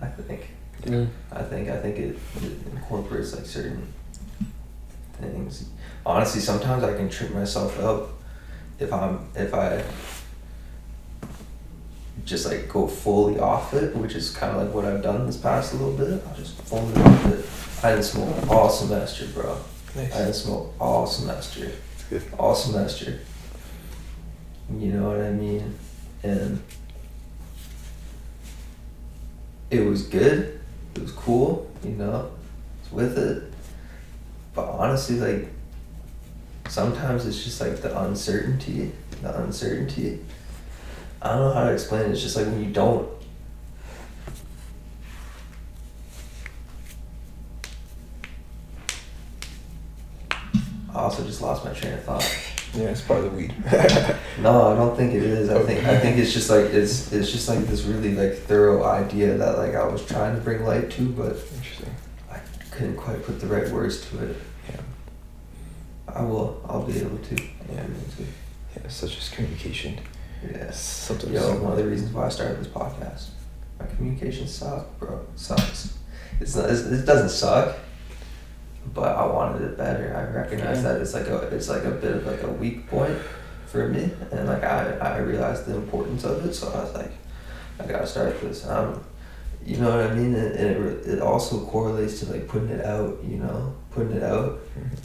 [0.00, 0.50] i think
[0.82, 1.08] Mm.
[1.32, 3.92] I think I think it, it incorporates like certain
[5.14, 5.68] things.
[6.04, 8.10] Honestly, sometimes I can trip myself up
[8.78, 9.82] if I'm if I
[12.24, 15.36] just like go fully off it, which is kind of like what I've done this
[15.36, 16.22] past little bit.
[16.26, 17.84] I'll just fully off it.
[17.84, 19.58] I didn't smoke all semester, bro.
[19.94, 20.12] Nice.
[20.14, 22.22] I didn't smoke all semester It's good.
[22.38, 23.20] all semester.
[24.76, 25.74] You know what I mean?
[26.22, 26.60] And
[29.70, 30.58] it was good.
[30.94, 32.30] It was cool, you know.
[32.30, 33.52] I was with it.
[34.54, 35.48] But honestly, like
[36.68, 38.92] sometimes it's just like the uncertainty.
[39.22, 40.20] The uncertainty.
[41.22, 42.10] I don't know how to explain it.
[42.10, 43.08] It's just like when you don't
[50.96, 52.42] I also just lost my train of thought.
[52.74, 53.54] Yeah, it's part of the weed.
[54.38, 55.48] No, I don't think it is.
[55.48, 58.84] I think I think it's just like it's it's just like this really like thorough
[58.84, 61.94] idea that like I was trying to bring light to, but Interesting.
[62.30, 62.38] I
[62.70, 64.36] couldn't quite put the right words to it.
[64.68, 64.80] Yeah.
[66.16, 66.60] I will.
[66.68, 67.34] I'll be able to.
[67.34, 67.50] Yeah.
[67.68, 68.22] be able to.
[68.76, 69.98] Yeah, such as communication.
[70.50, 70.80] Yes.
[70.80, 71.32] Sometimes.
[71.32, 73.28] Yo, one of the reasons why I started this podcast.
[73.78, 75.18] My communication sucks, bro.
[75.34, 75.98] It sucks.
[76.40, 76.70] It's not.
[76.70, 77.76] It's, it doesn't suck.
[78.94, 80.14] But I wanted it better.
[80.16, 80.92] I recognize Yeah.
[80.92, 81.36] that it's like a.
[81.54, 83.18] It's like a bit of like a weak point
[83.66, 86.54] for me, and like I I realized the importance of it.
[86.54, 87.12] So I was like,
[87.80, 88.64] I gotta start this.
[88.66, 89.04] I'm,
[89.66, 90.32] You know what I mean?
[90.34, 93.18] And, and it, it also correlates to like putting it out.
[93.24, 94.60] You know, putting it out.
[94.76, 94.98] Yeah.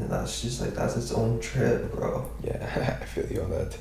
[0.00, 2.30] And that's just like that's its own trip, bro.
[2.44, 3.76] Yeah, I feel you on that.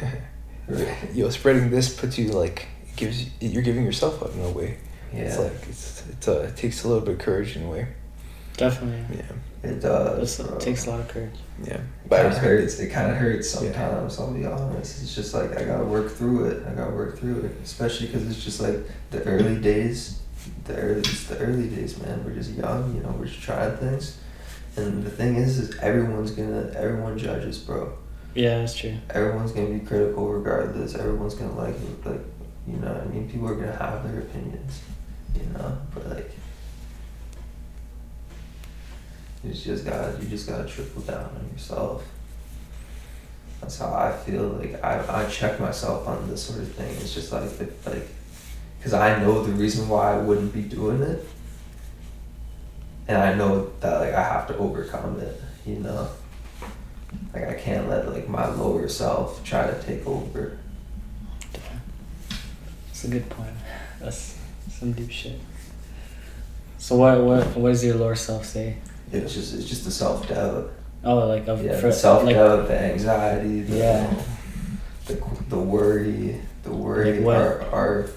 [1.14, 4.50] Yo, spreading this puts you like it gives you, you're giving yourself up in a
[4.50, 4.78] way.
[5.12, 7.70] Yeah, It's like it's it's uh, it takes a little bit of courage in a
[7.70, 7.88] way.
[8.56, 9.16] Definitely.
[9.16, 9.68] Yeah.
[9.70, 10.38] it does.
[10.38, 10.56] It's- bro.
[10.56, 11.34] It takes a lot of courage.
[11.64, 11.74] Yeah.
[11.74, 12.78] It But I kind of hurts.
[12.78, 13.60] It kind of hurts Yeah.
[13.60, 14.18] sometimes.
[14.20, 15.02] I'll be honest.
[15.02, 16.66] It's just like I gotta work through it.
[16.66, 18.78] I gotta work through it, especially because it's just like
[19.10, 20.18] the early days.
[20.64, 22.24] The early, it's the early days, man.
[22.24, 23.14] We're just young, you know.
[23.18, 24.18] We're just trying things,
[24.80, 27.96] and the thing is, is everyone's gonna, everyone judges, bro.
[28.34, 28.96] Yeah, that's true.
[29.10, 30.94] Everyone's gonna be critical regardless.
[30.94, 32.20] Everyone's gonna like it, like,
[32.66, 32.92] you know.
[32.92, 34.80] I mean, people are gonna have their opinions,
[35.34, 35.78] you know.
[35.92, 36.30] But like,
[39.42, 42.06] you just gotta, you just gotta triple down on yourself.
[43.60, 44.44] That's how I feel.
[44.48, 46.90] Like I, I check myself on this sort of thing.
[46.96, 47.50] It's just like,
[47.84, 48.08] like,
[48.82, 51.26] cause I know the reason why I wouldn't be doing it,
[53.10, 55.40] and I know that like I have to overcome it.
[55.66, 56.08] You know.
[57.34, 60.58] Like I can't let like my lower self try to take over.
[62.90, 63.50] It's a good point.
[64.00, 64.38] That's
[64.70, 65.38] some deep shit.
[66.78, 68.76] So what what what does your lower self say?
[69.12, 70.70] It's just it's just the self doubt.
[71.02, 74.14] Oh, like of Yeah, the self like doubt, the anxiety, the Yeah.
[75.06, 75.14] the
[75.48, 78.10] the worry, the worry Like are are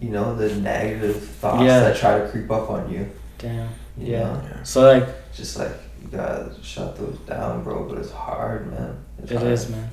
[0.00, 1.80] you know the negative thoughts Yeah.
[1.80, 3.06] that try to creep up on you.
[3.38, 3.68] damn.
[4.00, 4.42] You Yeah.
[4.42, 4.62] Yeah.
[4.62, 5.72] So like Just like
[6.02, 7.84] you gotta shut those down, bro.
[7.88, 8.96] But it's hard, man.
[9.22, 9.52] It's it hard.
[9.52, 9.88] is, man.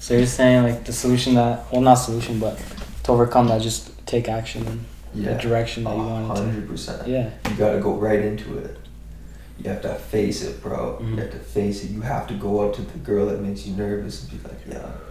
[0.00, 2.58] So you're saying like the solution that well not solution but
[3.04, 5.34] to overcome that just take action in Yeah.
[5.34, 7.06] the direction that you A want it Hundred percent.
[7.08, 7.30] Yeah.
[7.48, 8.76] You gotta go right into it.
[9.58, 10.98] You have to face it, bro.
[11.00, 11.10] Mhm.
[11.10, 11.90] You have to face it.
[11.90, 14.60] You have to go up to the girl that makes you nervous and be like,
[14.68, 15.05] "Yeah, you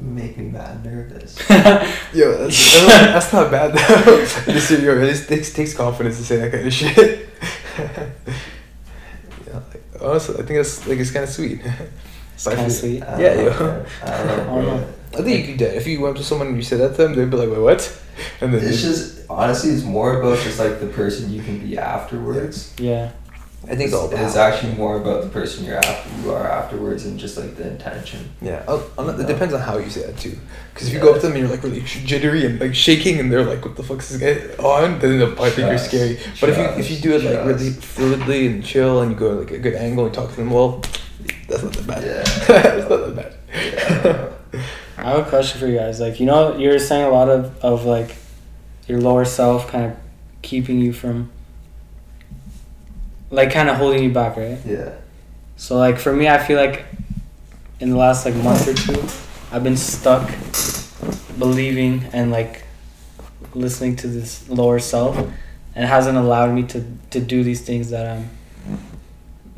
[0.00, 1.38] make me mad nervous."
[2.14, 4.16] Yo, that's, that's, that's not bad though.
[4.52, 7.28] this, yo, this takes, takes confidence to say that kind of shit.
[9.46, 11.60] yeah, like, honestly, I think that's like it's kind of sweet.
[12.34, 13.02] It's kind of sweet.
[13.02, 13.50] I Yeah, yo.
[13.50, 13.86] man.
[14.02, 14.88] I don't know, I don't know.
[15.18, 15.74] I think you could do it.
[15.76, 17.48] If you went up to someone and you said that to them, they'd be like,
[17.48, 18.02] "Wait, what?"
[18.40, 21.58] And then It's they'd- just honestly, it's more about just like the person you can
[21.60, 22.72] be afterwards.
[22.78, 23.10] Yeah.
[23.70, 27.18] I think it's it's, actually more about the person you're after you are afterwards and
[27.18, 28.30] just like the intention.
[28.42, 30.38] Yeah, oh, I'll, I'll, it depends on how you say that too.
[30.72, 33.20] Because if you go up to them and you're like really jittery and like shaking,
[33.20, 35.78] and they're like, "What the fuck is this guy on?" Then they'll probably think you're
[35.78, 36.18] scary.
[36.40, 37.46] But if you if you do it like Trust.
[37.46, 40.50] really fluidly and chill, and you go like a good angle and talk to them,
[40.50, 40.82] well,
[41.48, 42.02] that's not that bad.
[42.02, 42.22] Yeah.
[42.46, 43.36] that's not that bad.
[44.54, 44.60] Yeah.
[45.04, 46.00] I have a question for you guys.
[46.00, 48.16] Like, you know, you're saying a lot of, of like
[48.86, 49.96] your lower self kind of
[50.42, 51.30] keeping you from,
[53.34, 54.58] like, kind of holding you back, right?
[54.64, 54.94] yeah.
[55.56, 56.84] So, like, for me, I feel like
[57.80, 59.00] in the last, like, month or two,
[59.54, 60.28] I've been stuck
[61.38, 62.64] believing and, like,
[63.54, 67.90] listening to this lower self and it hasn't allowed me to, to do these things
[67.90, 68.30] that I'm,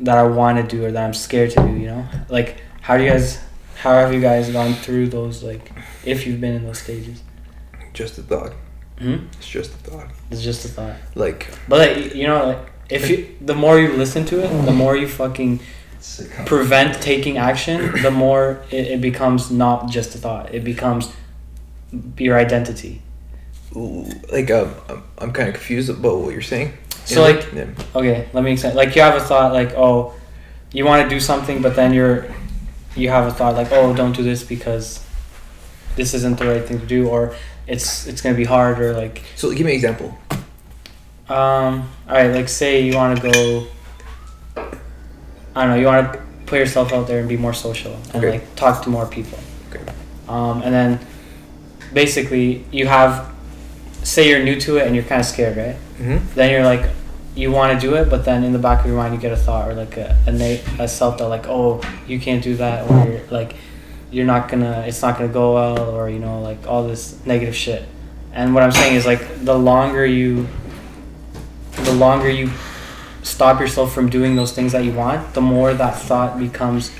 [0.01, 2.07] that I want to do or that I'm scared to do, you know?
[2.29, 3.39] Like, how do you guys,
[3.75, 5.71] how have you guys gone through those, like,
[6.05, 7.21] if you've been in those stages?
[7.93, 8.53] Just a thought.
[8.99, 9.25] Hmm?
[9.37, 10.07] It's just a thought.
[10.31, 10.95] It's just a thought.
[11.15, 14.71] Like But like, you know, like if you, the more you listen to it, the
[14.71, 15.59] more you fucking
[15.97, 20.53] It's a com- prevent taking action, the more it, it becomes not just a thought.
[20.53, 21.11] It becomes
[22.17, 23.01] your identity.
[24.31, 26.73] Like um, I'm, I'm kind of confused about what you're saying.
[27.05, 27.35] So, Yeah.
[27.35, 27.65] like- yeah.
[27.95, 28.75] Okay, let me explain.
[28.75, 30.13] Like you have a thought, like oh,
[30.73, 32.25] you want to do something, but then you're,
[32.95, 35.03] you have a thought like oh, don't do this because
[35.95, 37.33] this isn't the right thing to do, or
[37.67, 40.17] it's it's gonna be hard, or like So give me an example.
[41.29, 41.89] Um.
[42.07, 42.27] All right.
[42.27, 43.67] Like, say you want to go.
[45.55, 45.75] I don't know.
[45.75, 48.31] You want to put yourself out there and be more social and Okay.
[48.39, 49.37] like talk to more people.
[49.69, 49.83] Okay.
[50.29, 50.99] Um, and then,
[51.93, 53.33] basically, you have.
[54.03, 55.75] Say you're new to it and you're kind of scared, right?
[55.99, 56.33] Mm-hmm.
[56.35, 56.89] Then you're like,
[57.35, 59.33] you want to do it, but then in the back of your mind you get
[59.33, 62.55] a thought or like a a, na- a self doubt, like, oh, you can't do
[62.55, 63.55] that, or you're like,
[64.09, 67.53] you're not gonna, it's not gonna go well, or you know, like all this negative
[67.55, 67.83] shit.
[68.31, 70.47] And what I'm saying is like, the longer you,
[71.83, 72.49] the longer you
[73.23, 76.91] stop yourself from doing those things that you want, the more that thought becomes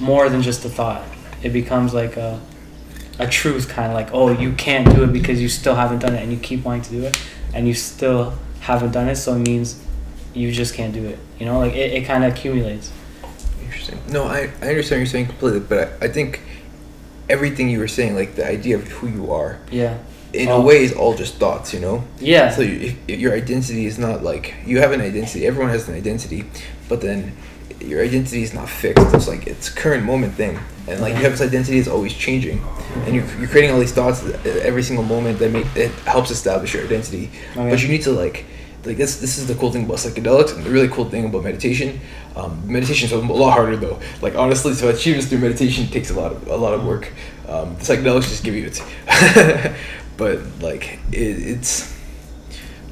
[0.00, 1.04] more than just a thought.
[1.42, 2.40] It becomes like a,
[3.18, 6.14] a truth, kind of like, oh, you can't do it because you still haven't done
[6.14, 7.20] it, and you keep wanting to do it,
[7.54, 9.82] and you still haven't done it, so it means
[10.34, 11.18] you just can't do it.
[11.38, 12.92] You know, like it, it kind of accumulates.
[13.62, 13.98] Interesting.
[14.08, 16.40] No, I, I understand what you're saying completely, but I, I think
[17.28, 19.98] everything you were saying, like the idea of who you are, Yeah.
[20.36, 20.58] In Oh.
[20.58, 21.72] a way, it's all just thoughts.
[21.74, 22.04] You know.
[22.20, 22.50] Yeah.
[22.50, 25.46] So you, your identity is not like you have an identity.
[25.46, 26.44] Everyone has an identity,
[26.88, 27.32] but then
[27.80, 29.14] your identity is not fixed.
[29.14, 30.58] It's like it's current moment thing,
[30.88, 32.58] and like you have this identity is always changing,
[33.04, 36.74] and you're, you're creating all these thoughts every single moment that make it helps establish
[36.74, 37.30] your identity.
[37.56, 37.70] Okay.
[37.70, 38.44] But you need to like
[38.84, 41.42] like this this is the cool thing about psychedelics and the really cool thing about
[41.44, 42.00] meditation.
[42.36, 43.98] Um, meditation is a lot harder though.
[44.22, 47.12] Like honestly, to achieve this through meditation takes a lot of a lot of work.
[47.48, 48.80] Um, the psychedelics just give you it,
[50.16, 51.94] but like it, it's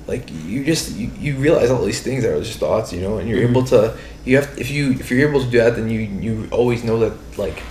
[0.07, 3.19] like you just you, you realize all these things that are just thoughts you know
[3.19, 5.89] and you're able to you have if you if you're able to do that then
[5.89, 7.63] you you always know that like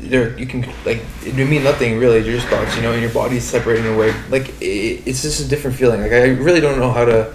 [0.00, 3.44] there you can like it mean nothing really just thoughts you know and your body's
[3.44, 7.04] separating away like it, it's just a different feeling like i really don't know how
[7.04, 7.34] to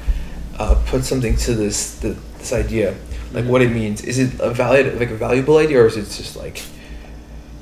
[0.60, 2.96] uh, put something to this the, this idea
[3.34, 6.06] like what it means is it a valid like a valuable idea or is it
[6.06, 6.64] just like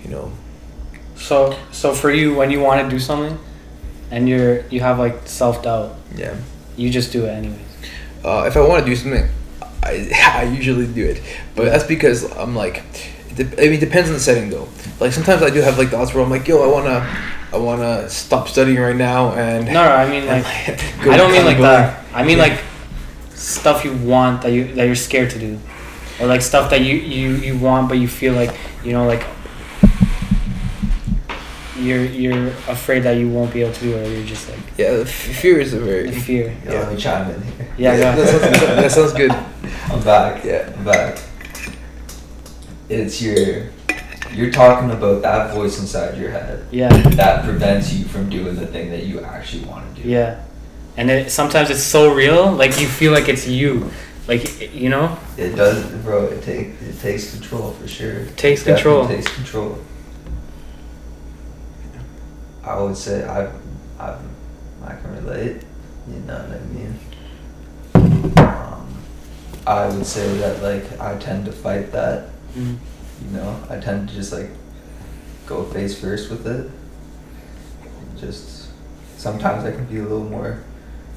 [0.03, 0.31] you know
[1.21, 3.37] So so for you, when you want to do something,
[4.09, 6.35] and you're you have like self doubt, yeah
[6.77, 7.59] you just do it anyways.
[8.25, 9.27] uh, if I want to do something,
[9.83, 11.21] I, I usually do it.
[11.55, 12.83] But that's because I'm like,
[13.29, 14.67] it de- I mean, it depends on the setting though.
[14.99, 17.07] Like sometimes I do have like thoughts where I'm like, yo, I wanna,
[17.53, 19.65] I wanna stop studying right now and.
[19.65, 20.45] No, no, I mean like
[21.01, 22.03] I don't mean like that.
[22.13, 22.59] I mean like
[23.35, 25.59] stuff you want that you that you're scared to do,
[26.19, 29.25] or like stuff that you you you want but you feel like you know like
[31.81, 34.59] you're you're afraid that you won't be able to do it, or you're just like
[34.77, 36.09] Yeah, the f- fear is a very.
[36.09, 36.55] the fear.
[36.65, 37.67] Yeah, let me chime in here.
[37.77, 39.31] Yeah, that, sounds, that sounds good.
[39.91, 40.43] I'm back.
[40.45, 40.71] Yeah.
[40.77, 41.17] I'm back.
[42.89, 43.67] It's your
[44.33, 48.65] you're talking about that voice inside your head Yeah, that prevents you from doing the
[48.67, 50.07] thing that you actually want to do.
[50.09, 50.41] yeah,
[50.97, 53.91] and it sometimes it's so real, like you feel like it's you,
[54.27, 55.17] like you know.
[55.37, 56.25] It does, bro.
[56.27, 58.11] It take it takes control for sure.
[58.11, 59.07] It takes definitely control.
[59.07, 59.77] Takes control.
[62.63, 63.45] I would say I,
[63.99, 64.17] I,
[64.85, 65.63] I can relate.
[66.07, 66.99] You know what I mean.
[68.37, 68.87] Um,
[69.67, 72.29] I would say that like I tend to fight that.
[72.55, 72.77] Mm.
[73.23, 74.49] You know, I tend to just like
[75.45, 76.69] go face first with it.
[78.09, 78.69] And Just
[79.17, 80.63] sometimes I can be a little more.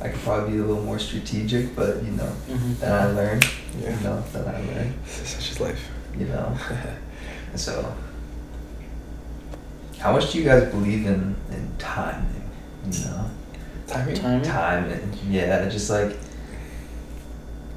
[0.00, 2.78] I could probably be a little more strategic, but you know, Mhm.
[2.78, 3.40] then I learn.
[3.80, 3.96] Yeah.
[3.98, 4.94] You know, then I learn.
[5.06, 5.88] Such is life.
[6.18, 6.56] You know,
[7.50, 7.94] and so.
[9.98, 12.50] How much do you guys believe in in timing?
[12.90, 13.30] You know,
[13.86, 14.14] Timing.
[14.14, 14.42] Timing?
[14.44, 15.18] timing.
[15.30, 16.16] Yeah, just like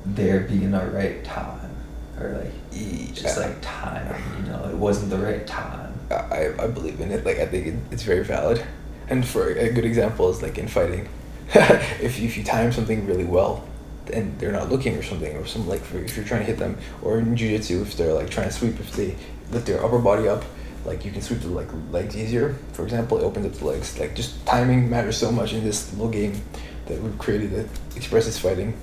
[0.06, 1.76] there being a right time,
[2.20, 3.46] or like just Yeah.
[3.48, 4.22] like timing.
[4.46, 5.94] You know, it wasn't the right time.
[6.10, 7.26] I, I believe in it.
[7.26, 8.64] Like I think it, it's very valid.
[9.10, 11.08] And for a good example is like in fighting,
[11.54, 13.66] if you, if you time something really well,
[14.14, 16.58] and they're not looking or something, or some like for, if you're trying to hit
[16.60, 19.16] them, or in jiu-jitsu if they're like trying to sweep, if they
[19.52, 20.44] lift their upper body up,
[20.88, 22.56] like you can sweep the like legs easier.
[22.74, 24.00] For example, it opens up the legs.
[24.00, 26.42] Like just timing matters so much in this little game
[26.88, 28.74] that we've created that expresses fighting.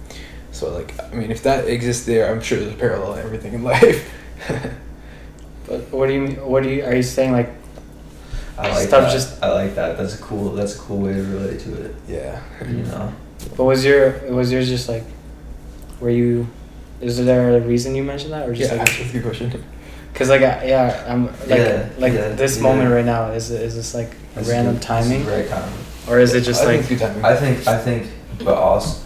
[0.53, 3.55] So like I mean, if that exists there, I'm sure there's a parallel in everything
[3.55, 4.09] in life.
[5.67, 6.37] But what do you mean?
[6.47, 7.33] What do you are you saying?
[7.33, 7.51] Like
[8.59, 9.13] I like Stuff that.
[9.13, 9.97] just- I like that.
[9.99, 10.51] That's a cool.
[10.53, 11.95] That's a cool way to relate to it.
[12.07, 12.41] yeah.
[12.61, 13.13] You know.
[13.57, 15.05] But was your was yours just like,
[16.01, 16.47] were you?
[17.01, 18.87] Is there a reason you mentioned that, or just Yeah, like?
[18.97, 19.65] that's a good question.
[20.15, 22.63] Cause like I, yeah, I'm like Yeah, like yeah, this yeah.
[22.63, 25.25] moment right now is is this like a This is random good- this is timing,
[25.27, 25.79] the right timing.
[26.09, 27.25] or is it just I like it's good timing.
[27.25, 27.67] I think.
[27.67, 28.07] I think.
[28.39, 29.01] But also.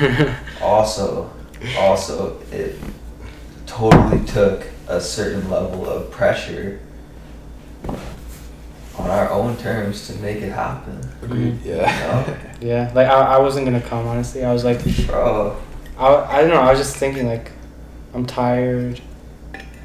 [0.62, 1.30] also
[1.76, 2.76] also it
[3.66, 6.80] totally took a certain level of pressure
[8.96, 11.54] on our own terms to make it happen Agreed.
[11.54, 11.64] Mhm.
[11.64, 12.38] Yeah.
[12.60, 14.44] yeah, like I, I wasn't gonna come honestly.
[14.44, 15.56] I was like, bro
[15.98, 16.60] I, I don't know.
[16.60, 17.50] I was just thinking like,
[18.14, 19.00] I'm tired.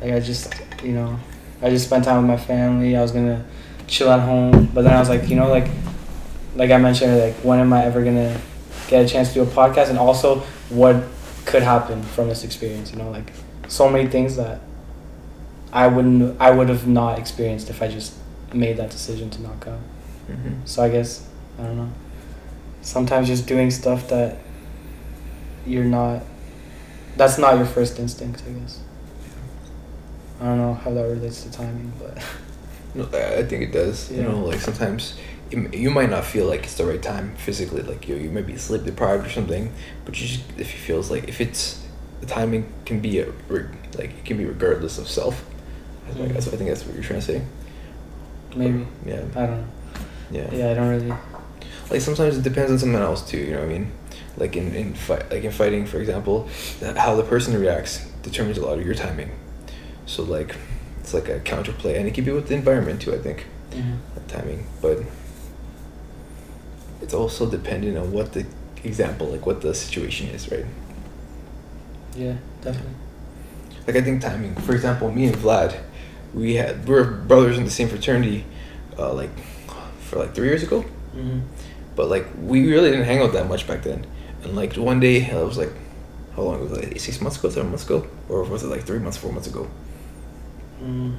[0.02, 1.18] Like I just you know,
[1.62, 2.95] I just spent time with my family.
[2.95, 3.44] I was gonna
[3.88, 5.68] chill at home, but then I was like, you know, like,
[6.56, 8.40] like I mentioned, like when am I ever gonna
[8.88, 10.40] get a chance to do a podcast, and also
[10.70, 11.04] what
[11.45, 12.91] could happen from this experience?
[12.91, 13.32] You know, like
[13.68, 14.60] so many things that
[15.72, 18.14] I wouldn't, I would have not experienced if I just
[18.54, 19.78] made that decision to not go.
[20.30, 20.60] Mhm.
[20.66, 21.28] So I guess
[21.60, 21.90] I don't know.
[22.82, 24.38] Sometimes just doing stuff that
[25.66, 26.24] you're not.
[27.18, 28.80] That's not your first instinct, I guess.
[30.41, 32.18] I don't know how that relates to timing, but
[32.95, 34.11] No, I I think it does.
[34.11, 34.18] Yeah.
[34.18, 35.18] You know, like sometimes
[35.52, 37.81] you, you might not feel like it's the right time physically.
[37.81, 39.72] Like you, you might be sleep deprived or something,
[40.06, 41.81] but you just if it feels like if it's
[42.22, 45.44] the timing can be a like it can be regardless of self.
[46.07, 46.34] I think Mhm.
[46.34, 47.41] that's I think that's what you're trying to say.
[48.56, 49.22] maybe Yeah.
[49.35, 49.68] I don't know.
[50.31, 50.49] Yeah.
[50.53, 51.14] Yeah, I don't really.
[51.90, 53.91] like sometimes it depends on someone else too you know what i mean
[54.38, 56.47] like in in fight like in fighting for example
[56.80, 59.30] that how the person reacts determines a lot of your timing
[60.05, 60.55] so like
[60.99, 63.97] it's like a counterplay and it can be with the environment too i think Mhm.
[64.15, 64.99] that timing but
[67.01, 68.45] it's also dependent on what the
[68.84, 70.65] example like what the situation is right
[72.15, 72.93] Yeah, definitely.
[73.88, 74.53] Like I think timing.
[74.55, 75.72] For example, me and Vlad,
[76.34, 78.45] we had we were brothers in the same fraternity,
[78.99, 79.31] uh, like
[80.05, 80.84] for like three years ago.
[81.18, 81.39] Mm-hmm.
[81.95, 84.05] But like we really didn't hang out that much back then.
[84.44, 85.72] And like one day I was like,
[86.36, 86.90] how long was it?
[86.91, 89.48] Like six months ago, seven months ago, or was it like three months, four months
[89.48, 89.70] ago?
[90.84, 91.15] Mm.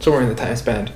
[0.00, 0.90] Somewhere in the time span,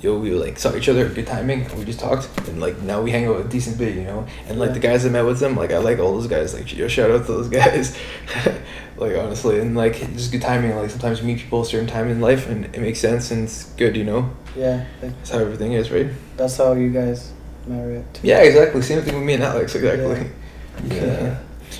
[0.00, 3.10] yo, we like saw each other, good timing, we just talked, and like now we
[3.10, 4.26] hang out a decent bit, you know.
[4.48, 4.74] And like Yeah.
[4.74, 6.54] the guys I met with them, like I like all those guys.
[6.54, 7.98] Like yo, shout out to those guys.
[8.96, 10.76] like honestly, and like just good timing.
[10.76, 13.44] Like sometimes you meet people a certain time in life, and it makes sense, and
[13.44, 14.30] it's good, you know.
[14.56, 16.08] Yeah, That's how everything is, right?
[16.36, 17.32] that's how you guys
[17.66, 18.20] marry it.
[18.22, 18.82] Yeah, exactly.
[18.82, 19.74] Same thing with me and Alex.
[19.74, 20.16] Exactly.
[20.16, 20.24] Yeah.
[20.88, 21.36] Yeah,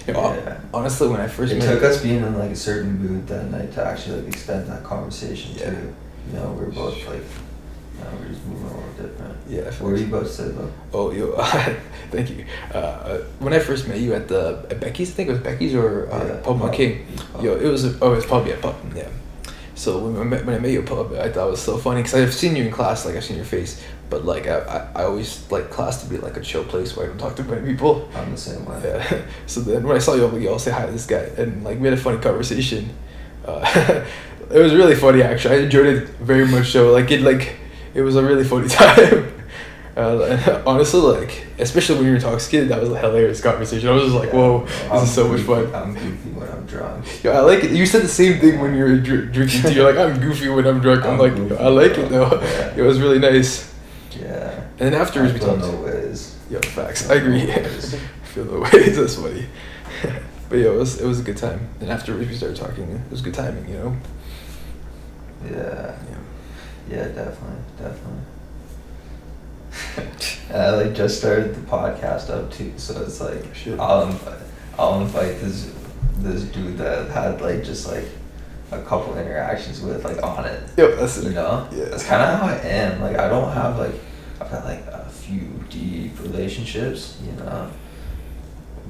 [0.06, 0.60] Yeah.
[0.72, 3.50] Honestly, when I first It met took us being in like a certain mood that
[3.50, 5.70] night to actually like extend that conversation Yeah.
[5.70, 5.94] too.
[6.32, 9.36] You know, we are both like, you know, we're just moving a little different.
[9.48, 10.70] Yeah, What were you about to say though?
[10.92, 11.32] Oh, yo,
[12.10, 12.44] thank you.
[12.72, 15.74] Uh, when I first met you at the at Becky's, I think it was Becky's
[15.74, 16.72] or uh, Yeah, Pub.
[16.72, 17.06] King.
[17.32, 17.44] Pub.
[17.44, 19.08] Yo, it was a, oh, it was Pub, yeah, Pub, yeah.
[19.74, 21.78] So when I met, when I met you at Pub, I thought it was so
[21.78, 24.58] funny because I've seen you in class, like I've seen your face, but like I,
[24.58, 27.36] I, I always like class to be like a chill place where I don't talk
[27.36, 28.08] to many people.
[28.14, 28.80] I'm the same way.
[28.84, 29.22] Yeah.
[29.46, 31.28] So then when I saw you, I'm like, yo, I'll say hi to this guy,
[31.38, 32.90] and like we had a funny conversation.
[33.46, 34.04] Uh,
[34.50, 35.54] it was really funny actually.
[35.56, 36.70] I enjoyed it very much.
[36.72, 37.56] So like it like
[37.94, 39.32] it was a really funny time.
[39.96, 43.88] Uh, honestly, like especially when you were intoxicated, that was a hilarious conversation.
[43.88, 44.36] I was just like, Yeah.
[44.38, 44.60] whoa,
[44.90, 45.74] I'm this is so much fun.
[45.74, 47.24] I'm goofy when I'm drunk.
[47.24, 47.72] Yo, I like it.
[47.72, 49.72] You said the same thing when you were dr- drinking too.
[49.74, 51.04] You're like, I'm goofy when I'm drunk.
[51.04, 52.40] I'm, I'm like, goofy, I like it though.
[52.40, 52.74] Yeah.
[52.76, 53.69] It was really nice.
[54.80, 55.60] And then afterwards I we talked.
[55.60, 56.36] no ways.
[56.50, 57.08] Yo, facts.
[57.10, 57.42] I agree.
[57.52, 58.96] I feel the ways.
[58.96, 59.46] That's funny.
[60.48, 61.68] but yeah, it was it was a good time.
[61.80, 62.90] And afterwards we started talking.
[62.90, 63.96] It was good timing, you know.
[65.44, 65.96] Yeah.
[66.10, 66.16] Yeah.
[66.90, 68.20] Yeah, definitely, definitely.
[70.54, 73.78] I like just started the podcast up too, so it's like Shit.
[73.78, 74.38] I'll invite,
[74.78, 75.72] I'll invite this
[76.18, 78.04] this dude that I've had like just like
[78.72, 80.62] a couple interactions with like on it.
[80.76, 81.24] Yep, that's it.
[81.24, 81.84] You know, Yeah.
[81.86, 83.00] that's kind of how I am.
[83.00, 83.94] Like I don't have like
[84.40, 87.70] I've had like a few deep relationships, you know,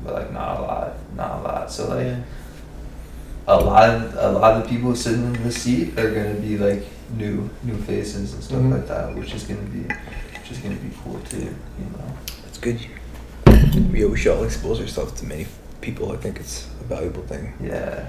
[0.04, 1.70] but like not a lot, not a lot.
[1.70, 2.20] So like Yeah.
[3.48, 6.56] a lot of a lot of the people sitting in the seat are gonna be
[6.58, 6.84] like
[7.16, 8.72] new new faces and stuff Mhm.
[8.72, 9.80] like that, which is gonna be
[10.38, 11.38] which is gonna be cool too,
[11.80, 12.10] you know.
[12.44, 12.78] That's good.
[13.92, 15.46] Yeah, we should all expose ourselves to many
[15.80, 16.12] people.
[16.12, 17.52] I think it's a valuable thing.
[17.60, 18.06] Yeah,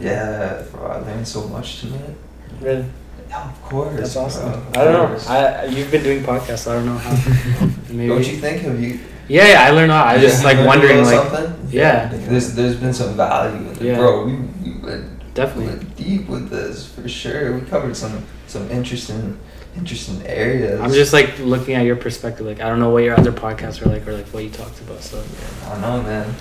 [0.00, 0.86] yeah, bro.
[0.90, 2.16] I learned so much tonight.
[2.60, 2.84] Really?
[3.30, 3.94] Yeah, of course.
[3.96, 4.50] That's awesome.
[4.72, 5.18] bro, I don't know.
[5.32, 7.66] I you've been doing podcasts, so I don't know how.
[7.90, 8.08] Maybe.
[8.08, 8.62] Don't you think?
[8.62, 8.98] Have you?
[9.28, 9.62] Yeah, yeah.
[9.66, 10.06] I learned a lot.
[10.08, 11.68] I was just like wondering, like, something?
[11.70, 12.08] yeah.
[12.08, 13.96] There's there's been some value in it, Yeah.
[13.98, 14.24] bro.
[14.26, 14.32] We
[14.64, 15.66] we went Definitely.
[15.66, 17.54] we went deep with this for sure.
[17.56, 19.38] We covered some some interesting
[19.76, 20.80] interesting areas.
[20.80, 22.44] I'm just like looking at your perspective.
[22.46, 24.80] Like I don't know what your other podcasts are like, or like what you talked
[24.80, 25.02] about.
[25.02, 25.22] So
[25.66, 26.34] I don't know, man.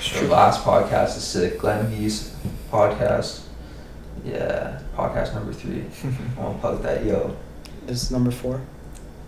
[0.00, 0.28] It's The true.
[0.28, 1.58] last podcast is sick.
[1.60, 2.34] Glenn Geese
[2.72, 3.42] podcast.
[4.28, 5.84] Yeah, podcast number three.
[6.36, 7.04] I want to plug that.
[7.04, 7.36] Yo,
[7.86, 8.60] this is number four.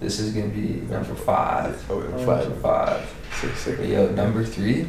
[0.00, 1.84] this is gonna be number five.
[1.90, 2.44] Oh, Oh, five.
[2.48, 3.14] Number five.
[3.40, 3.78] Six, six.
[3.78, 4.88] But yo, number three.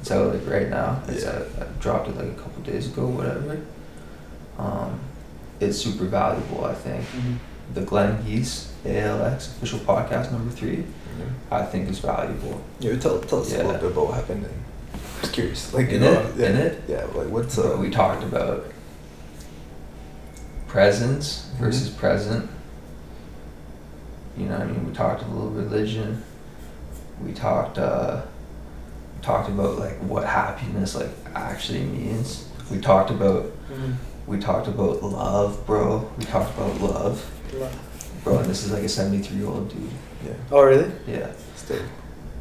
[0.00, 1.02] It's out like right now.
[1.08, 1.30] It's Yeah.
[1.30, 3.58] out, I dropped it like a couple days ago, whatever.
[4.58, 4.98] Um,
[5.60, 7.04] it's super valuable, I think.
[7.74, 10.84] The Glenn Geese ALX official podcast number three,
[11.50, 12.60] I think is valuable.
[12.80, 14.44] Yeah, tell, tell us a little bit about what happened.
[14.46, 14.54] And
[15.22, 15.72] I'm curious.
[15.74, 16.36] Like, you In know, it?
[16.36, 16.82] Yeah, In it?
[16.88, 18.64] Yeah, like what's So uh, we talked about
[20.70, 21.64] presence Mm-hmm.
[21.64, 22.48] versus present.
[24.36, 24.86] You know I mean?
[24.86, 26.22] We talked a little religion.
[27.22, 28.22] We talked uh
[29.20, 32.48] talked about like what happiness like actually means.
[32.70, 33.96] We talked about Mhm.
[34.26, 36.08] we talked about love, bro.
[36.18, 37.16] We talked about love.
[38.24, 39.90] Bro, and this is like a 73 year old dude.
[40.24, 40.32] Yeah.
[40.52, 40.90] Oh really?
[41.06, 41.32] Yeah.
[41.56, 41.82] Still.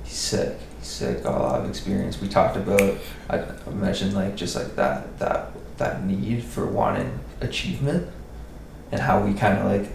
[0.04, 0.56] He's sick.
[0.78, 1.24] He's sick.
[1.24, 2.22] Got a lot of experience.
[2.22, 2.96] We talked about.
[3.30, 8.08] I, I mentioned like just like that that that need for wanting achievement,
[8.92, 9.92] and how we kind of like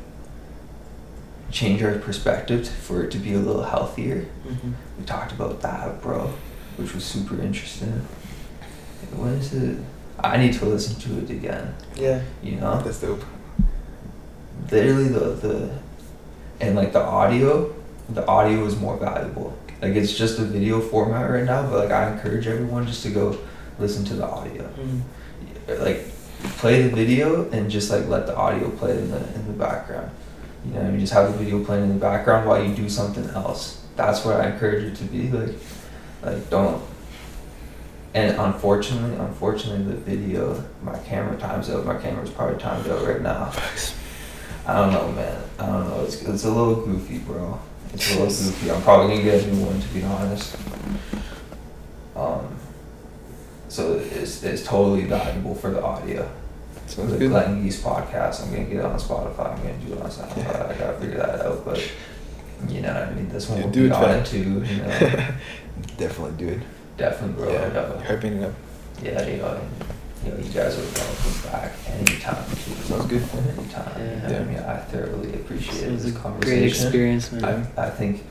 [1.51, 4.27] change our perspective for it to be a little healthier.
[4.47, 4.73] Mm-hmm.
[4.99, 6.33] We talked about that, bro,
[6.77, 8.07] which was super interesting.
[9.15, 9.79] When is it?
[10.19, 11.75] I need to listen to it again.
[11.95, 12.23] Yeah.
[12.43, 13.23] You know, That's dope.
[14.71, 15.79] literally the the,
[16.61, 17.75] and like the audio,
[18.09, 19.57] the audio is more valuable.
[19.83, 23.11] Like it's just a video format right now, but like I encourage everyone just to
[23.11, 23.39] go
[23.79, 24.63] listen to the audio.
[24.63, 25.83] Mm-hmm.
[25.83, 26.07] Like
[26.59, 30.11] play the video and just like let the audio play in the in the background.
[30.65, 32.89] You know, I mean, just have the video playing in the background while you do
[32.89, 33.83] something else.
[33.97, 35.29] That's what I encourage you to be.
[35.31, 35.55] Like,
[36.23, 36.83] like don't.
[38.15, 41.85] And unfortunately, unfortunately, the video, my camera time's out.
[41.85, 43.53] My camera's probably timed out right now.
[44.67, 45.43] I don't know, man.
[45.59, 46.05] I don't know.
[46.05, 47.59] It's it's a little goofy, bro.
[47.93, 48.71] It's a little goofy.
[48.71, 50.57] I'm probably gonna get a new one to be honest.
[52.17, 52.54] Um.
[53.75, 56.31] So it, is is totally valuable for the audio.
[56.87, 57.31] Sounds like good.
[57.31, 58.45] Glenn Geese podcast.
[58.45, 59.51] I'm gonna get it on Spotify.
[59.53, 60.71] I'm gonna do it on SoundCloud.
[60.71, 61.81] I gotta figure that out, but
[62.69, 63.29] you know what I mean.
[63.31, 64.19] This one Yeah, will do be it, on fam.
[64.21, 64.39] it too.
[64.39, 64.89] You know,
[65.99, 66.61] Definitely do it.
[66.97, 67.53] definitely, bro.
[67.53, 68.55] yeah, Yeah, you're hyping it up.
[69.03, 69.61] yeah, you know,
[70.25, 72.45] you know, you guys are welcome back anytime.
[72.51, 72.75] Too.
[72.87, 73.23] Sounds good.
[73.59, 73.93] Anytime.
[73.99, 74.15] Yeah.
[74.15, 77.67] You know what I mean, I thoroughly appreciated It was a this great experience, man.
[77.77, 78.23] I, I think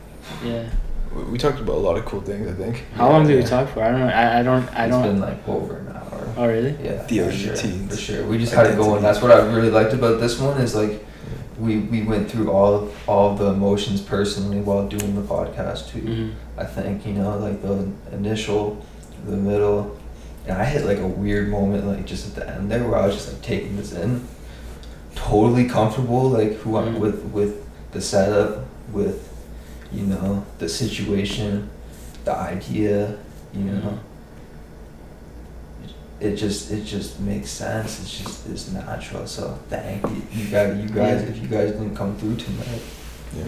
[0.42, 0.70] yeah.
[1.16, 2.48] We- We talked about a lot of cool things.
[2.48, 2.84] I think.
[2.96, 3.82] How long did we talk for?
[3.84, 4.08] I don't know.
[4.08, 4.68] I, I don't.
[4.76, 5.04] I it's don't.
[5.06, 6.28] It's been like over an hour.
[6.38, 6.76] oh really?
[6.84, 7.90] Yeah, The for early sure, teens.
[7.96, 8.26] for sure.
[8.26, 9.02] We just had it going.
[9.02, 11.04] That's what I really liked about this one is like
[11.60, 16.02] we we went through all of, all the emotions personally while doing the podcast too.
[16.02, 16.32] Mhm.
[16.58, 17.76] I think you know like the
[18.12, 18.84] initial,
[19.26, 19.96] the middle,
[20.48, 23.06] and I hit like a weird moment like just at the end there where I
[23.08, 24.28] was just like taking this in,
[25.16, 27.00] totally comfortable like who I'm Mhm.
[27.00, 27.54] with with
[27.92, 29.30] the setup with,
[29.94, 31.70] you know the situation,
[32.26, 33.18] the idea,
[33.54, 33.98] you know Mhm.
[36.20, 38.00] it just it just makes sense.
[38.02, 39.28] It's just it's natural.
[39.28, 40.78] So thank you, you guys.
[40.82, 41.30] You guys, Yeah.
[41.30, 42.82] if you guys didn't come through tonight,
[43.38, 43.44] Yeah.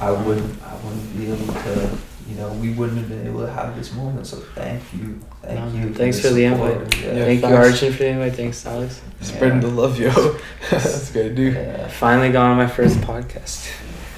[0.00, 1.88] I wouldn't I wouldn't be able to.
[2.26, 4.26] You know, we wouldn't have been able to have this moment.
[4.26, 5.92] So thank you, thank No, you.
[5.94, 6.72] thanks for the support.
[6.72, 7.02] invite.
[7.02, 7.12] Yeah.
[7.12, 7.24] Yeah.
[7.26, 7.66] Thank you, facts.
[7.82, 8.34] Archie, for the invite.
[8.36, 9.00] Thanks, Alex.
[9.20, 9.68] Spreading Yeah.
[9.68, 10.36] the love, yo.
[10.70, 11.42] That's good to do.
[11.52, 13.68] Yeah, Finally got on my first podcast.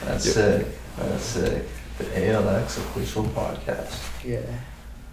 [0.07, 0.35] that's Yep.
[0.37, 0.67] sick.
[0.97, 1.65] That's sick.
[1.99, 4.25] The ALX official podcast.
[4.25, 4.41] Yeah.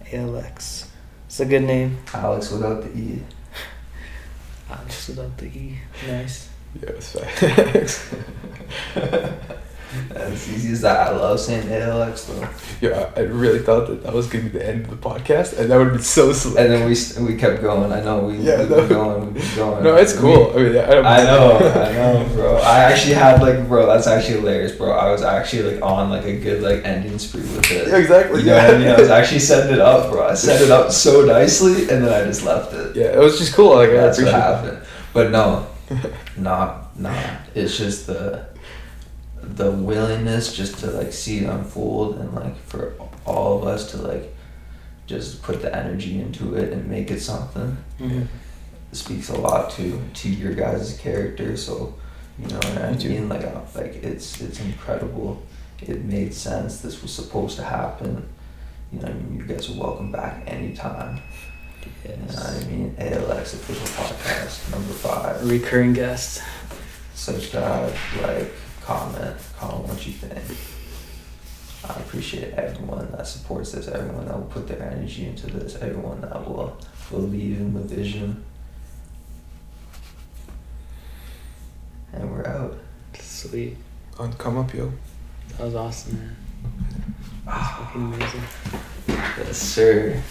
[0.06, 0.88] ALX.
[1.26, 1.98] It's a good name.
[2.14, 3.24] Alex without the E.
[4.70, 5.80] Alex without the E.
[6.08, 6.50] Nice.
[6.82, 8.14] Yeah, it's facts.
[10.16, 11.08] As easy as that.
[11.08, 12.48] I love saying ALX though.
[12.88, 15.70] yeah, I really thought that that was gonna be the end of the podcast, and
[15.70, 16.58] that would have been so slick.
[16.60, 16.96] And then we
[17.34, 17.92] we kept going.
[17.92, 18.88] I know we Yeah, we've no.
[18.88, 19.34] going.
[19.34, 19.84] We've going.
[19.84, 20.52] no, it's We- cool.
[20.56, 22.58] I mean, I, I know, I know, bro.
[22.58, 24.92] I actually had like, bro, that's actually hilarious, bro.
[24.92, 27.88] I was actually like on like a good like ending spree with it.
[27.88, 28.42] Yeah, exactly.
[28.42, 28.88] You know what I mean?
[28.88, 30.28] I was actually setting it up, bro.
[30.28, 32.96] I set it up so nicely, and then I just left it.
[32.96, 33.76] Yeah, it was just cool.
[33.76, 34.78] Like I that's what appreciate happened.
[35.14, 35.68] But no,
[36.38, 37.16] not not.
[37.56, 38.46] It's just the
[39.56, 42.96] the willingness just to like see it unfold, and like for
[43.26, 44.34] all of us to like
[45.06, 48.28] just put the energy into it and make it something Mhm.
[48.94, 51.58] speaks a lot to to your guys' character.
[51.58, 51.96] So
[52.40, 53.30] you know what I mean.
[53.30, 55.42] Like uh, like it's it's incredible.
[55.82, 56.80] It made sense.
[56.82, 58.26] This was supposed to happen.
[58.92, 61.20] You know, I mean, you guys are welcome back anytime.
[62.06, 62.16] yes.
[62.30, 62.96] You know what I mean?
[63.00, 65.50] ALX official podcast number five.
[65.50, 66.42] Recurring guest.
[67.16, 68.52] Subscribe, like,
[68.86, 70.58] comment, comment what you think.
[71.86, 76.22] I appreciate everyone that supports this, everyone that will put their energy into this, everyone
[76.22, 76.78] that will
[77.10, 78.44] believe in the vision.
[82.14, 82.78] And we're out.
[83.20, 83.78] Sweet.
[84.20, 84.92] On come up, yo.
[85.58, 86.36] That was awesome, man.
[87.46, 87.86] That's ah.
[87.86, 88.42] fucking amazing.
[89.46, 90.22] Yes, sir.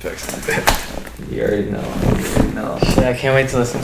[0.00, 1.30] Thanks.
[1.30, 1.80] You already know.
[1.80, 2.78] You already know.
[2.80, 3.76] Shit, I can't wait to listen